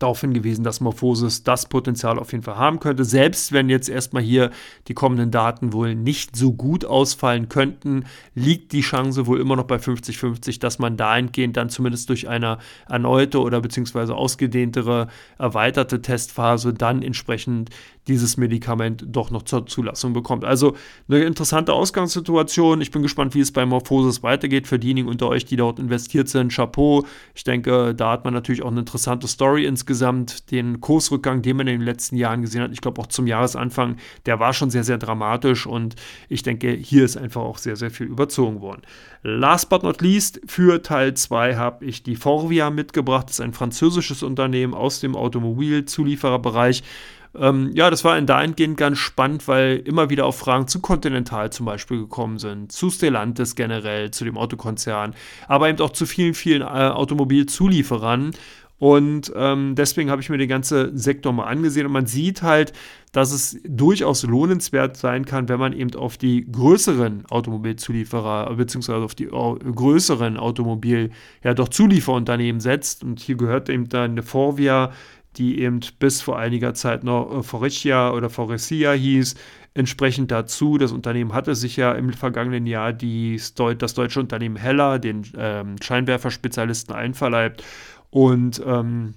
darauf 0.00 0.20
hingewiesen, 0.22 0.64
dass 0.64 0.80
Morphosis 0.80 1.44
das 1.44 1.66
Potenzial 1.66 2.18
auf 2.18 2.32
jeden 2.32 2.42
Fall 2.42 2.56
haben 2.56 2.80
könnte. 2.80 3.04
Selbst 3.04 3.52
wenn 3.52 3.68
jetzt 3.68 3.88
erstmal 3.88 4.22
hier 4.22 4.50
die 4.88 4.94
kommenden 4.94 5.30
Daten 5.30 5.72
wohl 5.72 5.94
nicht 5.94 6.34
so 6.34 6.52
gut 6.52 6.84
ausfallen 6.84 7.48
könnten, 7.48 8.04
liegt 8.34 8.72
die 8.72 8.80
Chance 8.80 9.26
wohl 9.26 9.40
immer 9.40 9.56
noch 9.56 9.64
bei 9.64 9.76
50-50, 9.76 10.58
dass 10.58 10.78
man 10.78 10.96
dahingehend 10.96 11.56
dann 11.56 11.68
zumindest 11.68 12.08
durch 12.08 12.28
eine 12.28 12.58
erneute 12.88 13.40
oder 13.40 13.60
beziehungsweise 13.60 14.14
ausgedehntere, 14.14 15.08
erweiterte 15.38 16.02
Testphase 16.02 16.72
dann 16.72 17.02
entsprechend 17.02 17.70
dieses 18.08 18.36
Medikament 18.36 19.04
doch 19.06 19.30
noch 19.30 19.42
zur 19.42 19.66
Zulassung 19.66 20.12
bekommt. 20.12 20.44
Also 20.44 20.74
eine 21.08 21.20
interessante 21.20 21.72
Ausgangssituation. 21.72 22.80
Ich 22.80 22.90
bin 22.90 23.02
gespannt, 23.02 23.34
wie 23.34 23.40
es 23.40 23.52
bei 23.52 23.64
Morphosis 23.66 24.22
weitergeht. 24.22 24.66
Für 24.66 24.78
diejenigen 24.78 25.08
unter 25.08 25.28
euch, 25.28 25.44
die 25.44 25.56
dort 25.56 25.78
investiert 25.78 26.28
sind, 26.28 26.52
Chapeau. 26.52 27.04
Ich 27.34 27.44
denke, 27.44 27.94
da 27.94 28.12
hat 28.12 28.24
man 28.24 28.34
natürlich 28.34 28.62
auch 28.62 28.70
eine 28.70 28.80
interessante 28.80 29.28
Story 29.28 29.64
insgesamt. 29.90 30.52
Den 30.52 30.80
Kursrückgang, 30.80 31.42
den 31.42 31.56
man 31.56 31.66
in 31.66 31.80
den 31.80 31.84
letzten 31.84 32.16
Jahren 32.16 32.42
gesehen 32.42 32.62
hat, 32.62 32.70
ich 32.70 32.80
glaube 32.80 33.00
auch 33.00 33.08
zum 33.08 33.26
Jahresanfang, 33.26 33.96
der 34.24 34.38
war 34.38 34.52
schon 34.52 34.70
sehr, 34.70 34.84
sehr 34.84 34.98
dramatisch 34.98 35.66
und 35.66 35.96
ich 36.28 36.44
denke, 36.44 36.70
hier 36.70 37.04
ist 37.04 37.16
einfach 37.16 37.42
auch 37.42 37.58
sehr, 37.58 37.74
sehr 37.74 37.90
viel 37.90 38.06
überzogen 38.06 38.60
worden. 38.60 38.82
Last 39.22 39.68
but 39.68 39.82
not 39.82 40.00
least, 40.00 40.40
für 40.46 40.80
Teil 40.82 41.14
2 41.14 41.56
habe 41.56 41.84
ich 41.84 42.04
die 42.04 42.14
Forvia 42.14 42.70
mitgebracht. 42.70 43.26
Das 43.26 43.34
ist 43.34 43.40
ein 43.40 43.52
französisches 43.52 44.22
Unternehmen 44.22 44.74
aus 44.74 45.00
dem 45.00 45.16
Automobilzuliefererbereich 45.16 46.84
Ähm, 47.32 47.70
ja, 47.74 47.90
das 47.90 48.02
war 48.02 48.18
in 48.18 48.26
dahingehend 48.26 48.76
ganz 48.76 48.98
spannend, 48.98 49.46
weil 49.46 49.76
immer 49.84 50.10
wieder 50.10 50.26
auch 50.26 50.34
Fragen 50.34 50.66
zu 50.66 50.80
Continental 50.80 51.50
zum 51.52 51.64
Beispiel 51.64 51.98
gekommen 51.98 52.40
sind, 52.40 52.72
zu 52.72 52.90
Stellantis 52.90 53.54
generell, 53.54 54.10
zu 54.10 54.24
dem 54.24 54.36
Autokonzern, 54.36 55.14
aber 55.46 55.68
eben 55.68 55.80
auch 55.80 55.92
zu 55.92 56.06
vielen, 56.06 56.34
vielen 56.34 56.62
äh, 56.62 56.64
Automobilzulieferern. 56.64 58.32
Und 58.80 59.30
ähm, 59.36 59.74
deswegen 59.74 60.10
habe 60.10 60.22
ich 60.22 60.30
mir 60.30 60.38
den 60.38 60.48
ganzen 60.48 60.96
Sektor 60.96 61.34
mal 61.34 61.44
angesehen 61.44 61.84
und 61.86 61.92
man 61.92 62.06
sieht 62.06 62.40
halt, 62.40 62.72
dass 63.12 63.30
es 63.30 63.60
durchaus 63.62 64.22
lohnenswert 64.22 64.96
sein 64.96 65.26
kann, 65.26 65.50
wenn 65.50 65.60
man 65.60 65.74
eben 65.74 65.94
auf 65.96 66.16
die 66.16 66.50
größeren 66.50 67.26
Automobilzulieferer 67.26 68.56
beziehungsweise 68.56 69.04
auf 69.04 69.14
die 69.14 69.26
größeren 69.26 70.38
Automobil, 70.38 71.10
ja 71.44 71.52
doch 71.52 71.68
Zulieferunternehmen 71.68 72.60
setzt. 72.60 73.04
Und 73.04 73.20
hier 73.20 73.36
gehört 73.36 73.68
eben 73.68 73.90
dann 73.90 74.12
eine 74.12 74.22
Forvia, 74.22 74.92
die 75.36 75.60
eben 75.60 75.80
bis 75.98 76.22
vor 76.22 76.38
einiger 76.38 76.72
Zeit 76.72 77.04
noch 77.04 77.40
äh, 77.40 77.42
Forestia 77.42 78.12
oder 78.12 78.30
Forestia 78.30 78.92
hieß, 78.92 79.34
entsprechend 79.74 80.30
dazu. 80.30 80.78
Das 80.78 80.90
Unternehmen 80.90 81.34
hatte 81.34 81.54
sich 81.54 81.76
ja 81.76 81.92
im 81.92 82.14
vergangenen 82.14 82.66
Jahr 82.66 82.94
die, 82.94 83.38
das 83.78 83.92
deutsche 83.92 84.20
Unternehmen 84.20 84.56
Heller, 84.56 84.98
den 84.98 85.26
ähm, 85.36 85.76
Scheinwerferspezialisten, 85.82 86.94
einverleibt 86.94 87.62
und 88.10 88.60
ähm, 88.64 89.14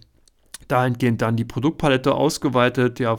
dahingehend 0.68 1.22
dann 1.22 1.36
die 1.36 1.46
Produktpalette 1.46 2.14
ausgeweitet. 2.14 3.00
Ja, 3.00 3.18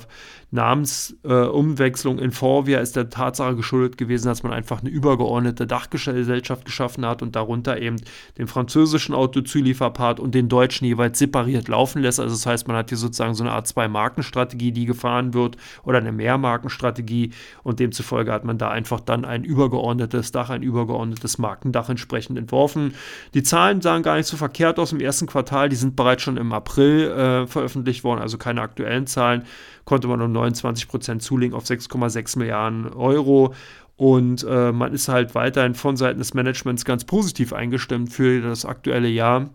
Namensumwechslung 0.54 2.18
äh, 2.20 2.24
in 2.24 2.30
Forvia 2.30 2.78
ist 2.78 2.94
der 2.94 3.10
Tatsache 3.10 3.56
geschuldet 3.56 3.98
gewesen, 3.98 4.28
dass 4.28 4.44
man 4.44 4.52
einfach 4.52 4.80
eine 4.80 4.88
übergeordnete 4.88 5.66
Dachgesellschaft 5.66 6.64
geschaffen 6.64 7.04
hat 7.04 7.22
und 7.22 7.34
darunter 7.34 7.80
eben 7.80 7.96
den 8.38 8.46
französischen 8.46 9.16
Autozulieferpart 9.16 10.20
und 10.20 10.32
den 10.32 10.48
deutschen 10.48 10.86
jeweils 10.86 11.18
separiert 11.18 11.66
laufen 11.66 12.02
lässt. 12.02 12.20
Also 12.20 12.36
das 12.36 12.46
heißt, 12.46 12.68
man 12.68 12.76
hat 12.76 12.90
hier 12.90 12.98
sozusagen 12.98 13.34
so 13.34 13.42
eine 13.42 13.52
Art 13.52 13.66
Zwei-Marken-Strategie, 13.66 14.70
die 14.70 14.86
gefahren 14.86 15.34
wird 15.34 15.56
oder 15.82 15.98
eine 15.98 16.12
Mehrmarkenstrategie 16.12 17.32
und 17.64 17.80
demzufolge 17.80 18.32
hat 18.32 18.44
man 18.44 18.56
da 18.56 18.70
einfach 18.70 19.00
dann 19.00 19.24
ein 19.24 19.42
übergeordnetes 19.42 20.30
Dach, 20.30 20.50
ein 20.50 20.62
übergeordnetes 20.62 21.38
Markendach 21.38 21.88
entsprechend 21.88 22.38
entworfen. 22.38 22.94
Die 23.34 23.42
Zahlen 23.42 23.80
sahen 23.80 24.04
gar 24.04 24.16
nicht 24.16 24.26
so 24.26 24.36
verkehrt 24.36 24.78
aus 24.78 24.92
im 24.92 25.00
ersten 25.00 25.26
Quartal, 25.26 25.68
die 25.68 25.76
sind 25.76 25.96
bereits 25.96 26.22
schon 26.22 26.36
im 26.36 26.52
April 26.52 27.10
äh, 27.10 27.46
veröffentlicht 27.48 28.04
worden, 28.04 28.20
also 28.20 28.38
keine 28.38 28.62
aktuellen 28.62 29.08
Zahlen 29.08 29.42
konnte 29.84 30.08
man 30.08 30.20
um 30.20 30.32
29 30.32 30.88
Prozent 30.88 31.22
zulegen 31.22 31.56
auf 31.56 31.64
6,6 31.64 32.38
Milliarden 32.38 32.92
Euro. 32.92 33.54
Und 33.96 34.44
äh, 34.48 34.72
man 34.72 34.92
ist 34.92 35.08
halt 35.08 35.34
weiterhin 35.34 35.74
von 35.74 35.96
Seiten 35.96 36.18
des 36.18 36.34
Managements 36.34 36.84
ganz 36.84 37.04
positiv 37.04 37.52
eingestimmt 37.52 38.12
für 38.12 38.40
das 38.40 38.64
aktuelle 38.64 39.08
Jahr, 39.08 39.50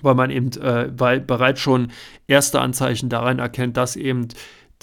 weil 0.00 0.14
man 0.14 0.30
eben 0.30 0.52
äh, 0.60 0.90
weil 0.96 1.20
bereits 1.20 1.60
schon 1.60 1.90
erste 2.28 2.60
Anzeichen 2.60 3.08
daran 3.08 3.40
erkennt, 3.40 3.76
dass 3.76 3.96
eben 3.96 4.28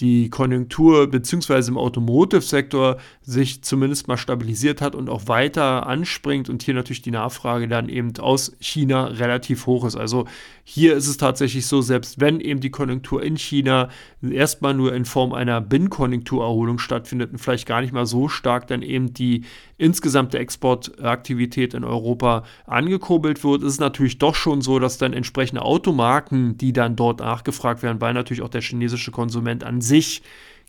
die 0.01 0.29
Konjunktur 0.29 1.07
beziehungsweise 1.07 1.69
im 1.69 1.77
Automotive-Sektor 1.77 2.97
sich 3.21 3.63
zumindest 3.63 4.07
mal 4.07 4.17
stabilisiert 4.17 4.81
hat 4.81 4.95
und 4.95 5.09
auch 5.09 5.27
weiter 5.27 5.85
anspringt 5.85 6.49
und 6.49 6.63
hier 6.63 6.73
natürlich 6.73 7.03
die 7.03 7.11
Nachfrage 7.11 7.67
dann 7.67 7.87
eben 7.87 8.11
aus 8.17 8.53
China 8.59 9.05
relativ 9.05 9.67
hoch 9.67 9.85
ist. 9.85 9.95
Also 9.95 10.25
hier 10.63 10.95
ist 10.95 11.07
es 11.07 11.17
tatsächlich 11.17 11.67
so, 11.67 11.81
selbst 11.81 12.19
wenn 12.19 12.39
eben 12.39 12.59
die 12.59 12.71
Konjunktur 12.71 13.21
in 13.21 13.37
China 13.37 13.89
erstmal 14.27 14.73
nur 14.73 14.93
in 14.93 15.05
Form 15.05 15.33
einer 15.33 15.61
Binnenkonjunkturerholung 15.61 16.79
stattfindet 16.79 17.31
und 17.31 17.37
vielleicht 17.37 17.67
gar 17.67 17.81
nicht 17.81 17.93
mal 17.93 18.07
so 18.07 18.27
stark 18.27 18.67
dann 18.67 18.81
eben 18.81 19.13
die 19.13 19.43
insgesamte 19.77 20.39
Exportaktivität 20.39 21.73
in 21.73 21.83
Europa 21.83 22.43
angekurbelt 22.65 23.43
wird, 23.43 23.63
ist 23.63 23.73
es 23.73 23.79
natürlich 23.79 24.17
doch 24.17 24.35
schon 24.35 24.61
so, 24.61 24.79
dass 24.79 24.97
dann 24.97 25.13
entsprechende 25.13 25.63
Automarken, 25.63 26.57
die 26.57 26.73
dann 26.73 26.95
dort 26.95 27.19
nachgefragt 27.19 27.83
werden, 27.83 27.99
weil 27.99 28.13
natürlich 28.13 28.41
auch 28.41 28.49
der 28.49 28.61
chinesische 28.61 29.11
Konsument 29.11 29.63
an 29.63 29.81
sich 29.81 29.90
sich 29.91 30.21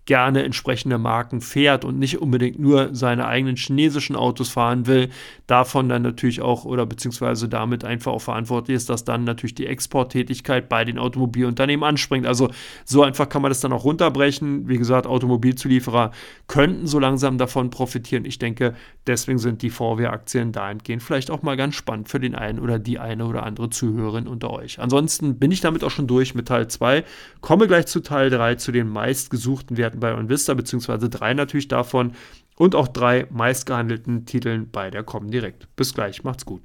gerne 0.05 0.43
entsprechende 0.43 0.99
Marken 0.99 1.41
fährt 1.41 1.85
und 1.85 1.99
nicht 1.99 2.21
unbedingt 2.21 2.59
nur 2.59 2.93
seine 2.93 3.27
eigenen 3.27 3.57
chinesischen 3.57 4.17
Autos 4.17 4.49
fahren 4.49 4.87
will, 4.87 5.11
davon 5.47 5.88
dann 5.88 6.03
natürlich 6.03 6.41
auch 6.41 6.65
oder 6.65 6.87
beziehungsweise 6.87 7.49
damit 7.49 7.85
einfach 7.85 8.12
auch 8.12 8.21
verantwortlich 8.21 8.77
ist, 8.77 8.91
dass 8.91 9.05
dann 9.05 9.23
natürlich 9.25 9.55
die 9.55 9.67
Exporttätigkeit 9.67 10.69
bei 10.69 10.85
den 10.85 10.99
Automobilunternehmen 10.99 11.85
anspringt. 11.85 12.27
Also 12.27 12.51
so 12.85 13.03
einfach 13.03 13.29
kann 13.29 13.43
man 13.43 13.51
das 13.51 13.61
dann 13.61 13.73
auch 13.73 13.85
runterbrechen. 13.85 14.69
Wie 14.69 14.79
gesagt, 14.79 15.07
Automobilzulieferer 15.07 16.11
könnten 16.49 16.88
so 16.88 16.99
langsam 16.99 17.38
davon 17.38 17.71
profitieren. 17.71 18.25
Ich 18.25 18.41
denke, 18.41 18.75
deswegen 19.07 19.38
sind 19.38 19.62
die 19.62 19.71
Vorwehraktien 19.71 20.51
dahingehend 20.51 21.03
vielleicht 21.03 21.31
auch 21.31 21.43
mal 21.43 21.57
ganz 21.57 21.77
spannend 21.77 22.09
für 22.09 22.19
den 22.19 22.35
einen 22.35 22.59
oder 22.59 22.81
die 22.81 22.99
eine 22.99 23.27
oder 23.27 23.45
andere 23.45 23.71
Zuhörerin 23.71 24.27
unter 24.27 24.51
euch. 24.51 24.81
Ansonsten 24.81 25.38
bin 25.38 25.53
ich 25.53 25.61
damit 25.61 25.85
auch 25.85 25.91
schon 25.91 26.09
durch 26.09 26.35
mit 26.35 26.49
Teil 26.49 26.67
2. 26.67 27.05
Komme 27.41 27.69
gleich 27.69 27.87
zu 27.87 28.01
Teil 28.01 28.31
3, 28.31 28.57
zu 28.57 28.73
den 28.73 28.88
meistgesuchten 28.88 29.77
Werten 29.77 29.92
Experten 29.93 30.01
bei 30.01 30.15
OnVista, 30.15 30.55
beziehungsweise 30.55 31.09
drei 31.09 31.35
natürlich 31.35 31.69
davon 31.69 32.13
und 32.57 32.75
auch 32.75 32.89
drei 32.89 33.27
meistgehandelten 33.31 34.27
Titeln 34.27 34.71
bei 34.71 34.91
der 34.91 35.03
Comdirect. 35.03 35.69
Bis 35.77 35.95
gleich, 35.95 36.25
macht's 36.25 36.45
gut. 36.47 36.63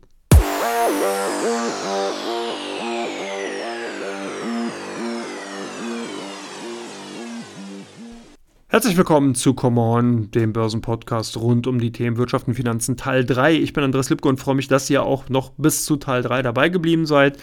Herzlich 8.70 8.98
willkommen 8.98 9.34
zu 9.34 9.54
Come 9.54 9.80
On, 9.82 10.32
dem 10.32 10.54
Börsenpodcast 10.54 11.38
rund 11.38 11.68
um 11.68 11.80
die 11.80 11.92
Themen 11.92 12.18
Wirtschaft 12.18 12.48
und 12.48 12.54
Finanzen 12.54 12.98
Teil 12.98 13.26
3. 13.26 13.54
Ich 13.54 13.74
bin 13.74 13.84
Andreas 13.84 14.10
Lipke 14.10 14.28
und 14.28 14.40
freue 14.40 14.56
mich, 14.56 14.68
dass 14.68 14.90
ihr 14.90 15.04
auch 15.04 15.30
noch 15.30 15.52
bis 15.58 15.86
zu 15.86 15.96
Teil 15.96 16.22
3 16.22 16.42
dabei 16.44 16.70
geblieben 16.70 17.06
seid. 17.06 17.38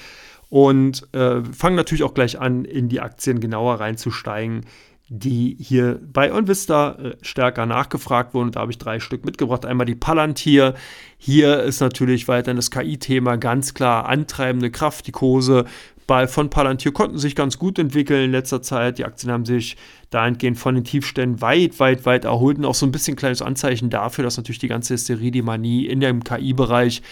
Und 0.50 1.08
äh, 1.12 1.42
fangen 1.42 1.74
natürlich 1.74 2.04
auch 2.04 2.14
gleich 2.14 2.38
an, 2.38 2.64
in 2.64 2.88
die 2.88 3.00
Aktien 3.00 3.40
genauer 3.40 3.80
reinzusteigen, 3.80 4.66
die 5.08 5.56
hier 5.60 6.00
bei 6.12 6.32
OnVista 6.32 6.92
äh, 6.92 7.16
stärker 7.20 7.66
nachgefragt 7.66 8.32
wurden. 8.32 8.52
Da 8.52 8.60
habe 8.60 8.72
ich 8.72 8.78
drei 8.78 9.00
Stück 9.00 9.24
mitgebracht. 9.24 9.66
Einmal 9.66 9.86
die 9.86 9.94
Palantir. 9.94 10.74
Hier 11.18 11.62
ist 11.62 11.80
natürlich 11.80 12.26
weiterhin 12.26 12.56
das 12.56 12.70
KI-Thema 12.70 13.36
ganz 13.36 13.74
klar 13.74 14.06
antreibende 14.08 14.70
Kraft. 14.70 15.06
Die 15.06 15.12
Kurse 15.12 15.66
bei, 16.06 16.26
von 16.26 16.50
Palantir 16.50 16.92
konnten 16.92 17.18
sich 17.18 17.34
ganz 17.34 17.58
gut 17.58 17.78
entwickeln 17.78 18.24
in 18.24 18.32
letzter 18.32 18.62
Zeit. 18.62 18.98
Die 18.98 19.04
Aktien 19.04 19.32
haben 19.32 19.44
sich 19.44 19.76
dahingehend 20.10 20.58
von 20.58 20.74
den 20.74 20.84
Tiefständen 20.84 21.40
weit, 21.40 21.80
weit, 21.80 22.06
weit 22.06 22.24
erholt 22.24 22.58
und 22.58 22.64
auch 22.64 22.74
so 22.74 22.86
ein 22.86 22.92
bisschen 22.92 23.16
kleines 23.16 23.42
Anzeichen 23.42 23.90
dafür, 23.90 24.24
dass 24.24 24.36
natürlich 24.36 24.58
die 24.58 24.68
ganze 24.68 24.94
Hysterie, 24.94 25.30
die 25.30 25.42
Manie 25.42 25.86
in 25.86 26.00
dem 26.00 26.24
KI-Bereich 26.24 27.02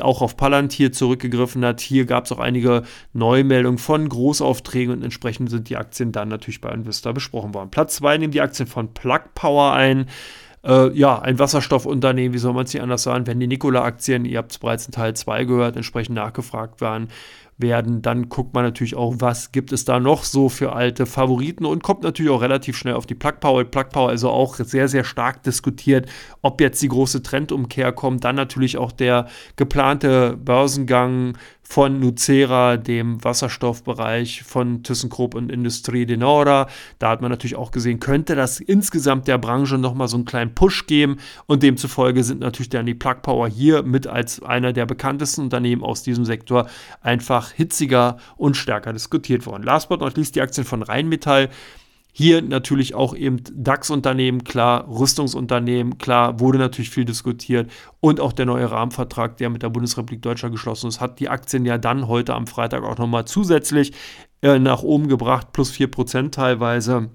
auch 0.00 0.22
auf 0.22 0.36
Palantir 0.36 0.92
zurückgegriffen 0.92 1.64
hat. 1.64 1.80
Hier 1.80 2.04
gab 2.04 2.24
es 2.24 2.32
auch 2.32 2.38
einige 2.38 2.82
Neumeldungen 3.12 3.78
von 3.78 4.08
Großaufträgen 4.08 4.94
und 4.94 5.02
entsprechend 5.02 5.50
sind 5.50 5.68
die 5.68 5.76
Aktien 5.76 6.12
dann 6.12 6.28
natürlich 6.28 6.60
bei 6.60 6.70
Invista 6.70 7.12
besprochen 7.12 7.54
worden. 7.54 7.70
Platz 7.70 7.96
2 7.96 8.18
nehmen 8.18 8.32
die 8.32 8.40
Aktien 8.40 8.66
von 8.66 8.92
Plug 8.92 9.20
Power 9.34 9.72
ein. 9.72 10.06
Äh, 10.64 10.96
ja, 10.96 11.18
ein 11.20 11.38
Wasserstoffunternehmen, 11.38 12.32
wie 12.32 12.38
soll 12.38 12.54
man 12.54 12.64
es 12.64 12.72
nicht 12.72 12.82
anders 12.82 13.02
sagen, 13.02 13.26
wenn 13.26 13.38
die 13.38 13.46
Nikola-Aktien, 13.46 14.24
ihr 14.24 14.38
habt 14.38 14.52
es 14.52 14.58
bereits 14.58 14.86
in 14.86 14.92
Teil 14.92 15.14
2 15.14 15.44
gehört, 15.44 15.76
entsprechend 15.76 16.14
nachgefragt 16.14 16.80
waren, 16.80 17.08
werden. 17.58 18.02
Dann 18.02 18.28
guckt 18.28 18.54
man 18.54 18.64
natürlich 18.64 18.96
auch, 18.96 19.16
was 19.18 19.52
gibt 19.52 19.72
es 19.72 19.84
da 19.84 20.00
noch 20.00 20.24
so 20.24 20.48
für 20.48 20.72
alte 20.72 21.06
Favoriten 21.06 21.64
und 21.64 21.82
kommt 21.82 22.02
natürlich 22.02 22.32
auch 22.32 22.42
relativ 22.42 22.76
schnell 22.76 22.94
auf 22.94 23.06
die 23.06 23.14
Plug 23.14 23.34
Power. 23.40 23.64
Plug 23.64 23.88
Power 23.92 24.08
also 24.08 24.30
auch 24.30 24.56
sehr, 24.56 24.88
sehr 24.88 25.04
stark 25.04 25.42
diskutiert, 25.42 26.08
ob 26.42 26.60
jetzt 26.60 26.82
die 26.82 26.88
große 26.88 27.22
Trendumkehr 27.22 27.92
kommt. 27.92 28.24
Dann 28.24 28.36
natürlich 28.36 28.76
auch 28.76 28.92
der 28.92 29.28
geplante 29.56 30.36
Börsengang 30.36 31.36
von 31.66 31.98
Nucera, 31.98 32.76
dem 32.76 33.24
Wasserstoffbereich 33.24 34.42
von 34.42 34.82
ThyssenKrupp 34.82 35.34
und 35.34 35.50
Industrie 35.50 36.06
de 36.06 36.16
Nora. 36.16 36.68
Da 36.98 37.08
hat 37.08 37.22
man 37.22 37.30
natürlich 37.30 37.56
auch 37.56 37.70
gesehen, 37.70 37.98
könnte 38.00 38.36
das 38.36 38.60
insgesamt 38.60 39.26
der 39.26 39.38
Branche 39.38 39.78
nochmal 39.78 40.08
so 40.08 40.16
einen 40.16 40.26
kleinen 40.26 40.54
Push 40.54 40.86
geben 40.86 41.16
und 41.46 41.62
demzufolge 41.62 42.22
sind 42.22 42.40
natürlich 42.40 42.68
dann 42.68 42.86
die 42.86 42.94
Plug 42.94 43.16
Power 43.22 43.48
hier 43.48 43.82
mit 43.82 44.06
als 44.06 44.42
einer 44.42 44.72
der 44.72 44.86
bekanntesten 44.86 45.42
Unternehmen 45.42 45.82
aus 45.82 46.02
diesem 46.02 46.24
Sektor 46.24 46.68
einfach 47.00 47.50
hitziger 47.50 48.18
und 48.36 48.56
stärker 48.56 48.92
diskutiert 48.92 49.46
worden. 49.46 49.62
Last 49.62 49.88
but 49.88 50.00
not 50.00 50.16
least 50.16 50.36
die 50.36 50.42
Aktien 50.42 50.66
von 50.66 50.82
Rheinmetall. 50.82 51.48
Hier 52.16 52.42
natürlich 52.42 52.94
auch 52.94 53.16
eben 53.16 53.40
DAX-Unternehmen, 53.52 54.44
klar, 54.44 54.86
Rüstungsunternehmen, 54.88 55.98
klar, 55.98 56.38
wurde 56.38 56.58
natürlich 56.58 56.90
viel 56.90 57.04
diskutiert. 57.04 57.68
Und 57.98 58.20
auch 58.20 58.32
der 58.32 58.46
neue 58.46 58.70
Rahmenvertrag, 58.70 59.36
der 59.38 59.50
mit 59.50 59.64
der 59.64 59.70
Bundesrepublik 59.70 60.22
Deutschland 60.22 60.54
geschlossen 60.54 60.86
ist, 60.86 61.00
hat 61.00 61.18
die 61.18 61.28
Aktien 61.28 61.64
ja 61.66 61.76
dann 61.76 62.06
heute 62.06 62.34
am 62.34 62.46
Freitag 62.46 62.84
auch 62.84 62.98
nochmal 62.98 63.24
zusätzlich 63.24 63.92
äh, 64.42 64.60
nach 64.60 64.84
oben 64.84 65.08
gebracht, 65.08 65.52
plus 65.52 65.72
4% 65.72 66.30
teilweise. 66.30 67.10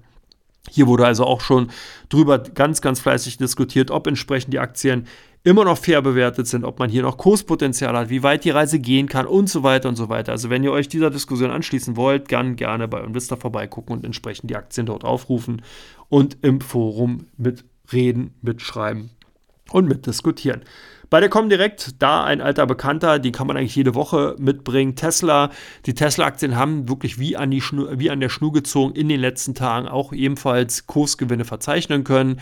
Hier 0.68 0.86
wurde 0.86 1.06
also 1.06 1.24
auch 1.24 1.40
schon 1.40 1.70
drüber 2.10 2.38
ganz, 2.38 2.82
ganz 2.82 3.00
fleißig 3.00 3.38
diskutiert, 3.38 3.90
ob 3.90 4.06
entsprechend 4.06 4.52
die 4.52 4.58
Aktien 4.58 5.06
immer 5.42 5.64
noch 5.64 5.78
fair 5.78 6.02
bewertet 6.02 6.46
sind, 6.46 6.64
ob 6.64 6.78
man 6.78 6.90
hier 6.90 7.02
noch 7.02 7.16
Kurspotenzial 7.16 7.96
hat, 7.96 8.10
wie 8.10 8.22
weit 8.22 8.44
die 8.44 8.50
Reise 8.50 8.78
gehen 8.78 9.08
kann 9.08 9.26
und 9.26 9.48
so 9.48 9.62
weiter 9.62 9.88
und 9.88 9.96
so 9.96 10.08
weiter. 10.08 10.32
Also 10.32 10.50
wenn 10.50 10.62
ihr 10.62 10.72
euch 10.72 10.88
dieser 10.88 11.10
Diskussion 11.10 11.50
anschließen 11.50 11.96
wollt, 11.96 12.30
dann 12.30 12.56
gerne 12.56 12.88
bei 12.88 13.00
Investor 13.00 13.38
vorbeigucken 13.38 13.96
und 13.96 14.04
entsprechend 14.04 14.50
die 14.50 14.56
Aktien 14.56 14.86
dort 14.86 15.04
aufrufen 15.04 15.62
und 16.08 16.38
im 16.42 16.60
Forum 16.60 17.26
mitreden, 17.38 18.34
mitschreiben 18.42 19.10
und 19.70 19.88
mitdiskutieren. 19.88 20.62
Bei 21.08 21.18
der 21.18 21.28
Comdirect, 21.28 22.00
da 22.00 22.22
ein 22.22 22.40
alter 22.40 22.66
Bekannter, 22.66 23.18
die 23.18 23.32
kann 23.32 23.48
man 23.48 23.56
eigentlich 23.56 23.74
jede 23.74 23.96
Woche 23.96 24.36
mitbringen. 24.38 24.94
Tesla, 24.94 25.50
die 25.86 25.94
Tesla-Aktien 25.94 26.54
haben 26.54 26.88
wirklich 26.88 27.18
wie 27.18 27.36
an, 27.36 27.50
die 27.50 27.60
wie 27.62 28.10
an 28.10 28.20
der 28.20 28.28
Schnur 28.28 28.52
gezogen 28.52 28.94
in 28.94 29.08
den 29.08 29.20
letzten 29.20 29.56
Tagen 29.56 29.88
auch 29.88 30.12
ebenfalls 30.12 30.86
Kursgewinne 30.86 31.44
verzeichnen 31.44 32.04
können. 32.04 32.40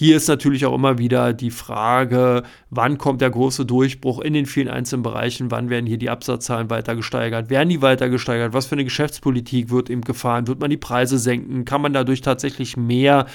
Hier 0.00 0.16
ist 0.16 0.28
natürlich 0.28 0.64
auch 0.64 0.76
immer 0.76 0.98
wieder 0.98 1.32
die 1.32 1.50
Frage, 1.50 2.44
wann 2.70 2.98
kommt 2.98 3.20
der 3.20 3.30
große 3.30 3.66
Durchbruch 3.66 4.20
in 4.20 4.32
den 4.32 4.46
vielen 4.46 4.68
einzelnen 4.68 5.02
Bereichen, 5.02 5.50
wann 5.50 5.70
werden 5.70 5.86
hier 5.86 5.98
die 5.98 6.08
Absatzzahlen 6.08 6.70
weiter 6.70 6.94
gesteigert, 6.94 7.50
werden 7.50 7.68
die 7.68 7.82
weiter 7.82 8.08
gesteigert, 8.08 8.52
was 8.52 8.66
für 8.66 8.76
eine 8.76 8.84
Geschäftspolitik 8.84 9.70
wird 9.70 9.90
eben 9.90 10.02
gefahren, 10.02 10.46
wird 10.46 10.60
man 10.60 10.70
die 10.70 10.76
Preise 10.76 11.18
senken, 11.18 11.64
kann 11.64 11.82
man 11.82 11.94
dadurch 11.94 12.20
tatsächlich 12.20 12.76
mehr 12.76 13.26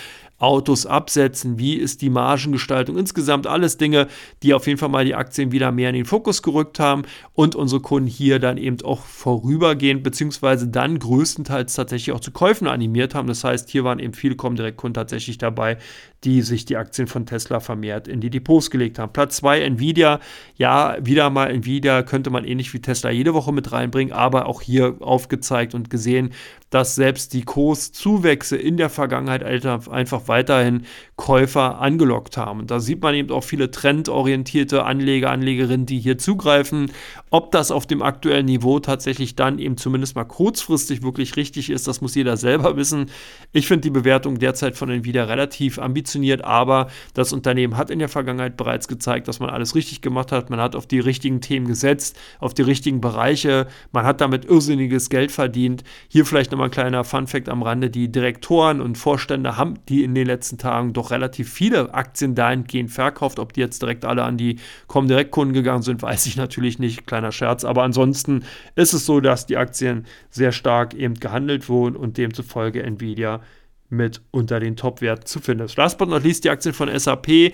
Autos 0.43 0.85
absetzen, 0.85 1.57
wie 1.57 1.75
ist 1.75 2.01
die 2.01 2.09
Margengestaltung, 2.09 2.97
insgesamt 2.97 3.47
alles 3.47 3.77
Dinge, 3.77 4.07
die 4.43 4.53
auf 4.53 4.67
jeden 4.67 4.77
Fall 4.77 4.89
mal 4.89 5.05
die 5.05 5.15
Aktien 5.15 5.53
wieder 5.53 5.71
mehr 5.71 5.89
in 5.89 5.95
den 5.95 6.05
Fokus 6.05 6.43
gerückt 6.43 6.79
haben 6.79 7.03
und 7.33 7.55
unsere 7.55 7.81
Kunden 7.81 8.09
hier 8.09 8.39
dann 8.39 8.57
eben 8.57 8.81
auch 8.83 8.99
vorübergehend 8.99 10.03
beziehungsweise 10.03 10.67
dann 10.67 10.99
größtenteils 10.99 11.73
tatsächlich 11.75 12.13
auch 12.13 12.19
zu 12.19 12.31
Käufen 12.31 12.67
animiert 12.67 13.15
haben. 13.15 13.27
Das 13.27 13.45
heißt, 13.45 13.69
hier 13.69 13.85
waren 13.85 13.99
eben 13.99 14.13
viele 14.13 14.35
Comdirect-Kunden 14.35 14.95
tatsächlich 14.95 15.37
dabei, 15.37 15.77
die 16.25 16.41
sich 16.41 16.65
die 16.65 16.77
Aktien 16.77 17.07
von 17.07 17.25
Tesla 17.25 17.61
vermehrt 17.61 18.07
in 18.07 18.19
die 18.19 18.29
Depots 18.29 18.69
gelegt 18.69 18.99
haben. 18.99 19.13
Platz 19.13 19.37
2 19.37 19.61
Nvidia, 19.61 20.19
ja, 20.57 20.97
wieder 21.01 21.29
mal 21.29 21.51
Nvidia 21.51 22.03
könnte 22.03 22.29
man 22.29 22.43
ähnlich 22.43 22.73
wie 22.73 22.81
Tesla 22.81 23.11
jede 23.11 23.33
Woche 23.33 23.53
mit 23.53 23.71
reinbringen, 23.71 24.13
aber 24.13 24.45
auch 24.45 24.61
hier 24.61 24.97
aufgezeigt 24.99 25.73
und 25.73 25.89
gesehen, 25.89 26.31
dass 26.69 26.95
selbst 26.95 27.33
die 27.33 27.43
Kurszuwächse 27.43 28.57
in 28.57 28.77
der 28.77 28.89
Vergangenheit 28.89 29.43
einfach 29.43 30.27
weiterhin 30.33 30.85
Käufer 31.15 31.79
angelockt 31.79 32.37
haben. 32.37 32.65
Da 32.65 32.79
sieht 32.79 33.01
man 33.01 33.13
eben 33.13 33.29
auch 33.29 33.43
viele 33.43 33.69
trendorientierte 33.69 34.83
Anleger, 34.83 35.29
Anlegerinnen, 35.29 35.85
die 35.85 35.99
hier 35.99 36.17
zugreifen. 36.17 36.91
Ob 37.29 37.51
das 37.51 37.69
auf 37.69 37.85
dem 37.85 38.01
aktuellen 38.01 38.47
Niveau 38.47 38.79
tatsächlich 38.79 39.35
dann 39.35 39.59
eben 39.59 39.77
zumindest 39.77 40.15
mal 40.15 40.23
kurzfristig 40.23 41.03
wirklich 41.03 41.35
richtig 41.35 41.69
ist, 41.69 41.87
das 41.87 42.01
muss 42.01 42.15
jeder 42.15 42.35
selber 42.35 42.75
wissen. 42.77 43.11
Ich 43.51 43.67
finde 43.67 43.81
die 43.81 43.89
Bewertung 43.91 44.39
derzeit 44.39 44.75
von 44.75 44.89
Nvidia 44.89 45.25
relativ 45.25 45.77
ambitioniert, 45.77 46.43
aber 46.43 46.87
das 47.13 47.31
Unternehmen 47.31 47.77
hat 47.77 47.91
in 47.91 47.99
der 47.99 48.09
Vergangenheit 48.09 48.57
bereits 48.57 48.87
gezeigt, 48.87 49.27
dass 49.27 49.39
man 49.39 49.51
alles 49.51 49.75
richtig 49.75 50.01
gemacht 50.01 50.31
hat. 50.31 50.49
Man 50.49 50.59
hat 50.59 50.75
auf 50.75 50.87
die 50.87 50.99
richtigen 50.99 51.41
Themen 51.41 51.67
gesetzt, 51.67 52.19
auf 52.39 52.55
die 52.55 52.63
richtigen 52.63 53.01
Bereiche. 53.01 53.67
Man 53.91 54.05
hat 54.05 54.19
damit 54.19 54.45
irrsinniges 54.45 55.09
Geld 55.09 55.31
verdient. 55.31 55.83
Hier 56.07 56.25
vielleicht 56.25 56.51
nochmal 56.51 56.69
ein 56.69 56.71
kleiner 56.71 57.03
Fun-Fact 57.03 57.49
am 57.49 57.61
Rande: 57.61 57.91
Die 57.91 58.11
Direktoren 58.11 58.81
und 58.81 58.97
Vorstände 58.97 59.57
haben 59.57 59.75
die 59.89 60.03
in 60.03 60.15
den 60.15 60.25
letzten 60.25 60.57
Tagen 60.57 60.93
doch 60.93 61.02
relativ 61.11 61.51
viele 61.51 61.93
Aktien 61.93 62.35
dahingehend 62.35 62.91
verkauft. 62.91 63.39
Ob 63.39 63.53
die 63.53 63.59
jetzt 63.59 63.81
direkt 63.81 64.05
alle 64.05 64.23
an 64.23 64.37
die 64.37 64.57
Comdirect-Kunden 64.87 65.53
gegangen 65.53 65.83
sind, 65.83 66.01
weiß 66.01 66.25
ich 66.25 66.35
natürlich 66.35 66.79
nicht. 66.79 67.07
Kleiner 67.07 67.31
Scherz. 67.31 67.63
Aber 67.63 67.83
ansonsten 67.83 68.43
ist 68.75 68.93
es 68.93 69.05
so, 69.05 69.19
dass 69.19 69.45
die 69.45 69.57
Aktien 69.57 70.05
sehr 70.29 70.51
stark 70.51 70.93
eben 70.93 71.15
gehandelt 71.15 71.69
wurden 71.69 71.95
und 71.95 72.17
demzufolge 72.17 72.83
Nvidia 72.83 73.41
mit 73.89 74.21
unter 74.31 74.59
den 74.59 74.75
Top-Werten 74.75 75.25
zu 75.25 75.39
finden 75.39 75.65
ist. 75.65 75.77
Last 75.77 75.97
but 75.97 76.09
not 76.09 76.23
least 76.23 76.43
die 76.43 76.49
Aktien 76.49 76.73
von 76.73 76.89
SAP. 76.97 77.53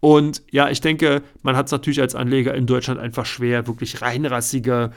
Und 0.00 0.42
ja, 0.50 0.70
ich 0.70 0.80
denke, 0.80 1.22
man 1.42 1.56
hat 1.56 1.66
es 1.66 1.72
natürlich 1.72 2.00
als 2.00 2.14
Anleger 2.14 2.54
in 2.54 2.66
Deutschland 2.66 2.98
einfach 2.98 3.26
schwer, 3.26 3.66
wirklich 3.66 4.00
reinrassige 4.00 4.92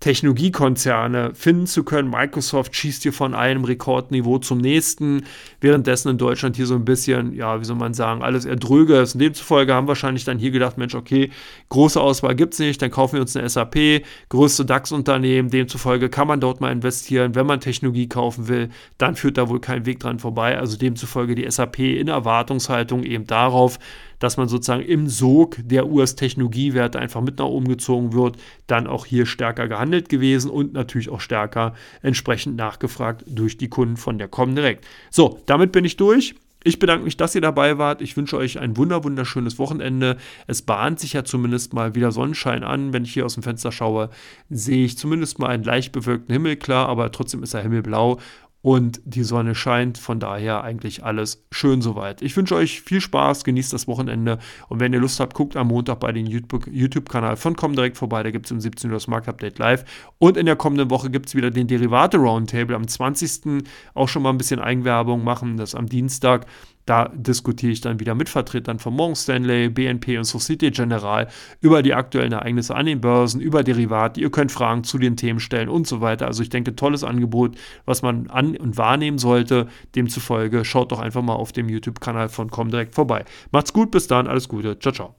Technologiekonzerne 0.00 1.34
finden 1.34 1.66
zu 1.66 1.82
können. 1.82 2.10
Microsoft 2.10 2.74
schießt 2.76 3.02
hier 3.02 3.12
von 3.12 3.34
einem 3.34 3.64
Rekordniveau 3.64 4.38
zum 4.38 4.58
nächsten, 4.58 5.24
währenddessen 5.60 6.10
in 6.10 6.18
Deutschland 6.18 6.56
hier 6.56 6.66
so 6.66 6.76
ein 6.76 6.84
bisschen, 6.84 7.32
ja, 7.34 7.60
wie 7.60 7.64
soll 7.64 7.76
man 7.76 7.94
sagen, 7.94 8.22
alles 8.22 8.44
eher 8.44 8.56
dröge 8.56 8.96
ist. 8.96 9.20
Demzufolge 9.20 9.74
haben 9.74 9.88
wahrscheinlich 9.88 10.24
dann 10.24 10.38
hier 10.38 10.52
gedacht, 10.52 10.78
Mensch, 10.78 10.94
okay, 10.94 11.30
große 11.68 12.00
Auswahl 12.00 12.36
gibt 12.36 12.54
es 12.54 12.60
nicht, 12.60 12.80
dann 12.80 12.90
kaufen 12.90 13.14
wir 13.14 13.22
uns 13.22 13.34
eine 13.34 13.48
SAP, 13.48 14.02
größte 14.28 14.64
DAX-Unternehmen, 14.64 15.50
demzufolge 15.50 16.08
kann 16.08 16.28
man 16.28 16.40
dort 16.40 16.60
mal 16.60 16.70
investieren. 16.70 17.34
Wenn 17.34 17.46
man 17.46 17.60
Technologie 17.60 18.08
kaufen 18.08 18.46
will, 18.46 18.68
dann 18.98 19.16
führt 19.16 19.36
da 19.36 19.48
wohl 19.48 19.60
kein 19.60 19.84
Weg 19.84 19.98
dran 19.98 20.20
vorbei. 20.20 20.58
Also 20.58 20.76
demzufolge 20.76 21.34
die 21.34 21.50
SAP 21.50 21.80
in 21.80 22.06
Erwartungshaltung 22.06 23.02
eben 23.02 23.26
darauf, 23.26 23.78
dass 24.18 24.36
man 24.36 24.48
sozusagen 24.48 24.82
im 24.82 25.08
Sog 25.08 25.56
der 25.62 25.88
US-Technologiewerte 25.88 26.98
einfach 26.98 27.20
mit 27.20 27.38
nach 27.38 27.46
oben 27.46 27.68
gezogen 27.68 28.12
wird, 28.12 28.36
dann 28.66 28.86
auch 28.86 29.06
hier 29.06 29.26
stärker 29.26 29.68
gehandelt 29.68 30.08
gewesen 30.08 30.50
und 30.50 30.72
natürlich 30.72 31.08
auch 31.08 31.20
stärker 31.20 31.74
entsprechend 32.02 32.56
nachgefragt 32.56 33.24
durch 33.26 33.56
die 33.56 33.68
Kunden 33.68 33.96
von 33.96 34.18
der 34.18 34.28
Comdirect. 34.28 34.86
So, 35.10 35.40
damit 35.46 35.72
bin 35.72 35.84
ich 35.84 35.96
durch. 35.96 36.34
Ich 36.64 36.80
bedanke 36.80 37.04
mich, 37.04 37.16
dass 37.16 37.34
ihr 37.36 37.40
dabei 37.40 37.78
wart. 37.78 38.02
Ich 38.02 38.16
wünsche 38.16 38.36
euch 38.36 38.58
ein 38.58 38.76
wunder 38.76 39.04
wunderschönes 39.04 39.58
Wochenende. 39.60 40.16
Es 40.48 40.62
bahnt 40.62 40.98
sich 40.98 41.12
ja 41.12 41.22
zumindest 41.22 41.72
mal 41.72 41.94
wieder 41.94 42.10
Sonnenschein 42.10 42.64
an. 42.64 42.92
Wenn 42.92 43.04
ich 43.04 43.14
hier 43.14 43.24
aus 43.24 43.34
dem 43.34 43.44
Fenster 43.44 43.70
schaue, 43.70 44.10
sehe 44.50 44.84
ich 44.84 44.98
zumindest 44.98 45.38
mal 45.38 45.48
einen 45.48 45.62
leicht 45.62 45.92
bewölkten 45.92 46.32
Himmel, 46.32 46.56
klar, 46.56 46.88
aber 46.88 47.12
trotzdem 47.12 47.44
ist 47.44 47.54
der 47.54 47.62
Himmel 47.62 47.82
blau 47.82 48.18
und 48.62 49.00
die 49.04 49.22
Sonne 49.22 49.54
scheint. 49.54 49.98
Von 49.98 50.20
daher 50.20 50.62
eigentlich 50.64 51.04
alles 51.04 51.44
schön 51.50 51.80
soweit. 51.82 52.22
Ich 52.22 52.36
wünsche 52.36 52.54
euch 52.54 52.80
viel 52.80 53.00
Spaß, 53.00 53.44
genießt 53.44 53.72
das 53.72 53.86
Wochenende 53.86 54.38
und 54.68 54.80
wenn 54.80 54.92
ihr 54.92 55.00
Lust 55.00 55.20
habt, 55.20 55.34
guckt 55.34 55.56
am 55.56 55.68
Montag 55.68 56.00
bei 56.00 56.12
den 56.12 56.26
YouTube-Kanal 56.26 57.36
von 57.36 57.56
Comdirect 57.56 57.96
vorbei. 57.96 58.22
Da 58.22 58.30
gibt 58.30 58.46
es 58.46 58.52
um 58.52 58.60
17 58.60 58.90
Uhr 58.90 58.96
das 58.96 59.06
Marktupdate 59.06 59.58
live. 59.58 59.84
Und 60.18 60.36
in 60.36 60.46
der 60.46 60.56
kommenden 60.56 60.90
Woche 60.90 61.10
gibt 61.10 61.28
es 61.28 61.34
wieder 61.34 61.50
den 61.50 61.66
Derivate 61.66 62.16
Roundtable. 62.18 62.74
Am 62.74 62.86
20. 62.86 63.64
auch 63.94 64.08
schon 64.08 64.22
mal 64.22 64.30
ein 64.30 64.38
bisschen 64.38 64.60
Eigenwerbung 64.60 65.24
machen. 65.24 65.56
Das 65.56 65.74
am 65.74 65.86
Dienstag. 65.86 66.46
Da 66.88 67.08
diskutiere 67.14 67.72
ich 67.72 67.82
dann 67.82 68.00
wieder 68.00 68.14
mit 68.14 68.30
Vertretern 68.30 68.78
von 68.78 68.94
Morgan 68.94 69.14
Stanley, 69.14 69.68
BNP 69.68 70.16
und 70.16 70.24
Societe 70.24 70.70
Generale 70.70 71.28
über 71.60 71.82
die 71.82 71.92
aktuellen 71.92 72.32
Ereignisse 72.32 72.74
an 72.74 72.86
den 72.86 73.02
Börsen, 73.02 73.42
über 73.42 73.62
Derivate. 73.62 74.18
Ihr 74.18 74.30
könnt 74.30 74.50
Fragen 74.50 74.84
zu 74.84 74.96
den 74.96 75.14
Themen 75.14 75.38
stellen 75.38 75.68
und 75.68 75.86
so 75.86 76.00
weiter. 76.00 76.26
Also 76.26 76.42
ich 76.42 76.48
denke, 76.48 76.74
tolles 76.76 77.04
Angebot, 77.04 77.58
was 77.84 78.00
man 78.00 78.30
an- 78.30 78.56
und 78.56 78.78
wahrnehmen 78.78 79.18
sollte. 79.18 79.68
Demzufolge 79.94 80.64
schaut 80.64 80.90
doch 80.90 81.00
einfach 81.00 81.20
mal 81.20 81.34
auf 81.34 81.52
dem 81.52 81.68
YouTube-Kanal 81.68 82.30
von 82.30 82.48
Comdirect 82.48 82.94
vorbei. 82.94 83.26
Macht's 83.52 83.74
gut, 83.74 83.90
bis 83.90 84.06
dann, 84.06 84.26
alles 84.26 84.48
Gute. 84.48 84.78
Ciao, 84.78 84.94
ciao. 84.94 85.14